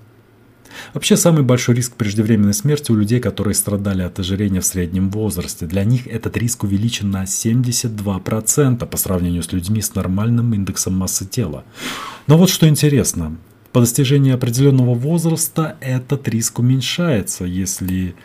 Вообще, 0.94 1.16
самый 1.16 1.42
большой 1.42 1.76
риск 1.76 1.94
преждевременной 1.94 2.54
смерти 2.54 2.90
у 2.92 2.96
людей, 2.96 3.20
которые 3.20 3.54
страдали 3.54 4.02
от 4.02 4.18
ожирения 4.18 4.60
в 4.60 4.66
среднем 4.66 5.10
возрасте. 5.10 5.66
Для 5.66 5.84
них 5.84 6.06
этот 6.06 6.36
риск 6.36 6.64
увеличен 6.64 7.10
на 7.10 7.24
72% 7.24 8.86
по 8.86 8.96
сравнению 8.96 9.42
с 9.42 9.52
людьми 9.52 9.80
с 9.80 9.94
нормальным 9.94 10.52
индексом 10.54 10.94
массы 10.94 11.26
тела. 11.26 11.64
Но 12.26 12.36
вот 12.36 12.50
что 12.50 12.68
интересно. 12.68 13.36
По 13.72 13.80
достижении 13.80 14.32
определенного 14.32 14.94
возраста 14.94 15.76
этот 15.80 16.26
риск 16.28 16.58
уменьшается, 16.58 17.44
если 17.44 18.16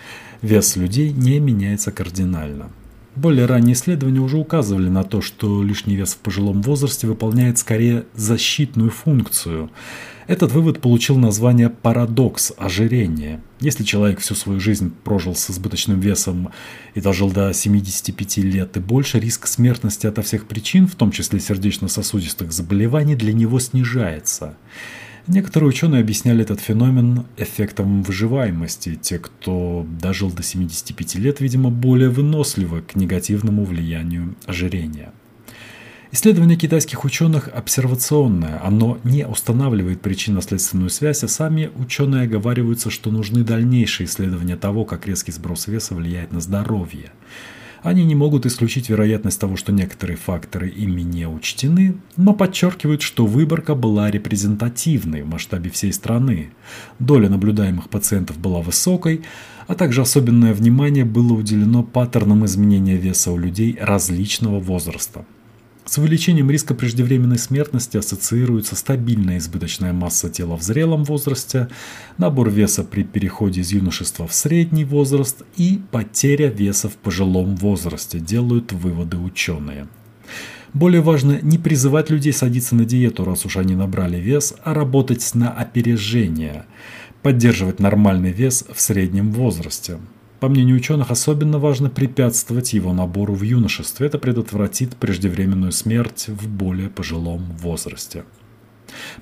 вес 0.41 0.75
людей 0.75 1.11
не 1.11 1.39
меняется 1.39 1.91
кардинально. 1.91 2.71
Более 3.15 3.45
ранние 3.45 3.73
исследования 3.73 4.19
уже 4.19 4.37
указывали 4.37 4.89
на 4.89 5.03
то, 5.03 5.21
что 5.21 5.63
лишний 5.63 5.95
вес 5.95 6.13
в 6.13 6.17
пожилом 6.17 6.61
возрасте 6.61 7.07
выполняет 7.07 7.57
скорее 7.59 8.05
защитную 8.15 8.89
функцию– 8.89 9.69
этот 10.27 10.51
вывод 10.51 10.81
получил 10.81 11.17
название 11.17 11.69
«парадокс 11.69 12.53
ожирения». 12.57 13.41
Если 13.59 13.83
человек 13.83 14.19
всю 14.19 14.33
свою 14.33 14.59
жизнь 14.59 14.91
прожил 15.03 15.35
с 15.35 15.51
избыточным 15.51 15.99
весом 15.99 16.51
и 16.95 17.01
дожил 17.01 17.31
до 17.31 17.53
75 17.53 18.37
лет 18.37 18.75
и 18.77 18.79
больше, 18.79 19.19
риск 19.19 19.45
смертности 19.45 20.07
от 20.07 20.23
всех 20.25 20.47
причин, 20.47 20.87
в 20.87 20.95
том 20.95 21.11
числе 21.11 21.39
сердечно-сосудистых 21.39 22.51
заболеваний, 22.51 23.15
для 23.15 23.33
него 23.33 23.59
снижается. 23.59 24.57
Некоторые 25.27 25.69
ученые 25.69 26.01
объясняли 26.01 26.43
этот 26.43 26.59
феномен 26.59 27.25
эффектом 27.37 28.03
выживаемости. 28.03 28.95
Те, 28.95 29.19
кто 29.19 29.85
дожил 30.01 30.31
до 30.31 30.43
75 30.43 31.15
лет, 31.15 31.39
видимо, 31.39 31.69
более 31.69 32.09
выносливы 32.09 32.81
к 32.81 32.95
негативному 32.95 33.63
влиянию 33.63 34.35
ожирения. 34.45 35.11
Исследование 36.15 36.55
китайских 36.55 37.03
ученых 37.03 37.49
обсервационное, 37.49 38.61
оно 38.63 38.99
не 39.03 39.27
устанавливает 39.27 39.99
причинно-следственную 39.99 40.89
связь, 40.89 41.25
а 41.25 41.27
сами 41.27 41.69
ученые 41.75 42.23
оговариваются, 42.23 42.89
что 42.89 43.11
нужны 43.11 43.43
дальнейшие 43.43 44.07
исследования 44.07 44.55
того, 44.55 44.85
как 44.85 45.07
резкий 45.07 45.33
сброс 45.33 45.67
веса 45.67 45.93
влияет 45.93 46.31
на 46.31 46.39
здоровье. 46.39 47.11
Они 47.83 48.05
не 48.05 48.15
могут 48.15 48.45
исключить 48.45 48.87
вероятность 48.87 49.41
того, 49.41 49.57
что 49.57 49.73
некоторые 49.73 50.15
факторы 50.15 50.69
ими 50.69 51.01
не 51.01 51.27
учтены, 51.27 51.97
но 52.15 52.31
подчеркивают, 52.31 53.01
что 53.01 53.25
выборка 53.25 53.75
была 53.75 54.09
репрезентативной 54.09 55.23
в 55.23 55.27
масштабе 55.27 55.69
всей 55.69 55.91
страны. 55.91 56.51
Доля 56.97 57.27
наблюдаемых 57.27 57.89
пациентов 57.89 58.37
была 58.37 58.61
высокой, 58.61 59.23
а 59.67 59.75
также 59.75 60.01
особенное 60.01 60.53
внимание 60.53 61.03
было 61.03 61.33
уделено 61.33 61.83
паттернам 61.83 62.45
изменения 62.45 62.95
веса 62.95 63.33
у 63.33 63.37
людей 63.37 63.77
различного 63.81 64.61
возраста. 64.61 65.25
С 65.95 65.97
увеличением 65.97 66.51
риска 66.51 66.73
преждевременной 66.73 67.37
смертности 67.37 67.95
ассоциируется 67.95 68.75
стабильная 68.75 69.37
избыточная 69.37 69.93
масса 69.93 70.29
тела 70.29 70.57
в 70.57 70.61
зрелом 70.61 71.05
возрасте, 71.05 71.69
набор 72.17 72.49
веса 72.49 72.83
при 72.83 73.05
переходе 73.05 73.61
из 73.61 73.71
юношества 73.71 74.27
в 74.27 74.33
средний 74.33 74.83
возраст 74.83 75.43
и 75.55 75.79
потеря 75.91 76.49
веса 76.49 76.89
в 76.89 76.95
пожилом 76.95 77.55
возрасте, 77.55 78.19
делают 78.19 78.73
выводы 78.73 79.15
ученые. 79.15 79.87
Более 80.73 80.99
важно 80.99 81.39
не 81.41 81.57
призывать 81.57 82.09
людей 82.09 82.33
садиться 82.33 82.75
на 82.75 82.83
диету, 82.83 83.23
раз 83.23 83.45
уж 83.45 83.55
они 83.55 83.73
набрали 83.73 84.17
вес, 84.17 84.53
а 84.65 84.73
работать 84.73 85.33
на 85.33 85.49
опережение, 85.49 86.65
поддерживать 87.21 87.79
нормальный 87.79 88.33
вес 88.33 88.65
в 88.69 88.81
среднем 88.81 89.31
возрасте. 89.31 89.99
По 90.39 90.49
мнению 90.49 90.75
ученых, 90.75 91.11
особенно 91.11 91.59
важно 91.59 91.89
препятствовать 91.89 92.73
его 92.73 92.93
набору 92.93 93.33
в 93.33 93.41
юношестве. 93.41 94.07
Это 94.07 94.19
предотвратит 94.19 94.95
преждевременную 94.97 95.71
смерть 95.71 96.25
в 96.27 96.47
более 96.49 96.89
пожилом 96.89 97.43
возрасте. 97.57 98.25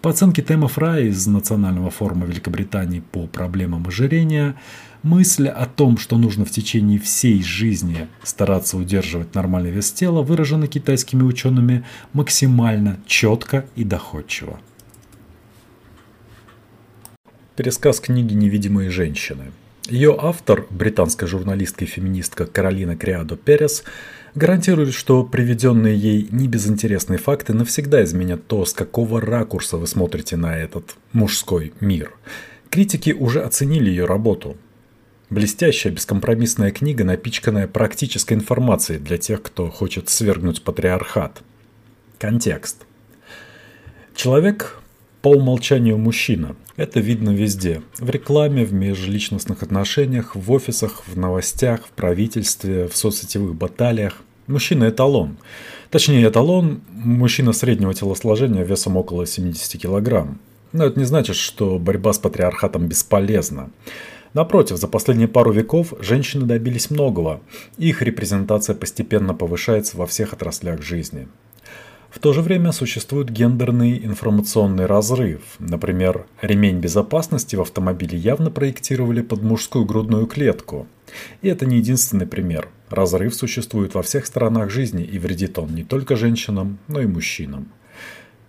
По 0.02 0.10
оценке 0.10 0.42
Тема 0.42 0.68
Фрая 0.68 1.06
из 1.06 1.26
Национального 1.28 1.90
форума 1.90 2.26
Великобритании 2.26 3.00
по 3.00 3.28
проблемам 3.28 3.88
ожирения, 3.88 4.56
мысль 5.04 5.48
о 5.48 5.66
том, 5.66 5.98
что 5.98 6.18
нужно 6.18 6.46
в 6.46 6.52
течение 6.52 7.00
всей 7.00 7.42
жизни 7.44 8.08
стараться 8.24 8.78
удерживать 8.78 9.36
нормальный 9.36 9.72
вес 9.72 9.92
тела, 9.92 10.22
выражена 10.22 10.68
китайскими 10.68 11.24
учеными 11.24 11.86
максимально 12.14 13.00
четко 13.06 13.66
и 13.76 13.84
доходчиво. 13.84 14.60
Пересказ 17.56 18.00
книги 18.00 18.34
«Невидимые 18.34 18.90
женщины» 18.90 19.52
Ее 19.90 20.16
автор, 20.18 20.66
британская 20.70 21.28
журналистка 21.28 21.84
и 21.84 21.88
феминистка 21.88 22.46
Каролина 22.46 22.96
Криадо 22.96 23.36
Перес, 23.36 23.84
гарантирует, 24.34 24.94
что 24.94 25.26
приведенные 25.26 25.98
ей 25.98 26.28
небезынтересные 26.32 27.20
факты 27.20 27.54
навсегда 27.54 28.02
изменят 28.06 28.48
то, 28.48 28.64
с 28.64 28.72
какого 28.72 29.20
ракурса 29.20 29.76
вы 29.78 29.88
смотрите 29.88 30.38
на 30.38 30.58
этот 30.58 30.96
мужской 31.12 31.74
мир. 31.82 32.16
Критики 32.70 33.12
уже 33.12 33.44
оценили 33.44 33.90
ее 33.90 34.06
работу. 34.06 34.56
Блестящая, 35.30 35.92
бескомпромиссная 35.92 36.72
книга, 36.72 37.04
напичканная 37.04 37.68
практической 37.68 38.34
информацией 38.34 39.00
для 39.00 39.18
тех, 39.18 39.42
кто 39.42 39.70
хочет 39.70 40.08
свергнуть 40.08 40.64
патриархат. 40.64 41.44
Контекст. 42.20 42.86
Человек 44.16 44.78
по 45.24 45.30
умолчанию 45.30 45.98
мужчина. 45.98 46.58
Это 46.76 47.00
видно 47.00 47.30
везде. 47.30 47.82
В 47.98 48.10
рекламе, 48.10 48.66
в 48.66 48.74
межличностных 48.74 49.64
отношениях, 49.64 50.36
в 50.36 50.52
офисах, 50.52 51.04
в 51.08 51.18
новостях, 51.18 51.86
в 51.86 51.92
правительстве, 51.92 52.90
в 52.90 52.98
соцсетевых 52.98 53.56
баталиях. 53.56 54.22
Мужчина– 54.48 54.84
эталон. 54.90 55.38
Точнее, 55.92 56.28
эталон– 56.28 56.82
мужчина 56.92 57.54
среднего 57.54 57.94
телосложения 57.94 58.64
весом 58.64 58.98
около 58.98 59.26
70 59.26 59.82
килограмм. 59.82 60.40
Но 60.74 60.84
это 60.84 61.00
не 61.00 61.06
значит, 61.06 61.38
что 61.38 61.80
борьба 61.80 62.12
с 62.12 62.20
патриархатом 62.20 62.88
бесполезна. 62.88 63.72
Напротив, 64.34 64.76
за 64.76 64.90
последние 64.90 65.30
пару 65.30 65.54
веков 65.54 65.94
женщины 66.02 66.46
добились 66.46 66.90
многого. 66.90 67.40
Их 67.78 68.02
репрезентация 68.02 68.76
постепенно 68.76 69.34
повышается 69.34 69.96
во 69.96 70.06
всех 70.06 70.34
отраслях 70.34 70.82
жизни. 70.82 71.30
В 72.14 72.20
то 72.20 72.32
же 72.32 72.42
время 72.42 72.72
существует 72.72 73.32
гендерный 73.32 73.98
информационный 74.06 74.86
разрыв. 74.86 75.42
Например, 75.58 76.28
ремень 76.44 76.78
безопасности 76.78 77.56
в 77.56 77.62
автомобиле 77.62 78.16
явно 78.16 78.52
проектировали 78.52 79.24
под 79.24 79.42
мужскую 79.42 79.84
грудную 79.84 80.28
клетку. 80.28 80.86
И 81.42 81.48
это 81.48 81.66
не 81.66 81.78
единственный 81.78 82.28
пример. 82.28 82.70
Разрыв 82.92 83.34
существует 83.34 83.96
во 83.96 84.04
всех 84.04 84.28
сторонах 84.28 84.70
жизни 84.70 85.04
и 85.04 85.18
вредит 85.18 85.58
он 85.58 85.74
не 85.74 85.84
только 85.84 86.16
женщинам, 86.16 86.78
но 86.88 87.02
и 87.02 87.08
мужчинам. 87.08 87.70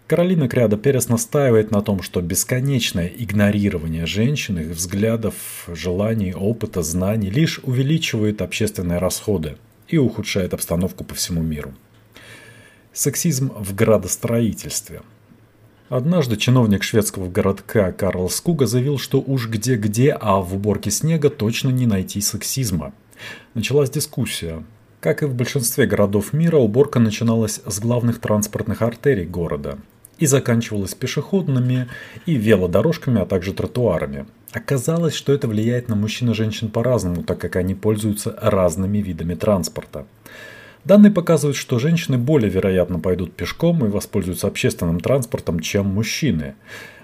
Каролина 0.09 0.47
Кряда 0.47 0.77
Перес 0.77 1.09
настаивает 1.09 1.71
на 1.71 1.81
том, 1.81 2.03
что 2.03 2.21
бесконечное 2.21 3.09
игнорирование 3.09 4.05
женщин, 4.05 4.59
их 4.59 4.77
взглядов, 4.77 5.35
желаний, 5.69 6.35
опыта, 6.35 6.83
знаний 6.83 7.31
лишь 7.31 7.61
увеличивает 7.63 8.43
общественные 8.43 8.99
расходы 8.99 9.57
и 9.89 9.97
ухудшает 9.97 10.53
обстановку 10.53 11.03
по 11.03 11.15
всему 11.15 11.43
миру. 11.43 11.73
Сексизм 12.95 13.53
в 13.59 13.75
градостроительстве. 13.75 15.03
Однажды 15.89 16.37
чиновник 16.37 16.85
шведского 16.85 17.29
городка 17.29 17.91
Карл 17.91 18.31
Скуга 18.31 18.67
заявил, 18.67 18.99
что 18.99 19.21
уж 19.21 19.49
где-где, 19.49 20.13
а 20.13 20.41
в 20.41 20.55
уборке 20.55 20.93
снега 20.93 21.29
точно 21.29 21.71
не 21.71 21.87
найти 21.87 22.21
сексизма. 22.21 22.93
Началась 23.55 23.91
дискуссия. 23.91 24.63
Как 25.01 25.25
и 25.25 25.27
в 25.27 25.35
большинстве 25.35 25.87
городов 25.87 26.33
мира, 26.33 26.59
уборка 26.59 27.01
начиналась 27.01 27.61
с 27.67 27.81
главных 27.81 28.21
транспортных 28.21 28.81
артерий 28.81 29.27
города 29.27 29.77
и 30.19 30.27
заканчивалась 30.27 30.95
пешеходными 30.95 31.89
и 32.27 32.37
велодорожками, 32.37 33.21
а 33.21 33.27
также 33.27 33.55
тротуарами. 33.55 34.27
Оказалось, 34.53 35.15
что 35.15 35.33
это 35.33 35.49
влияет 35.49 35.89
на 35.89 35.97
мужчин 35.97 36.31
и 36.31 36.35
женщин 36.35 36.71
по-разному, 36.71 37.25
так 37.25 37.41
как 37.41 37.57
они 37.57 37.75
пользуются 37.75 38.39
разными 38.41 38.99
видами 38.99 39.35
транспорта. 39.35 40.07
Данные 40.85 41.11
показывают, 41.11 41.57
что 41.57 41.79
женщины 41.79 42.19
более 42.19 42.51
вероятно 42.51 42.99
пойдут 42.99 43.35
пешком 43.35 43.87
и 43.87 43.89
воспользуются 43.89 44.49
общественным 44.49 45.01
транспортом, 45.01 45.61
чем 45.61 45.87
мужчины. 45.87 46.57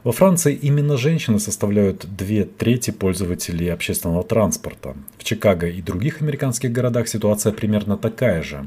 Во 0.05 0.13
Франции 0.13 0.55
именно 0.55 0.99
женщины 0.99 1.39
составляют 1.39 2.05
две 2.15 2.45
трети 2.45 2.91
пользователей 2.91 3.73
общественного 3.73 4.23
транспорта. 4.23 4.97
В 5.17 5.25
Чикаго 5.25 5.67
и 5.67 5.81
других 5.81 6.21
американских 6.21 6.73
городах 6.73 7.09
ситуация 7.09 7.53
примерно 7.53 7.97
такая 7.97 8.43
же. 8.43 8.67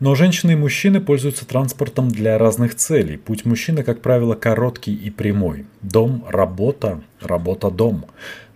Но 0.00 0.14
женщины 0.14 0.52
и 0.52 0.56
мужчины 0.56 1.00
пользуются 1.00 1.46
транспортом 1.46 2.08
для 2.08 2.38
разных 2.38 2.74
целей. 2.74 3.18
Путь 3.18 3.44
мужчины, 3.44 3.82
как 3.82 4.00
правило, 4.00 4.34
короткий 4.34 4.94
и 4.94 5.10
прямой. 5.10 5.66
Дом, 5.82 6.24
работа, 6.28 7.02
работа-дом. 7.20 8.06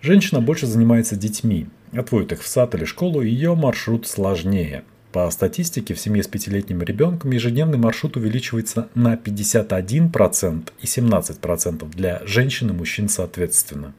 Женщина 0.01 0.41
больше 0.41 0.65
занимается 0.65 1.15
детьми. 1.15 1.67
Отводит 1.93 2.33
их 2.33 2.43
в 2.43 2.47
сад 2.47 2.75
или 2.75 2.85
школу, 2.85 3.21
ее 3.21 3.55
маршрут 3.55 4.05
сложнее. 4.05 4.83
По 5.11 5.29
статистике, 5.31 5.95
в 5.95 5.99
семье 5.99 6.21
с 6.21 6.27
пятилетним 6.27 6.83
ребенком 6.83 7.31
ежедневный 7.31 7.79
маршрут 7.79 8.15
увеличивается 8.15 8.89
на 8.93 9.15
51% 9.15 10.69
и 10.79 10.85
17% 10.85 11.95
для 11.95 12.21
женщин 12.25 12.69
и 12.69 12.73
мужчин 12.73 13.09
соответственно. 13.09 13.93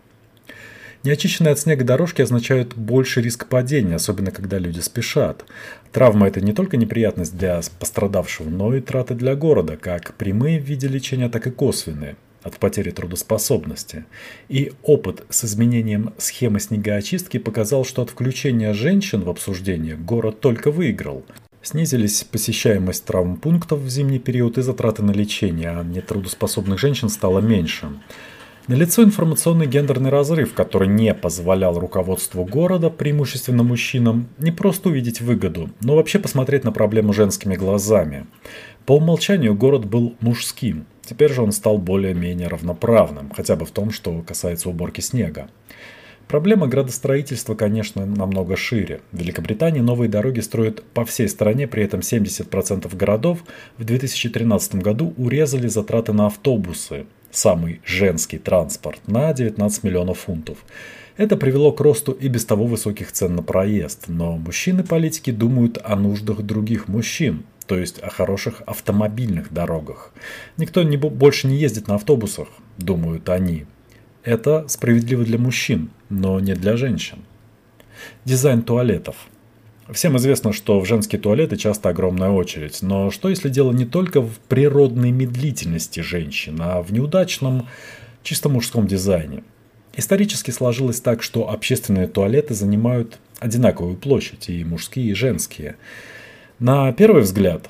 Неочищенные 1.02 1.52
от 1.52 1.58
снега 1.58 1.84
дорожки 1.84 2.22
означают 2.22 2.76
больше 2.76 3.22
риск 3.22 3.46
падения, 3.46 3.96
особенно 3.96 4.30
когда 4.30 4.58
люди 4.58 4.80
спешат. 4.80 5.44
Травма– 5.90 6.28
это 6.28 6.40
не 6.40 6.52
только 6.52 6.76
неприятность 6.76 7.36
для 7.36 7.60
пострадавшего, 7.80 8.48
но 8.48 8.74
и 8.76 8.80
траты 8.80 9.14
для 9.14 9.34
города, 9.34 9.76
как 9.76 10.14
прямые 10.14 10.60
в 10.60 10.64
виде 10.64 10.86
лечения, 10.86 11.28
так 11.28 11.46
и 11.46 11.50
косвенные 11.50 12.16
от 12.42 12.58
потери 12.58 12.90
трудоспособности. 12.90 14.04
И 14.48 14.72
опыт 14.82 15.24
с 15.28 15.44
изменением 15.44 16.12
схемы 16.18 16.60
снегоочистки 16.60 17.38
показал, 17.38 17.84
что 17.84 18.02
от 18.02 18.10
включения 18.10 18.72
женщин 18.72 19.22
в 19.22 19.30
обсуждение 19.30 19.96
город 19.96 20.40
только 20.40 20.70
выиграл. 20.70 21.24
Снизились 21.62 22.24
посещаемость 22.24 23.04
травмпунктов 23.04 23.80
в 23.80 23.88
зимний 23.88 24.18
период 24.18 24.56
и 24.56 24.62
затраты 24.62 25.02
на 25.02 25.10
лечение, 25.10 25.70
а 25.70 25.84
нетрудоспособных 25.84 26.78
женщин 26.78 27.10
стало 27.10 27.40
меньше. 27.40 27.88
Налицо 28.66 29.02
информационный 29.02 29.66
гендерный 29.66 30.10
разрыв, 30.10 30.54
который 30.54 30.86
не 30.86 31.12
позволял 31.12 31.78
руководству 31.78 32.44
города, 32.44 32.88
преимущественно 32.88 33.62
мужчинам, 33.62 34.28
не 34.38 34.52
просто 34.52 34.90
увидеть 34.90 35.20
выгоду, 35.20 35.70
но 35.80 35.96
вообще 35.96 36.18
посмотреть 36.18 36.62
на 36.62 36.70
проблему 36.70 37.12
женскими 37.12 37.56
глазами. 37.56 38.26
По 38.90 38.96
умолчанию 38.96 39.54
город 39.54 39.84
был 39.84 40.16
мужским, 40.18 40.84
теперь 41.02 41.32
же 41.32 41.42
он 41.42 41.52
стал 41.52 41.78
более-менее 41.78 42.48
равноправным, 42.48 43.30
хотя 43.30 43.54
бы 43.54 43.64
в 43.64 43.70
том, 43.70 43.92
что 43.92 44.20
касается 44.22 44.68
уборки 44.68 45.00
снега. 45.00 45.48
Проблема 46.26 46.66
градостроительства, 46.66 47.54
конечно, 47.54 48.04
намного 48.04 48.56
шире. 48.56 49.00
В 49.12 49.18
Великобритании 49.18 49.78
новые 49.78 50.08
дороги 50.08 50.40
строят 50.40 50.82
по 50.82 51.04
всей 51.04 51.28
стране, 51.28 51.68
при 51.68 51.84
этом 51.84 52.00
70% 52.00 52.96
городов 52.96 53.44
в 53.78 53.84
2013 53.84 54.74
году 54.82 55.14
урезали 55.16 55.68
затраты 55.68 56.12
на 56.12 56.26
автобусы, 56.26 57.06
самый 57.30 57.80
женский 57.84 58.38
транспорт, 58.38 58.98
на 59.06 59.32
19 59.32 59.84
миллионов 59.84 60.18
фунтов. 60.18 60.58
Это 61.16 61.36
привело 61.36 61.70
к 61.70 61.80
росту 61.80 62.10
и 62.10 62.26
без 62.26 62.44
того 62.44 62.66
высоких 62.66 63.12
цен 63.12 63.36
на 63.36 63.44
проезд, 63.44 64.06
но 64.08 64.36
мужчины-политики 64.36 65.30
думают 65.30 65.78
о 65.84 65.94
нуждах 65.94 66.42
других 66.42 66.88
мужчин, 66.88 67.44
то 67.70 67.78
есть 67.78 68.00
о 68.00 68.10
хороших 68.10 68.64
автомобильных 68.66 69.52
дорогах. 69.52 70.12
Никто 70.56 70.82
не, 70.82 70.96
больше 70.96 71.46
не 71.46 71.56
ездит 71.56 71.86
на 71.86 71.94
автобусах, 71.94 72.48
думают 72.78 73.28
они. 73.28 73.64
Это 74.24 74.66
справедливо 74.66 75.24
для 75.24 75.38
мужчин, 75.38 75.90
но 76.08 76.40
не 76.40 76.54
для 76.54 76.76
женщин. 76.76 77.18
Дизайн 78.24 78.62
туалетов– 78.62 79.14
Всем 79.92 80.16
известно, 80.16 80.52
что 80.52 80.78
в 80.80 80.86
женские 80.86 81.20
туалеты 81.20 81.56
часто 81.56 81.88
огромная 81.88 82.30
очередь, 82.30 82.80
но 82.80 83.10
что 83.10 83.28
если 83.28 83.48
дело 83.48 83.72
не 83.72 83.84
только 83.84 84.20
в 84.20 84.38
природной 84.48 85.10
медлительности 85.10 85.98
женщин, 85.98 86.58
а 86.60 86.80
в 86.80 86.92
неудачном 86.92 87.68
чисто 88.22 88.48
мужском 88.48 88.86
дизайне? 88.86 89.42
Исторически 89.96 90.52
сложилось 90.52 91.00
так, 91.00 91.24
что 91.24 91.50
общественные 91.50 92.06
туалеты 92.06 92.54
занимают 92.54 93.18
одинаковую 93.40 93.96
площадь, 93.96 94.48
и 94.48 94.62
мужские, 94.64 95.10
и 95.10 95.14
женские. 95.14 95.76
На 96.60 96.92
первый 96.92 97.22
взгляд, 97.22 97.68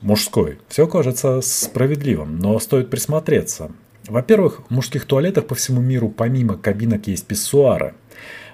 мужской, 0.00 0.58
все 0.68 0.88
кажется 0.88 1.40
справедливым, 1.40 2.38
но 2.38 2.58
стоит 2.58 2.90
присмотреться. 2.90 3.70
Во-первых, 4.08 4.62
в 4.68 4.70
мужских 4.70 5.04
туалетах 5.04 5.46
по 5.46 5.54
всему 5.54 5.80
миру 5.80 6.08
помимо 6.08 6.56
кабинок 6.56 7.06
есть 7.06 7.26
писсуары– 7.26 7.94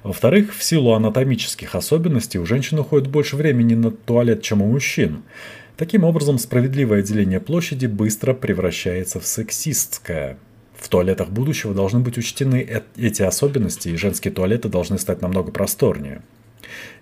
во-вторых, 0.07 0.55
в 0.55 0.63
силу 0.63 0.93
анатомических 0.93 1.75
особенностей 1.75 2.39
у 2.39 2.47
женщин 2.47 2.79
уходит 2.79 3.09
больше 3.09 3.35
времени 3.35 3.75
на 3.75 3.91
туалет, 3.91 4.41
чем 4.41 4.63
у 4.63 4.67
мужчин. 4.67 5.25
Таким 5.77 6.05
образом, 6.05 6.39
справедливое 6.39 7.03
деление 7.03 7.41
площади 7.41 7.87
быстро 7.87 8.33
превращается 8.33 9.19
в 9.19 9.27
сексистское. 9.27 10.39
В 10.77 10.89
туалетах 10.89 11.31
будущего 11.31 11.75
должны 11.75 11.99
быть 11.99 12.19
учтены 12.19 12.85
эти 12.97 13.23
особенности, 13.23 13.89
и 13.89 13.97
женские 13.97 14.33
туалеты 14.33 14.69
должны 14.69 14.97
стать 14.97 15.23
намного 15.23 15.51
просторнее. 15.51 16.23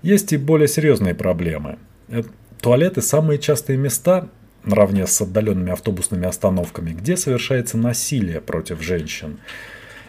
Есть 0.01 0.33
и 0.33 0.39
более 0.39 0.67
серьезные 0.67 1.15
проблемы. 1.15 1.77
Туалеты– 2.65 3.03
самые 3.03 3.39
частые 3.39 3.77
места, 3.77 4.31
наравне 4.65 5.07
с 5.07 5.21
отдаленными 5.21 5.71
автобусными 5.71 6.27
остановками, 6.27 6.95
где 6.95 7.15
совершается 7.15 7.77
насилие 7.77 8.41
против 8.41 8.81
женщин. 8.81 9.39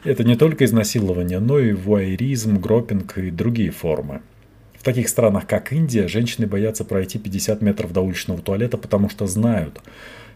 Это 0.06 0.24
не 0.24 0.38
только 0.38 0.64
изнасилование, 0.64 1.40
но 1.40 1.60
и 1.60 1.74
вуайеризм, 1.74 2.58
гропинг 2.62 3.18
и 3.18 3.30
другие 3.30 3.72
формы. 3.72 4.22
В 4.80 4.84
таких 4.86 5.10
странах, 5.10 5.48
как 5.48 5.74
Индия, 5.74 6.08
женщины 6.08 6.48
боятся 6.48 6.86
пройти 6.86 7.20
50 7.20 7.62
метров 7.62 7.92
до 7.92 8.00
уличного 8.00 8.42
туалета, 8.42 8.78
потому 8.78 9.10
что 9.10 9.28
знают, 9.28 9.82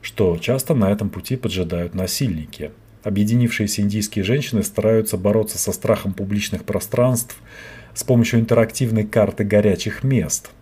что 0.01 0.37
часто 0.37 0.75
на 0.75 0.91
этом 0.91 1.09
пути 1.09 1.37
поджидают 1.37 1.95
насильники. 1.95 2.71
Объединившиеся 3.01 3.81
индийские 3.81 4.25
женщины 4.25 4.61
стараются 4.63 5.15
бороться 5.15 5.57
со 5.57 5.71
страхом 5.71 6.11
публичных 6.11 6.65
пространств 6.65 7.37
с 7.93 8.03
помощью 8.03 8.41
интерактивной 8.41 9.05
карты 9.05 9.45
горячих 9.45 10.03
мест– 10.03 10.49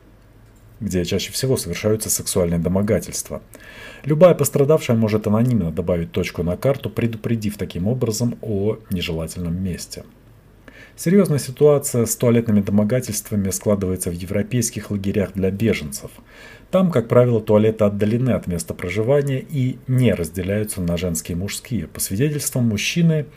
где 0.80 1.06
чаще 1.06 1.32
всего 1.32 1.58
совершаются 1.58 2.10
сексуальные 2.10 2.60
домогательства. 2.60 3.42
Любая 4.04 4.36
пострадавшая 4.36 4.96
может 4.96 5.28
анонимно 5.28 5.72
добавить 5.72 6.12
точку 6.12 6.44
на 6.44 6.58
карту, 6.58 6.90
предупредив 6.90 7.58
таким 7.58 7.88
образом 7.88 8.38
о 8.42 8.78
нежелательном 8.90 9.62
месте. 9.62 10.04
Серьезная 10.96 11.38
ситуация 11.38 12.08
с 12.08 12.16
туалетными 12.16 12.60
домогательствами 12.60 13.52
складывается 13.52 14.10
в 14.10 14.14
европейских 14.14 14.90
лагерях 14.90 15.34
для 15.34 15.52
беженцев. 15.52 16.10
Там, 16.72 16.90
как 16.90 17.08
правило, 17.08 17.40
туалеты 17.40 17.84
отдалены 17.84 18.32
от 18.32 18.48
места 18.48 18.74
проживания 18.74 19.40
и 19.40 19.78
не 19.88 20.12
разделяются 20.14 20.82
на 20.82 20.98
женские 20.98 21.38
и 21.38 21.40
мужские. 21.40 21.86
По 21.86 22.00
свидетельствам 22.00 22.66
мужчины, 22.70 23.28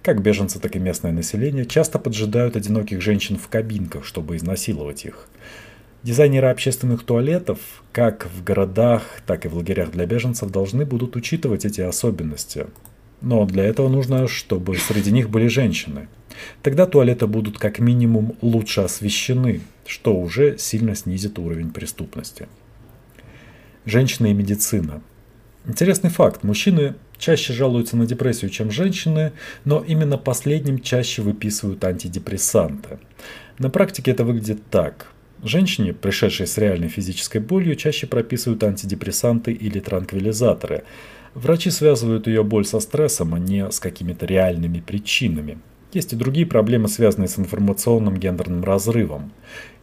как 0.00 0.22
беженцы, 0.22 0.60
так 0.60 0.76
и 0.76 0.78
местное 0.78 1.10
население, 1.10 1.66
часто 1.66 1.98
поджидают 1.98 2.54
одиноких 2.54 3.00
женщин 3.02 3.36
в 3.36 3.48
кабинках, 3.48 4.04
чтобы 4.04 4.36
изнасиловать 4.36 5.04
их. 5.04 5.28
Дизайнеры 6.08 6.46
общественных 6.46 7.04
туалетов, 7.04 7.58
как 7.92 8.30
в 8.34 8.42
городах, 8.42 9.02
так 9.26 9.44
и 9.44 9.48
в 9.48 9.56
лагерях 9.56 9.90
для 9.90 10.06
беженцев, 10.06 10.50
должны 10.50 10.86
будут 10.86 11.16
учитывать 11.16 11.66
эти 11.66 11.82
особенности. 11.82 12.66
Но 13.20 13.44
для 13.44 13.64
этого 13.64 13.90
нужно, 13.90 14.26
чтобы 14.26 14.78
среди 14.78 15.12
них 15.12 15.28
были 15.28 15.48
женщины. 15.48 16.08
Тогда 16.62 16.86
туалеты 16.86 17.26
будут 17.26 17.58
как 17.58 17.78
минимум 17.78 18.38
лучше 18.40 18.80
освещены, 18.80 19.60
что 19.84 20.16
уже 20.16 20.56
сильно 20.56 20.94
снизит 20.94 21.38
уровень 21.38 21.72
преступности. 21.72 22.48
Женщины 23.84 24.30
и 24.30 24.32
медицина. 24.32 25.02
Интересный 25.66 26.08
факт. 26.08 26.42
Мужчины 26.42 26.94
чаще 27.18 27.52
жалуются 27.52 27.98
на 27.98 28.06
депрессию, 28.06 28.50
чем 28.50 28.70
женщины, 28.70 29.32
но 29.66 29.84
именно 29.86 30.16
последним 30.16 30.80
чаще 30.80 31.20
выписывают 31.20 31.84
антидепрессанты. 31.84 32.98
На 33.58 33.68
практике 33.68 34.12
это 34.12 34.24
выглядит 34.24 34.62
так. 34.70 35.12
Женщине, 35.44 35.92
пришедшей 35.92 36.48
с 36.48 36.58
реальной 36.58 36.88
физической 36.88 37.38
болью, 37.38 37.76
чаще 37.76 38.08
прописывают 38.08 38.64
антидепрессанты 38.64 39.52
или 39.52 39.78
транквилизаторы. 39.78 40.82
Врачи 41.34 41.70
связывают 41.70 42.26
ее 42.26 42.42
боль 42.42 42.64
со 42.64 42.80
стрессом, 42.80 43.34
а 43.34 43.38
не 43.38 43.70
с 43.70 43.78
какими-то 43.78 44.26
реальными 44.26 44.80
причинами. 44.80 45.58
Есть 45.92 46.12
и 46.12 46.16
другие 46.16 46.44
проблемы, 46.44 46.88
связанные 46.88 47.28
с 47.28 47.38
информационным 47.38 48.16
гендерным 48.16 48.64
разрывом. 48.64 49.32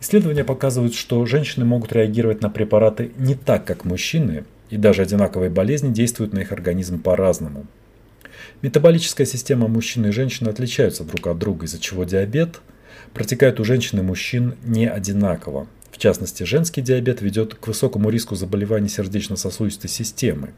Исследования 0.02 0.44
показывают, 0.44 0.94
что 0.94 1.26
женщины 1.26 1.66
могут 1.66 1.94
реагировать 1.94 2.42
на 2.42 2.50
препараты 2.50 3.12
не 3.18 3.34
так, 3.34 3.66
как 3.66 3.86
мужчины, 3.86 4.44
и 4.70 4.76
даже 4.78 5.04
одинаковые 5.04 5.50
болезни 5.50 5.94
действуют 5.94 6.34
на 6.34 6.40
их 6.40 6.52
организм 6.52 7.00
по-разному. 7.00 7.66
Метаболическая 8.62 9.26
система 9.26 9.68
мужчины 9.68 10.08
и 10.08 10.12
женщины 10.12 10.50
отличаются 10.50 11.06
друг 11.06 11.26
от 11.28 11.38
друга, 11.40 11.66
из-за 11.66 11.80
чего 11.80 12.04
диабет– 12.04 12.60
протекает 13.16 13.60
у 13.60 13.64
женщин 13.64 14.00
и 14.00 14.04
мужчин 14.04 14.56
не 14.64 14.88
одинаково. 14.88 15.68
В 15.92 15.98
частности, 15.98 16.44
женский 16.44 16.82
диабет 16.82 17.22
ведет 17.22 17.56
к 17.56 17.68
высокому 17.68 18.10
риску 18.10 18.36
заболеваний 18.36 18.90
сердечно-сосудистой 18.90 19.90
системы. 19.90 20.50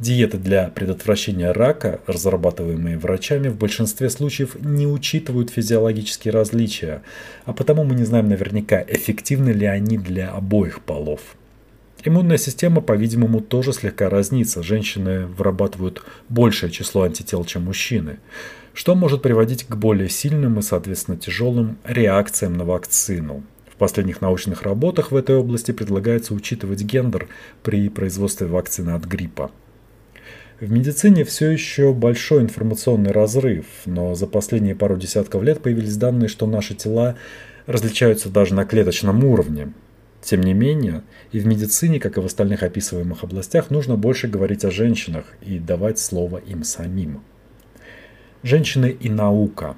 Диеты 0.00 0.38
для 0.38 0.68
предотвращения 0.68 1.52
рака, 1.52 2.00
разрабатываемые 2.06 2.98
врачами, 2.98 3.48
в 3.48 3.56
большинстве 3.56 4.10
случаев 4.10 4.56
не 4.60 4.86
учитывают 4.86 5.50
физиологические 5.50 6.32
различия, 6.32 7.02
а 7.44 7.52
потому 7.52 7.84
мы 7.84 7.94
не 7.94 8.04
знаем 8.04 8.28
наверняка, 8.28 8.84
эффективны 8.86 9.50
ли 9.50 9.66
они 9.66 9.98
для 9.98 10.30
обоих 10.30 10.82
полов. 10.82 11.20
Иммунная 12.04 12.38
система, 12.38 12.80
по-видимому, 12.80 13.40
тоже 13.40 13.72
слегка 13.72 14.08
разнится. 14.08 14.62
Женщины 14.62 15.26
вырабатывают 15.26 16.02
большее 16.28 16.70
число 16.70 17.02
антител, 17.02 17.44
чем 17.44 17.64
мужчины, 17.64 18.18
что 18.78 18.94
может 18.94 19.22
приводить 19.22 19.64
к 19.64 19.74
более 19.74 20.08
сильным 20.08 20.60
и, 20.60 20.62
соответственно, 20.62 21.16
тяжелым 21.16 21.78
реакциям 21.82 22.52
на 22.52 22.64
вакцину. 22.64 23.42
В 23.68 23.74
последних 23.74 24.20
научных 24.20 24.62
работах 24.62 25.10
в 25.10 25.16
этой 25.16 25.34
области 25.34 25.72
предлагается 25.72 26.32
учитывать 26.32 26.82
гендер 26.82 27.26
при 27.64 27.88
производстве 27.88 28.46
вакцины 28.46 28.90
от 28.90 29.04
гриппа. 29.04 29.50
В 30.60 30.70
медицине 30.70 31.24
все 31.24 31.50
еще 31.50 31.92
большой 31.92 32.42
информационный 32.42 33.10
разрыв, 33.10 33.66
но 33.84 34.14
за 34.14 34.28
последние 34.28 34.76
пару 34.76 34.96
десятков 34.96 35.42
лет 35.42 35.60
появились 35.60 35.96
данные, 35.96 36.28
что 36.28 36.46
наши 36.46 36.76
тела 36.76 37.16
различаются 37.66 38.28
даже 38.28 38.54
на 38.54 38.64
клеточном 38.64 39.24
уровне. 39.24 39.72
Тем 40.22 40.40
не 40.40 40.54
менее, 40.54 41.02
и 41.32 41.40
в 41.40 41.48
медицине, 41.48 41.98
как 41.98 42.16
и 42.16 42.20
в 42.20 42.26
остальных 42.26 42.62
описываемых 42.62 43.24
областях, 43.24 43.70
нужно 43.70 43.96
больше 43.96 44.28
говорить 44.28 44.64
о 44.64 44.70
женщинах 44.70 45.24
и 45.42 45.58
давать 45.58 45.98
слово 45.98 46.36
им 46.36 46.62
самим. 46.62 47.22
Женщины 48.42 48.96
и 49.00 49.08
наука. 49.08 49.76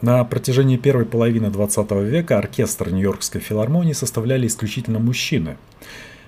На 0.00 0.24
протяжении 0.24 0.76
первой 0.76 1.04
половины 1.04 1.50
20 1.50 1.90
века 1.90 2.38
оркестр 2.38 2.90
Нью-Йоркской 2.90 3.40
филармонии 3.40 3.92
составляли 3.92 4.46
исключительно 4.46 4.98
мужчины. 4.98 5.58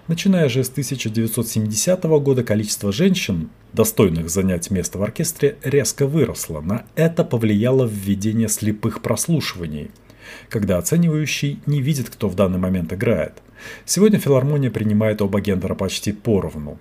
Начиная 0.09 0.49
же 0.49 0.65
с 0.65 0.71
1970 0.71 2.03
года 2.05 2.43
количество 2.43 2.93
женщин, 2.93 3.51
достойных 3.73 4.29
занять 4.31 4.71
место 4.71 4.99
в 4.99 5.03
оркестре, 5.03 5.57
резко 5.63 6.07
выросло. 6.07 6.61
На 6.61 6.85
это 6.97 7.25
повлияло 7.25 7.87
введение 7.87 8.49
слепых 8.49 9.01
прослушиваний– 9.03 9.91
когда 10.49 10.79
оценивающий 10.79 11.61
не 11.67 11.81
видит, 11.81 12.11
кто 12.11 12.29
в 12.29 12.35
данный 12.35 12.59
момент 12.59 12.93
играет. 12.93 13.43
Сегодня 13.85 14.19
филармония 14.19 14.71
принимает 14.71 15.21
оба 15.23 15.41
гендера 15.41 15.75
почти 15.75 16.13
поровну. 16.13 16.79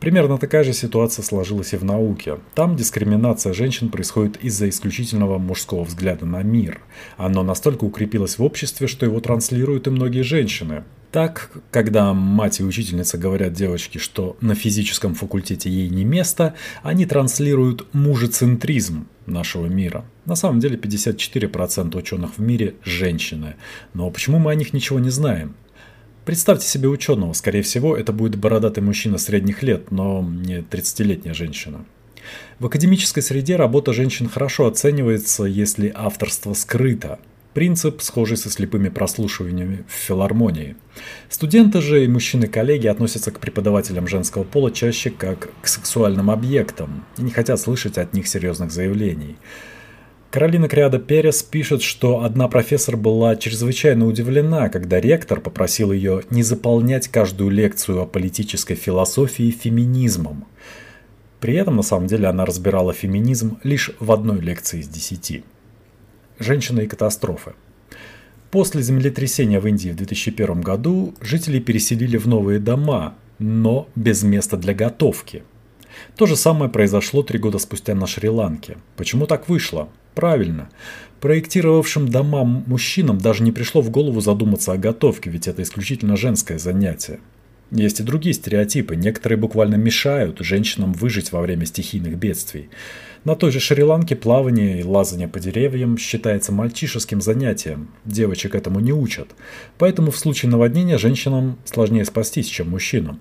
Примерно 0.00 0.38
такая 0.38 0.62
же 0.62 0.72
ситуация 0.72 1.24
сложилась 1.24 1.72
и 1.72 1.76
в 1.76 1.84
науке. 1.84 2.38
Там 2.54 2.76
дискриминация 2.76 3.52
женщин 3.52 3.88
происходит 3.88 4.36
из-за 4.36 4.68
исключительного 4.68 5.38
мужского 5.38 5.84
взгляда 5.84 6.24
на 6.24 6.42
мир. 6.42 6.80
Оно 7.16 7.42
настолько 7.42 7.84
укрепилось 7.84 8.38
в 8.38 8.44
обществе, 8.44 8.86
что 8.86 9.06
его 9.06 9.20
транслируют 9.20 9.88
и 9.88 9.90
многие 9.90 10.22
женщины. 10.22 10.84
Так, 11.10 11.50
когда 11.70 12.12
мать 12.12 12.60
и 12.60 12.64
учительница 12.64 13.16
говорят 13.16 13.54
девочке, 13.54 13.98
что 13.98 14.36
на 14.42 14.54
физическом 14.54 15.14
факультете 15.14 15.70
ей 15.70 15.88
не 15.88 16.04
место, 16.04 16.54
они 16.82 17.06
транслируют 17.06 17.86
мужецентризм 17.94 19.08
нашего 19.24 19.66
мира. 19.66 20.04
На 20.26 20.36
самом 20.36 20.60
деле 20.60 20.76
54% 20.76 21.96
ученых 21.96 22.36
в 22.36 22.40
мире– 22.40 22.74
женщины. 22.84 23.56
Но 23.94 24.10
почему 24.10 24.38
мы 24.38 24.52
о 24.52 24.54
них 24.54 24.74
ничего 24.74 24.98
не 24.98 25.10
знаем? 25.10 25.54
Представьте 26.28 26.68
себе 26.68 26.90
ученого, 26.90 27.32
скорее 27.32 27.62
всего, 27.62 27.96
это 27.96 28.12
будет 28.12 28.36
бородатый 28.36 28.80
мужчина 28.80 29.16
средних 29.16 29.62
лет, 29.62 29.90
но 29.90 30.20
не 30.22 30.58
30-летняя 30.58 31.32
женщина. 31.32 31.86
В 32.58 32.66
академической 32.66 33.22
среде 33.22 33.56
работа 33.56 33.94
женщин 33.94 34.28
хорошо 34.28 34.66
оценивается, 34.66 35.44
если 35.44 35.90
авторство 35.94 36.52
скрыто. 36.52 37.18
Принцип, 37.54 38.02
схожий 38.02 38.36
со 38.36 38.50
слепыми 38.50 38.90
прослушиваниями 38.90 39.86
в 39.88 39.92
филармонии. 39.92 40.76
Студенты 41.30 41.80
же 41.80 42.04
и 42.04 42.08
мужчины-коллеги 42.08 42.88
относятся 42.88 43.30
к 43.30 43.40
преподавателям 43.40 44.06
женского 44.06 44.44
пола 44.44 44.70
чаще 44.70 45.08
как 45.08 45.48
к 45.62 45.66
сексуальным 45.66 46.30
объектам 46.30 47.06
и 47.16 47.22
не 47.22 47.30
хотят 47.30 47.58
слышать 47.58 47.96
от 47.96 48.12
них 48.12 48.28
серьезных 48.28 48.70
заявлений. 48.70 49.38
Каролина 50.30 50.68
Криада 50.68 50.98
Перес 50.98 51.42
пишет, 51.42 51.80
что 51.80 52.22
одна 52.22 52.48
профессор 52.48 52.98
была 52.98 53.34
чрезвычайно 53.34 54.06
удивлена, 54.06 54.68
когда 54.68 55.00
ректор 55.00 55.40
попросил 55.40 55.90
ее 55.90 56.22
не 56.28 56.42
заполнять 56.42 57.08
каждую 57.08 57.48
лекцию 57.48 58.02
о 58.02 58.06
политической 58.06 58.74
философии 58.74 59.50
феминизмом. 59.50 60.44
При 61.40 61.54
этом, 61.54 61.76
на 61.76 61.82
самом 61.82 62.08
деле, 62.08 62.26
она 62.26 62.44
разбирала 62.44 62.92
феминизм 62.92 63.58
лишь 63.62 63.92
в 64.00 64.12
одной 64.12 64.40
лекции 64.40 64.80
из 64.80 64.88
десяти. 64.88 65.44
Женщины 66.38 66.82
и 66.82 66.86
катастрофы. 66.86 67.54
После 68.50 68.82
землетрясения 68.82 69.60
в 69.60 69.66
Индии 69.66 69.90
в 69.90 69.96
2001 69.96 70.60
году 70.60 71.14
жители 71.22 71.58
переселили 71.58 72.18
в 72.18 72.26
новые 72.26 72.58
дома, 72.58 73.14
но 73.38 73.88
без 73.94 74.22
места 74.24 74.58
для 74.58 74.74
готовки. 74.74 75.42
То 76.16 76.26
же 76.26 76.36
самое 76.36 76.70
произошло 76.70 77.22
три 77.22 77.38
года 77.38 77.58
спустя 77.58 77.94
на 77.94 78.06
Шри-Ланке. 78.06 78.78
Почему 78.96 79.26
так 79.26 79.48
вышло? 79.48 79.88
Правильно. 80.14 80.68
Проектировавшим 81.20 82.08
дома 82.08 82.44
мужчинам 82.44 83.18
даже 83.18 83.42
не 83.42 83.52
пришло 83.52 83.82
в 83.82 83.90
голову 83.90 84.20
задуматься 84.20 84.72
о 84.72 84.78
готовке, 84.78 85.30
ведь 85.30 85.48
это 85.48 85.62
исключительно 85.62 86.16
женское 86.16 86.58
занятие. 86.58 87.20
Есть 87.70 88.00
и 88.00 88.02
другие 88.02 88.32
стереотипы. 88.32 88.96
Некоторые 88.96 89.38
буквально 89.38 89.74
мешают 89.74 90.38
женщинам 90.40 90.92
выжить 90.92 91.32
во 91.32 91.40
время 91.40 91.66
стихийных 91.66 92.16
бедствий. 92.16 92.70
На 93.24 93.34
той 93.34 93.50
же 93.50 93.60
Шри-Ланке 93.60 94.16
плавание 94.16 94.80
и 94.80 94.84
лазание 94.84 95.28
по 95.28 95.38
деревьям 95.38 95.98
считается 95.98 96.50
мальчишеским 96.50 97.20
занятием. 97.20 97.90
Девочек 98.04 98.54
этому 98.54 98.80
не 98.80 98.92
учат. 98.92 99.28
Поэтому 99.76 100.10
в 100.10 100.18
случае 100.18 100.50
наводнения 100.50 100.96
женщинам 100.98 101.58
сложнее 101.64 102.06
спастись, 102.06 102.46
чем 102.46 102.70
мужчинам. 102.70 103.20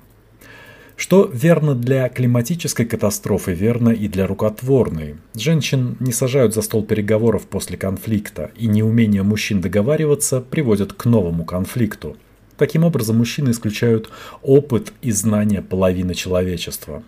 Что 0.97 1.29
верно 1.31 1.75
для 1.75 2.09
климатической 2.09 2.83
катастрофы, 2.87 3.53
верно 3.53 3.89
и 3.89 4.07
для 4.07 4.25
рукотворной. 4.25 5.17
Женщин 5.35 5.95
не 5.99 6.11
сажают 6.11 6.55
за 6.55 6.63
стол 6.63 6.83
переговоров 6.83 7.45
после 7.45 7.77
конфликта, 7.77 8.49
и 8.55 8.65
неумение 8.65 9.21
мужчин 9.21 9.61
договариваться 9.61 10.41
приводит 10.41 10.93
к 10.93 11.05
новому 11.05 11.45
конфликту. 11.45 12.17
Таким 12.57 12.83
образом, 12.83 13.17
мужчины 13.17 13.51
исключают 13.51 14.09
опыт 14.41 14.91
и 15.03 15.11
знания 15.11 15.61
половины 15.61 16.15
человечества. 16.15 17.03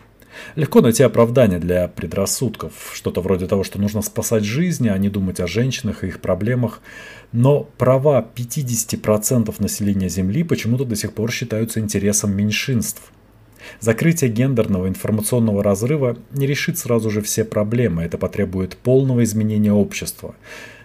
Легко 0.56 0.82
найти 0.82 1.02
оправдание 1.02 1.58
для 1.58 1.88
предрассудков, 1.88 2.92
что-то 2.94 3.22
вроде 3.22 3.48
того, 3.48 3.64
что 3.64 3.82
нужно 3.82 4.04
спасать 4.04 4.44
жизни, 4.44 4.90
а 4.90 4.98
не 5.00 5.10
думать 5.10 5.40
о 5.40 5.48
женщинах 5.48 6.04
и 6.04 6.10
их 6.10 6.22
проблемах. 6.22 6.82
Но 7.32 7.68
права 7.80 8.24
50% 8.36 9.52
населения 9.58 10.10
Земли 10.10 10.44
почему-то 10.44 10.86
до 10.86 10.96
сих 10.96 11.14
пор 11.14 11.32
считаются 11.32 11.80
интересом 11.80 12.38
меньшинств– 12.38 13.02
Закрытие 13.80 14.30
гендерного 14.30 14.88
информационного 14.88 15.64
разрыва 15.64 16.18
не 16.32 16.48
решит 16.48 16.78
сразу 16.78 17.10
же 17.10 17.22
все 17.22 17.44
проблемы, 17.44 18.04
это 18.04 18.18
потребует 18.18 18.78
полного 18.78 19.24
изменения 19.24 19.74
общества. 19.74 20.36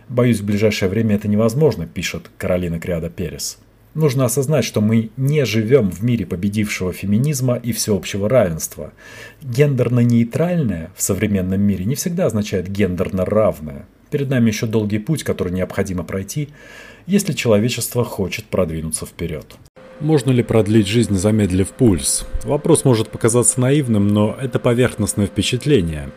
Боюсь, 0.09 0.41
в 0.41 0.45
ближайшее 0.45 0.89
время 0.89 1.17
это 1.17 1.29
невозможно, 1.29 1.87
пишет 1.87 2.31
Каролина 2.39 2.79
Криада 2.79 3.11
Перес. 3.11 3.59
Нужно 3.95 4.25
осознать, 4.25 4.65
что 4.65 4.81
мы 4.81 5.11
не 5.17 5.45
живем 5.45 5.91
в 5.91 6.03
мире 6.03 6.27
победившего 6.27 6.93
феминизма 6.93 7.55
и 7.55 7.73
всеобщего 7.73 8.29
равенства. 8.29 8.93
Гендерно-нейтральное 9.43 10.91
в 10.97 11.03
современном 11.03 11.61
мире 11.61 11.85
не 11.85 11.95
всегда 11.95 12.27
означает 12.27 12.69
гендерно 12.69 13.25
равное. 13.25 13.87
Перед 14.11 14.31
нами 14.31 14.49
еще 14.49 14.67
долгий 14.67 14.99
путь, 14.99 15.23
который 15.23 15.53
необходимо 15.53 16.03
пройти, 16.03 16.49
если 17.07 17.33
человечество 17.33 18.05
хочет 18.05 18.47
продвинуться 18.47 19.07
вперед. 19.07 19.57
Можно 20.01 20.33
ли 20.33 20.43
продлить 20.43 20.89
жизнь, 20.89 21.15
замедлив 21.15 21.69
пульс? 21.69 22.27
Вопрос 22.43 22.85
может 22.85 23.11
показаться 23.11 23.61
наивным, 23.61 24.09
но 24.09 24.37
это 24.41 24.59
поверхностное 24.59 25.27
впечатление. 25.27 26.11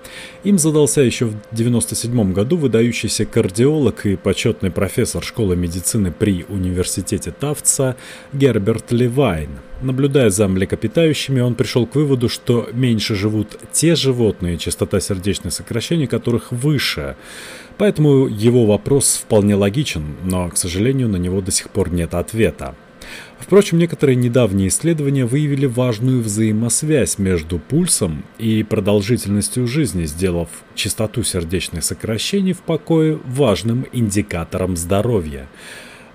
Им 0.44 0.58
задался 0.58 1.02
еще 1.02 1.26
в 1.26 1.38
1997 1.52 2.34
году 2.34 2.58
выдающийся 2.58 3.26
кардиолог 3.26 4.06
и 4.08 4.16
почетный 4.16 4.72
профессор 4.72 5.24
школы 5.24 5.56
медицины 5.56 6.12
при 6.12 6.44
университете 6.50 7.32
Тафтса 7.32 7.96
Герберт 8.34 8.92
Левайн. 8.92 9.50
Наблюдая 9.82 10.32
за 10.32 10.48
млекопитающими, 10.48 11.40
он 11.40 11.54
пришел 11.54 11.86
к 11.86 11.96
выводу, 11.96 12.30
что 12.30 12.68
меньше 12.74 13.14
живут 13.14 13.60
те 13.72 13.96
животные, 13.96 14.58
частота 14.58 15.00
сердечных 15.00 15.54
сокращений 15.54 16.08
которых 16.08 16.52
выше. 16.52 17.16
Поэтому 17.78 18.26
его 18.26 18.66
вопрос 18.66 19.18
вполне 19.24 19.54
логичен, 19.54 20.16
но, 20.24 20.50
к 20.50 20.58
сожалению, 20.58 21.10
на 21.10 21.18
него 21.18 21.42
до 21.42 21.52
сих 21.52 21.70
пор 21.70 21.92
нет 21.92 22.16
ответа. 22.16 22.76
Впрочем, 23.48 23.78
некоторые 23.78 24.18
недавние 24.18 24.68
исследования 24.68 25.26
выявили 25.26 25.68
важную 25.68 26.22
взаимосвязь 26.22 27.18
между 27.18 27.60
пульсом 27.60 28.26
и 28.38 28.62
продолжительностью 28.62 29.68
жизни, 29.68 30.04
сделав 30.04 30.50
частоту 30.76 31.24
сердечных 31.24 31.86
сокращений 31.86 32.52
в 32.52 32.60
покое 32.60 33.18
важным 33.26 33.86
индикатором 33.94 34.76
здоровья. 34.76 35.48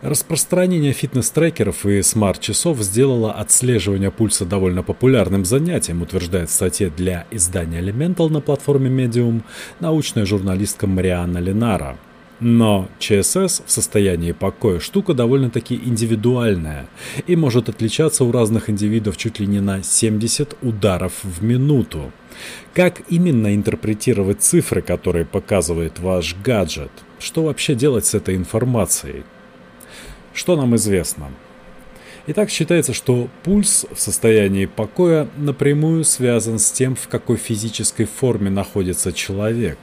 Распространение 0.02 0.92
фитнес-трекеров 0.92 1.86
и 1.86 2.02
смарт-часов 2.02 2.78
сделало 2.82 3.32
отслеживание 3.32 4.10
пульса 4.10 4.44
довольно 4.44 4.82
популярным 4.82 5.46
занятием, 5.46 6.02
утверждает 6.02 6.50
в 6.50 6.52
статье 6.52 6.90
для 6.94 7.26
издания 7.30 7.80
Elemental 7.80 8.28
на 8.28 8.42
платформе 8.42 8.90
Medium 8.90 9.40
научная 9.80 10.26
журналистка 10.26 10.86
Марианна 10.86 11.38
Ленара. 11.38 11.96
Но 12.44 12.88
ЧСС 12.98 13.62
в 13.64 13.70
состоянии 13.70 14.32
покоя 14.32 14.80
штука 14.80 15.14
довольно-таки 15.14 15.76
индивидуальная 15.76 16.88
и 17.28 17.36
может 17.36 17.68
отличаться 17.68 18.24
у 18.24 18.32
разных 18.32 18.68
индивидов 18.68 19.16
чуть 19.16 19.38
ли 19.38 19.46
не 19.46 19.60
на 19.60 19.84
70 19.84 20.56
ударов 20.60 21.12
в 21.22 21.44
минуту. 21.44 22.10
Как 22.74 23.02
именно 23.08 23.54
интерпретировать 23.54 24.42
цифры, 24.42 24.82
которые 24.82 25.24
показывает 25.24 26.00
ваш 26.00 26.34
гаджет? 26.44 26.90
Что 27.20 27.44
вообще 27.44 27.76
делать 27.76 28.06
с 28.06 28.14
этой 28.14 28.34
информацией? 28.34 29.22
Что 30.34 30.56
нам 30.56 30.74
известно? 30.74 31.30
Итак, 32.26 32.50
считается, 32.50 32.92
что 32.92 33.28
пульс 33.44 33.86
в 33.94 34.00
состоянии 34.00 34.66
покоя 34.66 35.28
напрямую 35.36 36.02
связан 36.02 36.58
с 36.58 36.72
тем, 36.72 36.96
в 36.96 37.06
какой 37.06 37.36
физической 37.36 38.04
форме 38.04 38.50
находится 38.50 39.12
человек. 39.12 39.78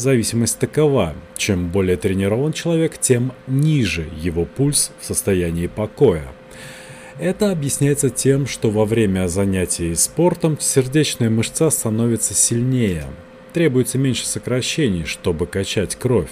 Зависимость 0.00 0.58
такова, 0.58 1.14
чем 1.36 1.68
более 1.68 1.98
тренирован 1.98 2.54
человек, 2.54 2.96
тем 2.96 3.34
ниже 3.46 4.08
его 4.18 4.46
пульс 4.46 4.92
в 4.98 5.04
состоянии 5.04 5.66
покоя. 5.66 6.24
Это 7.18 7.50
объясняется 7.50 8.08
тем, 8.08 8.46
что 8.46 8.70
во 8.70 8.86
время 8.86 9.28
занятий 9.28 9.94
спортом 9.94 10.56
сердечная 10.58 11.28
мышца 11.28 11.68
становится 11.68 12.32
сильнее, 12.32 13.04
требуется 13.52 13.98
меньше 13.98 14.26
сокращений, 14.26 15.04
чтобы 15.04 15.46
качать 15.46 15.96
кровь. 15.96 16.30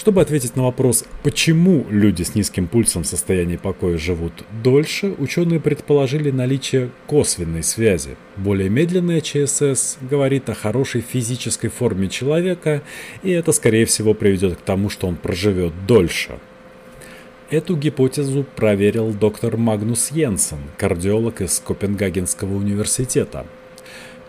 Чтобы 0.00 0.22
ответить 0.22 0.56
на 0.56 0.62
вопрос, 0.62 1.04
почему 1.22 1.84
люди 1.90 2.22
с 2.22 2.34
низким 2.34 2.68
пульсом 2.68 3.02
в 3.02 3.06
состоянии 3.06 3.56
покоя 3.56 3.98
живут 3.98 4.32
дольше, 4.64 5.14
ученые 5.18 5.60
предположили 5.60 6.30
наличие 6.30 6.88
косвенной 7.06 7.62
связи. 7.62 8.16
Более 8.38 8.70
медленная 8.70 9.20
ЧСС 9.20 9.98
говорит 10.00 10.48
о 10.48 10.54
хорошей 10.54 11.02
физической 11.02 11.68
форме 11.68 12.08
человека, 12.08 12.82
и 13.22 13.30
это, 13.30 13.52
скорее 13.52 13.84
всего, 13.84 14.14
приведет 14.14 14.56
к 14.56 14.62
тому, 14.62 14.88
что 14.88 15.06
он 15.06 15.16
проживет 15.16 15.74
дольше. 15.86 16.38
Эту 17.50 17.76
гипотезу 17.76 18.46
проверил 18.56 19.12
доктор 19.12 19.58
Магнус 19.58 20.12
Йенсен, 20.12 20.60
кардиолог 20.78 21.42
из 21.42 21.60
Копенгагенского 21.60 22.54
университета– 22.54 23.44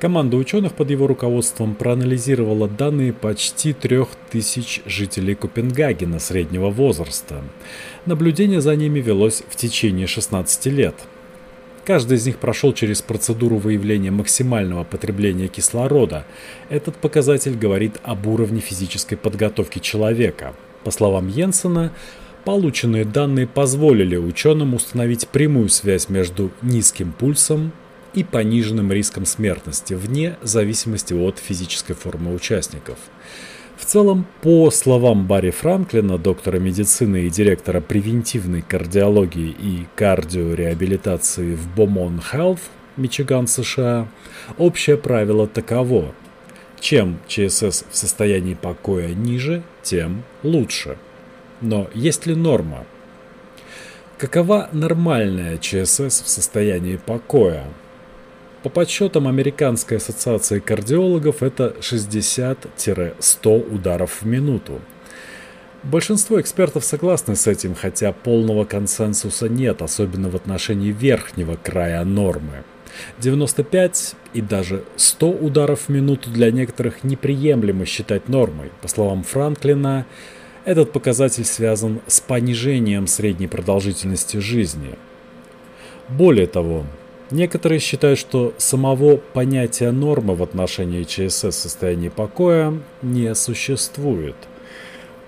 Команда 0.01 0.35
ученых 0.37 0.73
под 0.73 0.89
его 0.89 1.05
руководством 1.05 1.75
проанализировала 1.75 2.67
данные 2.67 3.13
почти 3.13 3.71
трех 3.71 4.07
тысяч 4.31 4.81
жителей 4.87 5.35
Копенгагена 5.35 6.17
среднего 6.17 6.71
возраста. 6.71 7.43
Наблюдение 8.07 8.61
за 8.61 8.75
ними 8.75 8.99
велось 8.99 9.43
в 9.47 9.55
течение 9.55 10.07
16 10.07 10.65
лет. 10.65 10.95
Каждый 11.85 12.17
из 12.17 12.25
них 12.25 12.39
прошел 12.39 12.73
через 12.73 13.03
процедуру 13.03 13.57
выявления 13.57 14.09
максимального 14.09 14.83
потребления 14.83 15.47
кислорода. 15.47 16.25
Этот 16.69 16.95
показатель 16.95 17.55
говорит 17.55 17.99
об 18.01 18.25
уровне 18.25 18.59
физической 18.59 19.17
подготовки 19.17 19.77
человека. 19.77 20.55
По 20.83 20.89
словам 20.89 21.27
Йенсена, 21.27 21.93
полученные 22.43 23.05
данные 23.05 23.45
позволили 23.45 24.15
ученым 24.15 24.73
установить 24.73 25.27
прямую 25.27 25.69
связь 25.69 26.09
между 26.09 26.49
низким 26.63 27.11
пульсом 27.11 27.71
и 28.13 28.23
пониженным 28.23 28.91
риском 28.91 29.25
смертности, 29.25 29.93
вне 29.93 30.37
зависимости 30.41 31.13
от 31.13 31.39
физической 31.39 31.93
формы 31.93 32.33
участников. 32.33 32.97
В 33.77 33.85
целом, 33.85 34.27
по 34.41 34.69
словам 34.69 35.25
Барри 35.25 35.49
Франклина, 35.49 36.17
доктора 36.17 36.59
медицины 36.59 37.23
и 37.23 37.29
директора 37.29 37.81
превентивной 37.81 38.61
кардиологии 38.61 39.49
и 39.49 39.87
кардиореабилитации 39.95 41.55
в 41.55 41.67
Beaumont 41.75 42.21
Health, 42.31 42.59
Мичиган, 42.97 43.47
США, 43.47 44.07
общее 44.57 44.97
правило 44.97 45.47
таково. 45.47 46.13
Чем 46.79 47.19
ЧСС 47.27 47.85
в 47.89 47.95
состоянии 47.95 48.53
покоя 48.53 49.13
ниже, 49.13 49.63
тем 49.81 50.23
лучше. 50.43 50.97
Но 51.61 51.89
есть 51.93 52.25
ли 52.25 52.35
норма? 52.35 52.85
Какова 54.17 54.69
нормальная 54.71 55.57
ЧСС 55.57 56.21
в 56.21 56.29
состоянии 56.29 56.97
покоя? 56.97 57.65
По 58.63 58.69
подсчетам 58.69 59.27
Американской 59.27 59.97
ассоциации 59.97 60.59
кардиологов 60.59 61.41
это 61.41 61.75
60-100 61.79 63.73
ударов 63.73 64.21
в 64.21 64.25
минуту. 64.25 64.81
Большинство 65.81 66.39
экспертов 66.39 66.85
согласны 66.85 67.35
с 67.35 67.47
этим, 67.47 67.73
хотя 67.73 68.11
полного 68.11 68.65
консенсуса 68.65 69.49
нет, 69.49 69.81
особенно 69.81 70.29
в 70.29 70.35
отношении 70.35 70.91
верхнего 70.91 71.55
края 71.55 72.03
нормы. 72.05 72.63
95 73.17 74.15
и 74.33 74.41
даже 74.41 74.83
100 74.95 75.31
ударов 75.31 75.87
в 75.87 75.89
минуту 75.89 76.29
для 76.29 76.51
некоторых 76.51 77.03
неприемлемо 77.03 77.85
считать 77.85 78.29
нормой. 78.29 78.69
По 78.83 78.87
словам 78.87 79.23
Франклина, 79.23 80.05
этот 80.65 80.91
показатель 80.91 81.45
связан 81.45 81.99
с 82.05 82.19
понижением 82.19 83.07
средней 83.07 83.47
продолжительности 83.47 84.37
жизни. 84.37 84.99
Более 86.09 86.45
того, 86.45 86.85
Некоторые 87.31 87.79
считают, 87.79 88.19
что 88.19 88.53
самого 88.57 89.15
понятия 89.15 89.91
нормы 89.91 90.35
в 90.35 90.43
отношении 90.43 91.03
ЧСС 91.03 91.55
состояния 91.55 92.11
покоя 92.11 92.77
не 93.01 93.33
существует. 93.35 94.35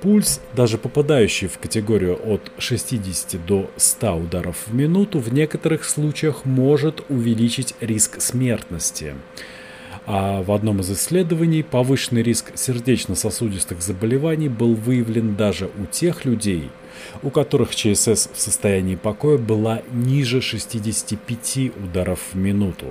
Пульс, 0.01 0.41
даже 0.53 0.77
попадающий 0.77 1.47
в 1.47 1.57
категорию 1.59 2.19
от 2.21 2.51
60 2.57 3.45
до 3.45 3.71
100 3.77 4.15
ударов 4.17 4.57
в 4.67 4.75
минуту, 4.75 5.19
в 5.19 5.33
некоторых 5.33 5.85
случаях 5.85 6.43
может 6.43 7.05
увеличить 7.07 7.73
риск 7.79 8.19
смертности. 8.19 9.15
А 10.05 10.43
в 10.43 10.51
одном 10.51 10.81
из 10.81 10.91
исследований 10.91 11.63
повышенный 11.63 12.23
риск 12.23 12.51
сердечно-сосудистых 12.55 13.81
заболеваний 13.81 14.49
был 14.49 14.75
выявлен 14.75 15.35
даже 15.35 15.69
у 15.77 15.85
тех 15.85 16.25
людей– 16.25 16.69
у 17.21 17.29
которых 17.29 17.75
ЧСС 17.75 18.29
в 18.33 18.39
состоянии 18.39 18.95
покоя 18.95 19.37
была 19.37 19.81
ниже 19.91 20.41
65 20.41 21.71
ударов 21.83 22.19
в 22.31 22.35
минуту. 22.35 22.87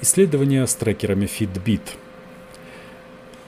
Исследования 0.00 0.66
с 0.66 0.74
трекерами 0.74 1.26
Fitbit. 1.26 1.80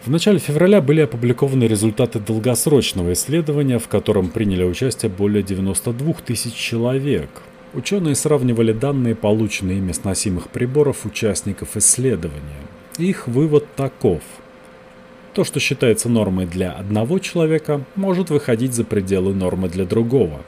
В 0.04 0.10
начале 0.10 0.38
февраля 0.38 0.80
были 0.80 1.02
опубликованы 1.02 1.64
результаты 1.64 2.20
долгосрочного 2.20 3.12
исследования, 3.12 3.78
в 3.78 3.88
котором 3.88 4.30
приняли 4.30 4.64
участие 4.64 5.10
более 5.10 5.42
92 5.42 6.14
тысяч 6.24 6.54
человек. 6.54 7.28
Ученые 7.74 8.14
сравнивали 8.14 8.72
данные, 8.72 9.14
полученные 9.14 9.78
ими 9.78 9.92
с 9.92 10.04
носимых 10.04 10.48
приборов 10.48 11.04
участников 11.04 11.76
исследования. 11.76 12.62
Их 12.98 13.28
вывод 13.28 13.66
таков– 13.76 14.22
то, 15.38 15.44
что 15.44 15.60
считается 15.60 16.08
нормой 16.08 16.46
для 16.46 16.72
одного 16.72 17.20
человека, 17.20 17.84
может 17.94 18.28
выходить 18.28 18.74
за 18.74 18.82
пределы 18.82 19.34
нормы 19.34 19.68
для 19.68 19.84
другого. 19.84 20.40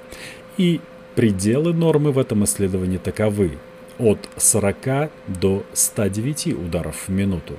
И 0.57 0.81
пределы 1.15 1.73
нормы 1.73 2.11
в 2.11 2.19
этом 2.19 2.43
исследовании 2.43 2.99
таковы– 2.99 3.53
от 4.01 4.19
40 4.37 5.11
до 5.29 5.63
109 5.75 6.55
ударов 6.55 7.05
в 7.07 7.09
минуту. 7.11 7.55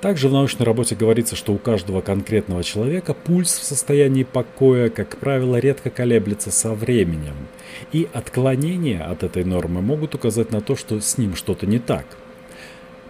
Также 0.00 0.28
в 0.28 0.32
научной 0.32 0.64
работе 0.64 0.96
говорится, 0.96 1.36
что 1.36 1.52
у 1.52 1.58
каждого 1.58 2.00
конкретного 2.00 2.64
человека 2.64 3.14
пульс 3.14 3.56
в 3.56 3.62
состоянии 3.62 4.24
покоя, 4.24 4.88
как 4.90 5.18
правило, 5.18 5.56
редко 5.56 5.90
колеблется 5.90 6.50
со 6.50 6.74
временем, 6.74 7.34
и 7.92 8.08
отклонения 8.12 9.02
от 9.02 9.22
этой 9.22 9.44
нормы 9.44 9.82
могут 9.82 10.14
указать 10.14 10.50
на 10.52 10.60
то, 10.60 10.76
что 10.76 11.00
с 11.00 11.18
ним 11.18 11.34
что-то 11.34 11.66
не 11.66 11.78
так– 11.78 12.06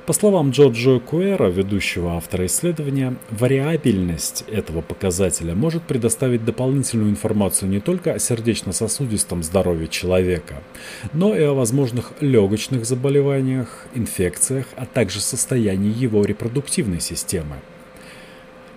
по 0.06 0.12
словам 0.12 0.50
Джорджо 0.50 1.00
Куэра, 1.00 1.48
ведущего 1.48 2.12
автора 2.16 2.46
исследования, 2.46 3.16
вариабельность 3.28 4.44
этого 4.46 4.80
показателя 4.80 5.56
может 5.56 5.82
предоставить 5.82 6.44
дополнительную 6.44 7.10
информацию 7.10 7.68
не 7.68 7.80
только 7.80 8.12
о 8.12 8.20
сердечно-сосудистом 8.20 9.42
здоровье 9.42 9.88
человека, 9.88 10.62
но 11.12 11.34
и 11.34 11.42
о 11.42 11.54
возможных 11.54 12.12
легочных 12.20 12.86
заболеваниях, 12.86 13.88
инфекциях, 13.96 14.66
а 14.76 14.86
также 14.86 15.20
состоянии 15.20 15.92
его 15.92 16.24
репродуктивной 16.24 17.00
системы. 17.00 17.56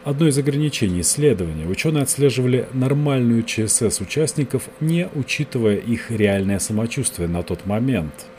Одно 0.04 0.28
из 0.28 0.38
ограничений 0.38 1.02
исследования– 1.02 1.66
ученые 1.68 2.04
отслеживали 2.04 2.68
нормальную 2.74 3.44
ЧСС 3.44 4.00
участников, 4.02 4.70
не 4.80 5.08
учитывая 5.14 5.76
их 5.76 6.10
реальное 6.10 6.60
самочувствие 6.60 7.28
на 7.28 7.44
тот 7.44 7.66
момент– 7.66 8.14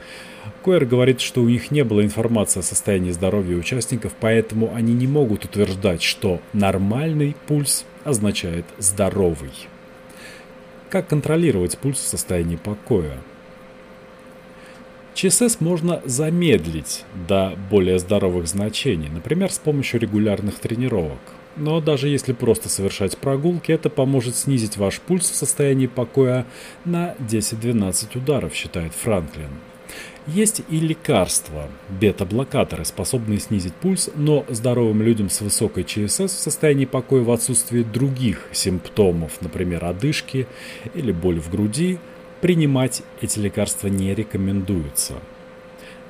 Койер 0.63 0.85
говорит, 0.85 1.21
что 1.21 1.43
у 1.43 1.49
них 1.49 1.71
не 1.71 1.85
было 1.85 2.03
информации 2.03 2.61
о 2.61 2.63
состоянии 2.63 3.13
здоровья 3.13 3.57
участников, 3.57 4.13
поэтому 4.21 4.75
они 4.75 4.93
не 4.93 5.07
могут 5.07 5.45
утверждать, 5.45 6.03
что 6.03 6.41
нормальный 6.53 7.35
пульс 7.47 7.87
означает 8.05 8.67
здоровый. 8.79 9.53
Как 10.91 11.09
контролировать 11.09 11.79
пульс 11.79 11.99
в 11.99 12.07
состоянии 12.07 12.57
покоя? 12.57 13.19
ЧСС 15.15 15.61
можно 15.61 16.03
замедлить 16.05 17.05
до 17.29 17.55
более 17.71 17.99
здоровых 17.99 18.47
значений, 18.47 19.09
например, 19.09 19.51
с 19.51 19.59
помощью 19.59 20.01
регулярных 20.01 20.59
тренировок. 20.59 21.21
Но 21.57 21.81
даже 21.81 22.09
если 22.09 22.33
просто 22.33 22.69
совершать 22.69 23.19
прогулки, 23.19 23.73
это 23.73 23.91
поможет 23.91 24.37
снизить 24.37 24.77
ваш 24.77 25.01
пульс 25.01 25.29
в 25.31 25.35
состоянии 25.35 25.87
покоя 25.87 26.47
на 26.85 27.15
10-12 27.19 28.19
ударов, 28.19 28.55
считает 28.55 28.93
Франклин. 28.95 29.51
Есть 30.27 30.63
и 30.69 30.79
лекарства, 30.79 31.69
бета-блокаторы, 31.89 32.85
способные 32.85 33.41
снизить 33.41 33.75
пульс, 33.75 34.11
но 34.15 34.45
здоровым 34.49 35.03
людям 35.03 35.29
с 35.29 35.41
высокой 35.41 35.83
ЧСС 35.83 36.21
в 36.21 36.29
состоянии 36.31 36.85
покоя 36.85 37.23
в 37.23 37.31
отсутствии 37.33 37.83
других 37.83 38.47
симптомов, 38.53 39.41
например, 39.41 39.85
одышки 39.85 40.47
или 40.95 41.11
боль 41.11 41.41
в 41.41 41.51
груди, 41.51 41.99
принимать 42.41 43.03
эти 43.21 43.39
лекарства 43.39 43.89
не 43.89 44.15
рекомендуется. 44.15 45.15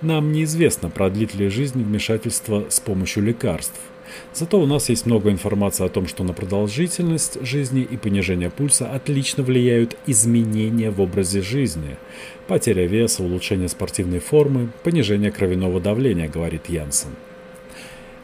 Нам 0.02 0.32
неизвестно, 0.32 0.90
продлит 0.90 1.34
ли 1.34 1.48
жизнь 1.48 1.82
вмешательство 1.82 2.66
с 2.68 2.80
помощью 2.80 3.22
лекарств. 3.22 3.80
Зато 4.32 4.60
у 4.60 4.66
нас 4.66 4.88
есть 4.88 5.06
много 5.06 5.30
информации 5.30 5.84
о 5.84 5.88
том, 5.88 6.06
что 6.06 6.24
на 6.24 6.32
продолжительность 6.32 7.44
жизни 7.44 7.82
и 7.82 7.96
понижение 7.96 8.50
пульса 8.50 8.90
отлично 8.90 9.42
влияют 9.42 9.96
изменения 10.06 10.90
в 10.90 11.00
образе 11.00 11.42
жизни. 11.42 11.96
Потеря 12.46 12.86
веса, 12.86 13.22
улучшение 13.22 13.68
спортивной 13.68 14.20
формы, 14.20 14.70
понижение 14.82 15.30
кровяного 15.30 15.80
давления, 15.80 16.28
говорит 16.28 16.68
Янсен. 16.68 17.10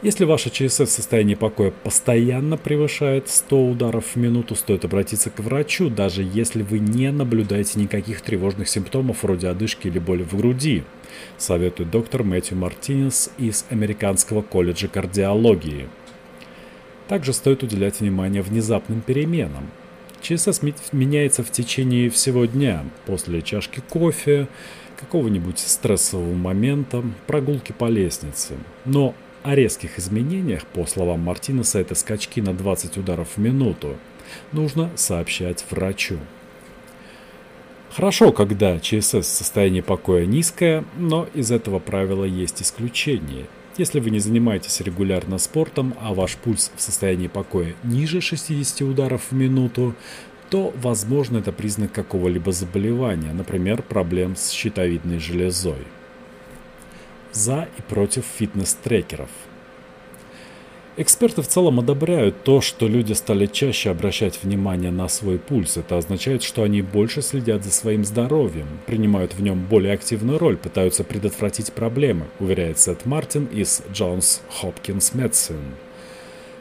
Если 0.03 0.25
ваша 0.25 0.51
ЧСС 0.51 0.81
в 0.81 0.89
состоянии 0.89 1.33
покоя 1.33 1.71
постоянно 1.71 2.55
превышает 2.55 3.29
100 3.29 3.67
ударов 3.69 4.05
в 4.13 4.15
минуту, 4.15 4.53
стоит 4.53 4.85
обратиться 4.85 5.31
к 5.31 5.39
врачу, 5.39 5.89
даже 5.89 6.21
если 6.21 6.61
вы 6.61 6.77
не 6.77 7.11
наблюдаете 7.11 7.79
никаких 7.79 8.21
тревожных 8.21 8.69
симптомов 8.69 9.23
вроде 9.23 9.47
одышки 9.47 9.87
или 9.87 9.97
боли 9.97 10.21
в 10.21 10.37
груди, 10.37 10.83
советует 11.37 11.91
доктор 11.91 12.23
Мэтью 12.23 12.57
Мартинес 12.57 13.31
из 13.37 13.65
Американского 13.69 14.41
колледжа 14.41 14.87
кардиологии. 14.87 15.87
Также 17.07 17.33
стоит 17.33 17.63
уделять 17.63 17.99
внимание 17.99 18.41
внезапным 18.41 19.01
переменам. 19.01 19.69
ЧСС 20.21 20.61
меняется 20.91 21.43
в 21.43 21.51
течение 21.51 22.09
всего 22.09 22.45
дня, 22.45 22.83
после 23.05 23.41
чашки 23.41 23.81
кофе, 23.87 24.47
какого-нибудь 24.99 25.59
стрессового 25.59 26.33
момента, 26.33 27.03
прогулки 27.27 27.71
по 27.71 27.85
лестнице. 27.85 28.55
Но 28.83 29.13
о 29.43 29.55
резких 29.55 29.99
изменениях, 29.99 30.65
по 30.65 30.85
словам 30.85 31.21
Мартинеса, 31.21 31.79
это 31.79 31.95
скачки 31.95 32.41
на 32.41 32.53
20 32.53 32.97
ударов 32.97 33.29
в 33.35 33.37
минуту, 33.37 33.95
нужно 34.51 34.91
сообщать 34.95 35.63
врачу. 35.69 36.17
Хорошо, 37.95 38.31
когда 38.31 38.79
ЧСС 38.79 39.13
в 39.13 39.23
состоянии 39.23 39.81
покоя 39.81 40.25
низкое, 40.25 40.83
но 40.97 41.27
из 41.33 41.51
этого 41.51 41.79
правила 41.79 42.25
есть 42.25 42.61
исключение. 42.61 43.45
Если 43.77 43.99
вы 43.99 44.09
не 44.09 44.19
занимаетесь 44.19 44.81
регулярно 44.81 45.37
спортом, 45.37 45.93
а 46.01 46.13
ваш 46.13 46.35
пульс 46.37 46.71
в 46.75 46.81
состоянии 46.81 47.27
покоя 47.27 47.75
ниже 47.83 48.21
60 48.21 48.81
ударов 48.81 49.31
в 49.31 49.35
минуту, 49.35 49.95
то, 50.49 50.73
возможно, 50.81 51.37
это 51.37 51.51
признак 51.51 51.91
какого-либо 51.91 52.51
заболевания, 52.51 53.33
например, 53.33 53.81
проблем 53.81 54.35
с 54.35 54.51
щитовидной 54.51 55.19
железой 55.19 55.85
за 57.37 57.67
и 57.77 57.81
против 57.81 58.25
фитнес-трекеров. 58.37 59.29
Эксперты 60.99 61.43
в 61.43 61.47
целом 61.47 61.79
одобряют 61.79 62.41
то, 62.41 62.59
что 62.59 62.87
люди 62.87 63.13
стали 63.13 63.45
чаще 63.45 63.91
обращать 63.91 64.39
внимание 64.41 64.89
на 64.89 65.07
свой 65.07 65.37
пульс. 65.37 65.77
Это 65.77 65.95
означает, 65.95 66.41
что 66.41 66.63
они 66.63 66.81
больше 66.81 67.21
следят 67.21 67.63
за 67.63 67.69
своим 67.69 68.03
здоровьем, 68.03 68.65
принимают 68.87 69.35
в 69.35 69.41
нем 69.43 69.63
более 69.63 69.93
активную 69.93 70.39
роль, 70.39 70.57
пытаются 70.57 71.03
предотвратить 71.03 71.71
проблемы, 71.71 72.25
уверяет 72.39 72.79
Сет 72.79 73.05
Мартин 73.05 73.45
из 73.45 73.83
Johns 73.93 74.41
Hopkins 74.59 75.13
Medicine. 75.13 75.75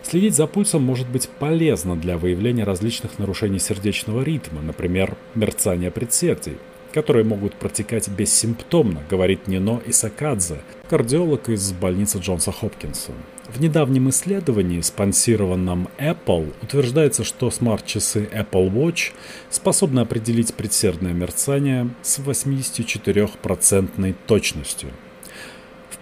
Следить 0.02 0.34
за 0.34 0.46
пульсом 0.46 0.82
может 0.82 1.08
быть 1.08 1.30
полезно 1.30 1.96
для 1.96 2.18
выявления 2.18 2.64
различных 2.64 3.18
нарушений 3.18 3.58
сердечного 3.58 4.22
ритма, 4.22 4.60
например, 4.60 5.16
мерцания 5.34 5.90
предсердий, 5.90 6.58
которые 6.92 7.24
могут 7.24 7.54
протекать 7.54 8.08
бессимптомно, 8.08 9.02
говорит 9.08 9.46
Нино 9.46 9.80
Исакадзе, 9.86 10.60
кардиолог 10.90 11.48
из 11.48 11.72
больницы 11.72 12.18
Джонса 12.18 12.52
Хопкинса. 12.52 13.12
В 13.48 13.60
недавнем 13.60 14.10
исследовании, 14.10 14.80
спонсированном 14.80 15.88
Apple, 15.98 16.52
утверждается, 16.62 17.24
что 17.24 17.50
смарт-часы 17.50 18.28
Apple 18.32 18.70
Watch 18.70 19.12
способны 19.50 20.00
определить 20.00 20.54
предсердное 20.54 21.12
мерцание 21.12 21.90
с 22.02 22.18
84% 22.18 24.14
точностью– 24.26 24.90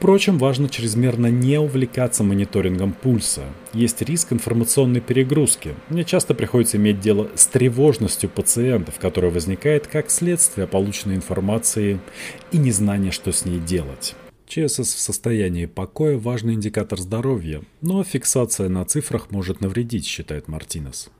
Впрочем, 0.05 0.39
важно 0.39 0.69
чрезмерно 0.69 1.29
не 1.29 1.59
увлекаться 1.59 2.25
мониторингом 2.25 2.93
пульса. 2.93 3.45
Есть 3.73 4.03
риск 4.03 4.33
информационной 4.33 5.01
перегрузки. 5.01 5.75
Мне 5.89 6.05
часто 6.05 6.35
приходится 6.35 6.77
иметь 6.77 7.01
дело 7.01 7.31
с 7.37 7.47
тревожностью 7.47 8.29
пациентов, 8.29 8.97
которая 8.99 9.31
возникает 9.31 9.87
как 9.87 10.11
следствие 10.11 10.67
полученной 10.67 11.15
информации 11.15 12.01
и 12.53 12.59
незнания, 12.59 13.13
что 13.13 13.33
с 13.33 13.47
ней 13.47 13.59
делать. 13.59 14.15
ЧСС 14.47 14.95
в 14.95 14.99
состоянии 14.99 15.67
покоя– 15.67 16.19
важный 16.19 16.55
индикатор 16.55 17.01
здоровья, 17.01 17.63
но 17.81 18.05
фиксация 18.05 18.69
на 18.69 18.85
цифрах 18.85 19.31
может 19.31 19.61
навредить, 19.61 20.07
считает 20.07 20.49
Мартинес. 20.49 21.11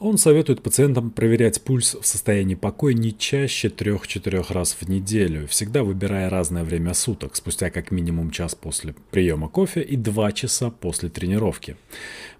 Он 0.00 0.16
советует 0.16 0.62
пациентам 0.62 1.10
проверять 1.10 1.60
пульс 1.62 1.96
в 2.00 2.06
состоянии 2.06 2.54
покоя 2.54 2.94
не 2.94 3.16
чаще 3.16 3.66
3-4 3.66 4.52
раз 4.52 4.76
в 4.80 4.88
неделю, 4.88 5.48
всегда 5.48 5.82
выбирая 5.82 6.30
разное 6.30 6.62
время 6.62 6.94
суток, 6.94 7.34
спустя 7.34 7.70
как 7.70 7.90
минимум 7.90 8.30
час 8.30 8.54
после 8.54 8.94
приема 9.10 9.48
кофе 9.48 9.82
и 9.82 9.96
2 9.96 10.32
часа 10.32 10.70
после 10.70 11.08
тренировки. 11.08 11.76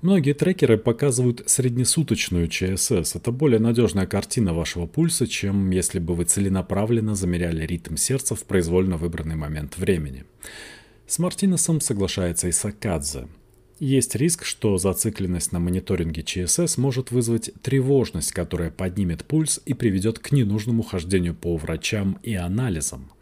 Многие 0.03 0.35
трекеры 0.35 0.79
показывают 0.79 1.43
среднесуточную 1.47 2.47
ЧСС. 2.47 3.17
Это 3.17 3.33
более 3.33 3.59
надежная 3.59 4.07
картина 4.07 4.55
вашего 4.55 4.87
пульса, 4.87 5.27
чем 5.27 5.71
если 5.71 5.99
бы 5.99 6.15
вы 6.15 6.27
целенаправленно 6.27 7.17
замеряли 7.17 7.67
ритм 7.67 7.97
сердца 7.97 8.37
в 8.37 8.45
произвольно 8.45 8.97
выбранный 8.97 9.37
момент 9.37 9.79
времени. 9.79 10.25
С 11.09 11.19
Мартинесом 11.19 11.81
соглашается 11.81 12.47
и 12.47 12.53
Сакадзе. 12.53 13.27
Есть 13.81 14.17
риск, 14.17 14.45
что 14.45 14.77
зацикленность 14.77 15.53
на 15.53 15.61
мониторинге 15.61 16.25
ЧСС 16.25 16.79
может 16.79 17.13
вызвать 17.13 17.53
тревожность, 17.63 18.33
которая 18.33 18.73
поднимет 18.73 19.25
пульс 19.25 19.61
и 19.67 19.73
приведет 19.73 20.19
к 20.19 20.33
ненужному 20.33 20.83
хождению 20.83 21.37
по 21.37 21.57
врачам 21.57 22.19
и 22.25 22.35
анализам. 22.35 23.13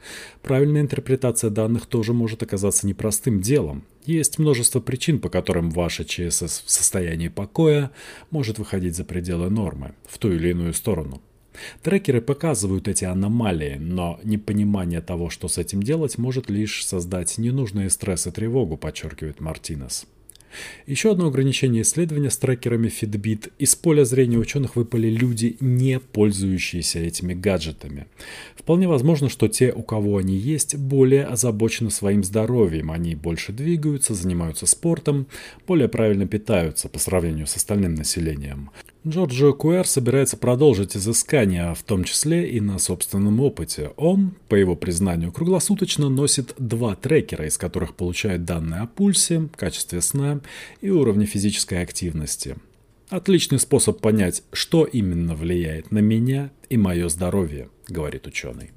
Правильная 0.42 0.80
интерпретация 0.80 1.50
данных 1.50 1.84
тоже 1.84 2.14
может 2.14 2.42
оказаться 2.42 2.86
непростым 2.86 3.42
делом. 3.42 3.84
Есть 4.06 4.38
множество 4.38 4.80
причин, 4.80 5.18
по 5.18 5.28
которым 5.28 5.70
ваша 5.70 6.06
ЧСС 6.06 6.62
в 6.64 6.70
состоянии 6.70 7.28
покоя 7.28 7.90
может 8.30 8.58
выходить 8.58 8.96
за 8.96 9.04
пределы 9.04 9.50
нормы, 9.50 9.92
в 10.08 10.16
ту 10.16 10.32
или 10.32 10.48
иную 10.48 10.72
сторону. 10.72 11.20
Трекеры 11.82 12.22
показывают 12.22 12.88
эти 12.88 13.04
аномалии, 13.04 13.76
но 13.78 14.18
непонимание 14.24 15.02
того, 15.02 15.28
что 15.28 15.48
с 15.48 15.58
этим 15.58 15.82
делать, 15.82 16.16
может 16.16 16.48
лишь 16.48 16.86
создать 16.86 17.36
ненужные 17.36 17.90
стресс 17.90 18.26
и 18.26 18.30
тревогу, 18.30 18.78
подчеркивает 18.78 19.40
Мартинес. 19.40 20.06
Еще 20.86 21.10
одно 21.10 21.26
ограничение 21.26 21.82
исследования 21.82 22.30
с 22.30 22.38
трекерами 22.38 22.88
Fitbit. 22.88 23.52
Из 23.58 23.74
поля 23.74 24.04
зрения 24.04 24.38
ученых 24.38 24.76
выпали 24.76 25.08
люди, 25.08 25.56
не 25.60 25.98
пользующиеся 25.98 27.00
этими 27.00 27.34
гаджетами. 27.34 28.06
Вполне 28.56 28.88
возможно, 28.88 29.28
что 29.28 29.48
те, 29.48 29.72
у 29.72 29.82
кого 29.82 30.18
они 30.18 30.36
есть, 30.36 30.76
более 30.76 31.24
озабочены 31.24 31.90
своим 31.90 32.24
здоровьем. 32.24 32.90
Они 32.90 33.14
больше 33.14 33.52
двигаются, 33.52 34.14
занимаются 34.14 34.66
спортом, 34.66 35.26
более 35.66 35.88
правильно 35.88 36.26
питаются 36.26 36.88
по 36.88 36.98
сравнению 36.98 37.46
с 37.46 37.56
остальным 37.56 37.94
населением. 37.94 38.70
Джорджио 39.06 39.52
Куэр 39.52 39.86
собирается 39.86 40.36
продолжить 40.36 40.96
изыскания, 40.96 41.72
в 41.74 41.82
том 41.84 42.02
числе 42.02 42.50
и 42.50 42.60
на 42.60 42.80
собственном 42.80 43.38
опыте. 43.40 43.92
Он, 43.96 44.34
по 44.48 44.56
его 44.56 44.74
признанию, 44.74 45.30
круглосуточно 45.30 46.08
носит 46.08 46.54
два 46.58 46.96
трекера, 46.96 47.46
из 47.46 47.56
которых 47.56 47.94
получает 47.94 48.44
данные 48.44 48.80
о 48.80 48.86
пульсе, 48.86 49.48
качестве 49.54 50.00
сна 50.00 50.40
и 50.80 50.90
уровне 50.90 51.24
физической 51.24 51.82
активности. 51.82 52.56
Отличный 53.08 53.60
способ 53.60 54.00
понять, 54.00 54.42
что 54.52 54.84
именно 54.84 55.36
влияет 55.36 55.92
на 55.92 55.98
меня 55.98 56.50
и 56.68 56.76
мое 56.76 57.08
здоровье, 57.08 57.68
говорит 57.86 58.26
ученый. 58.26 58.72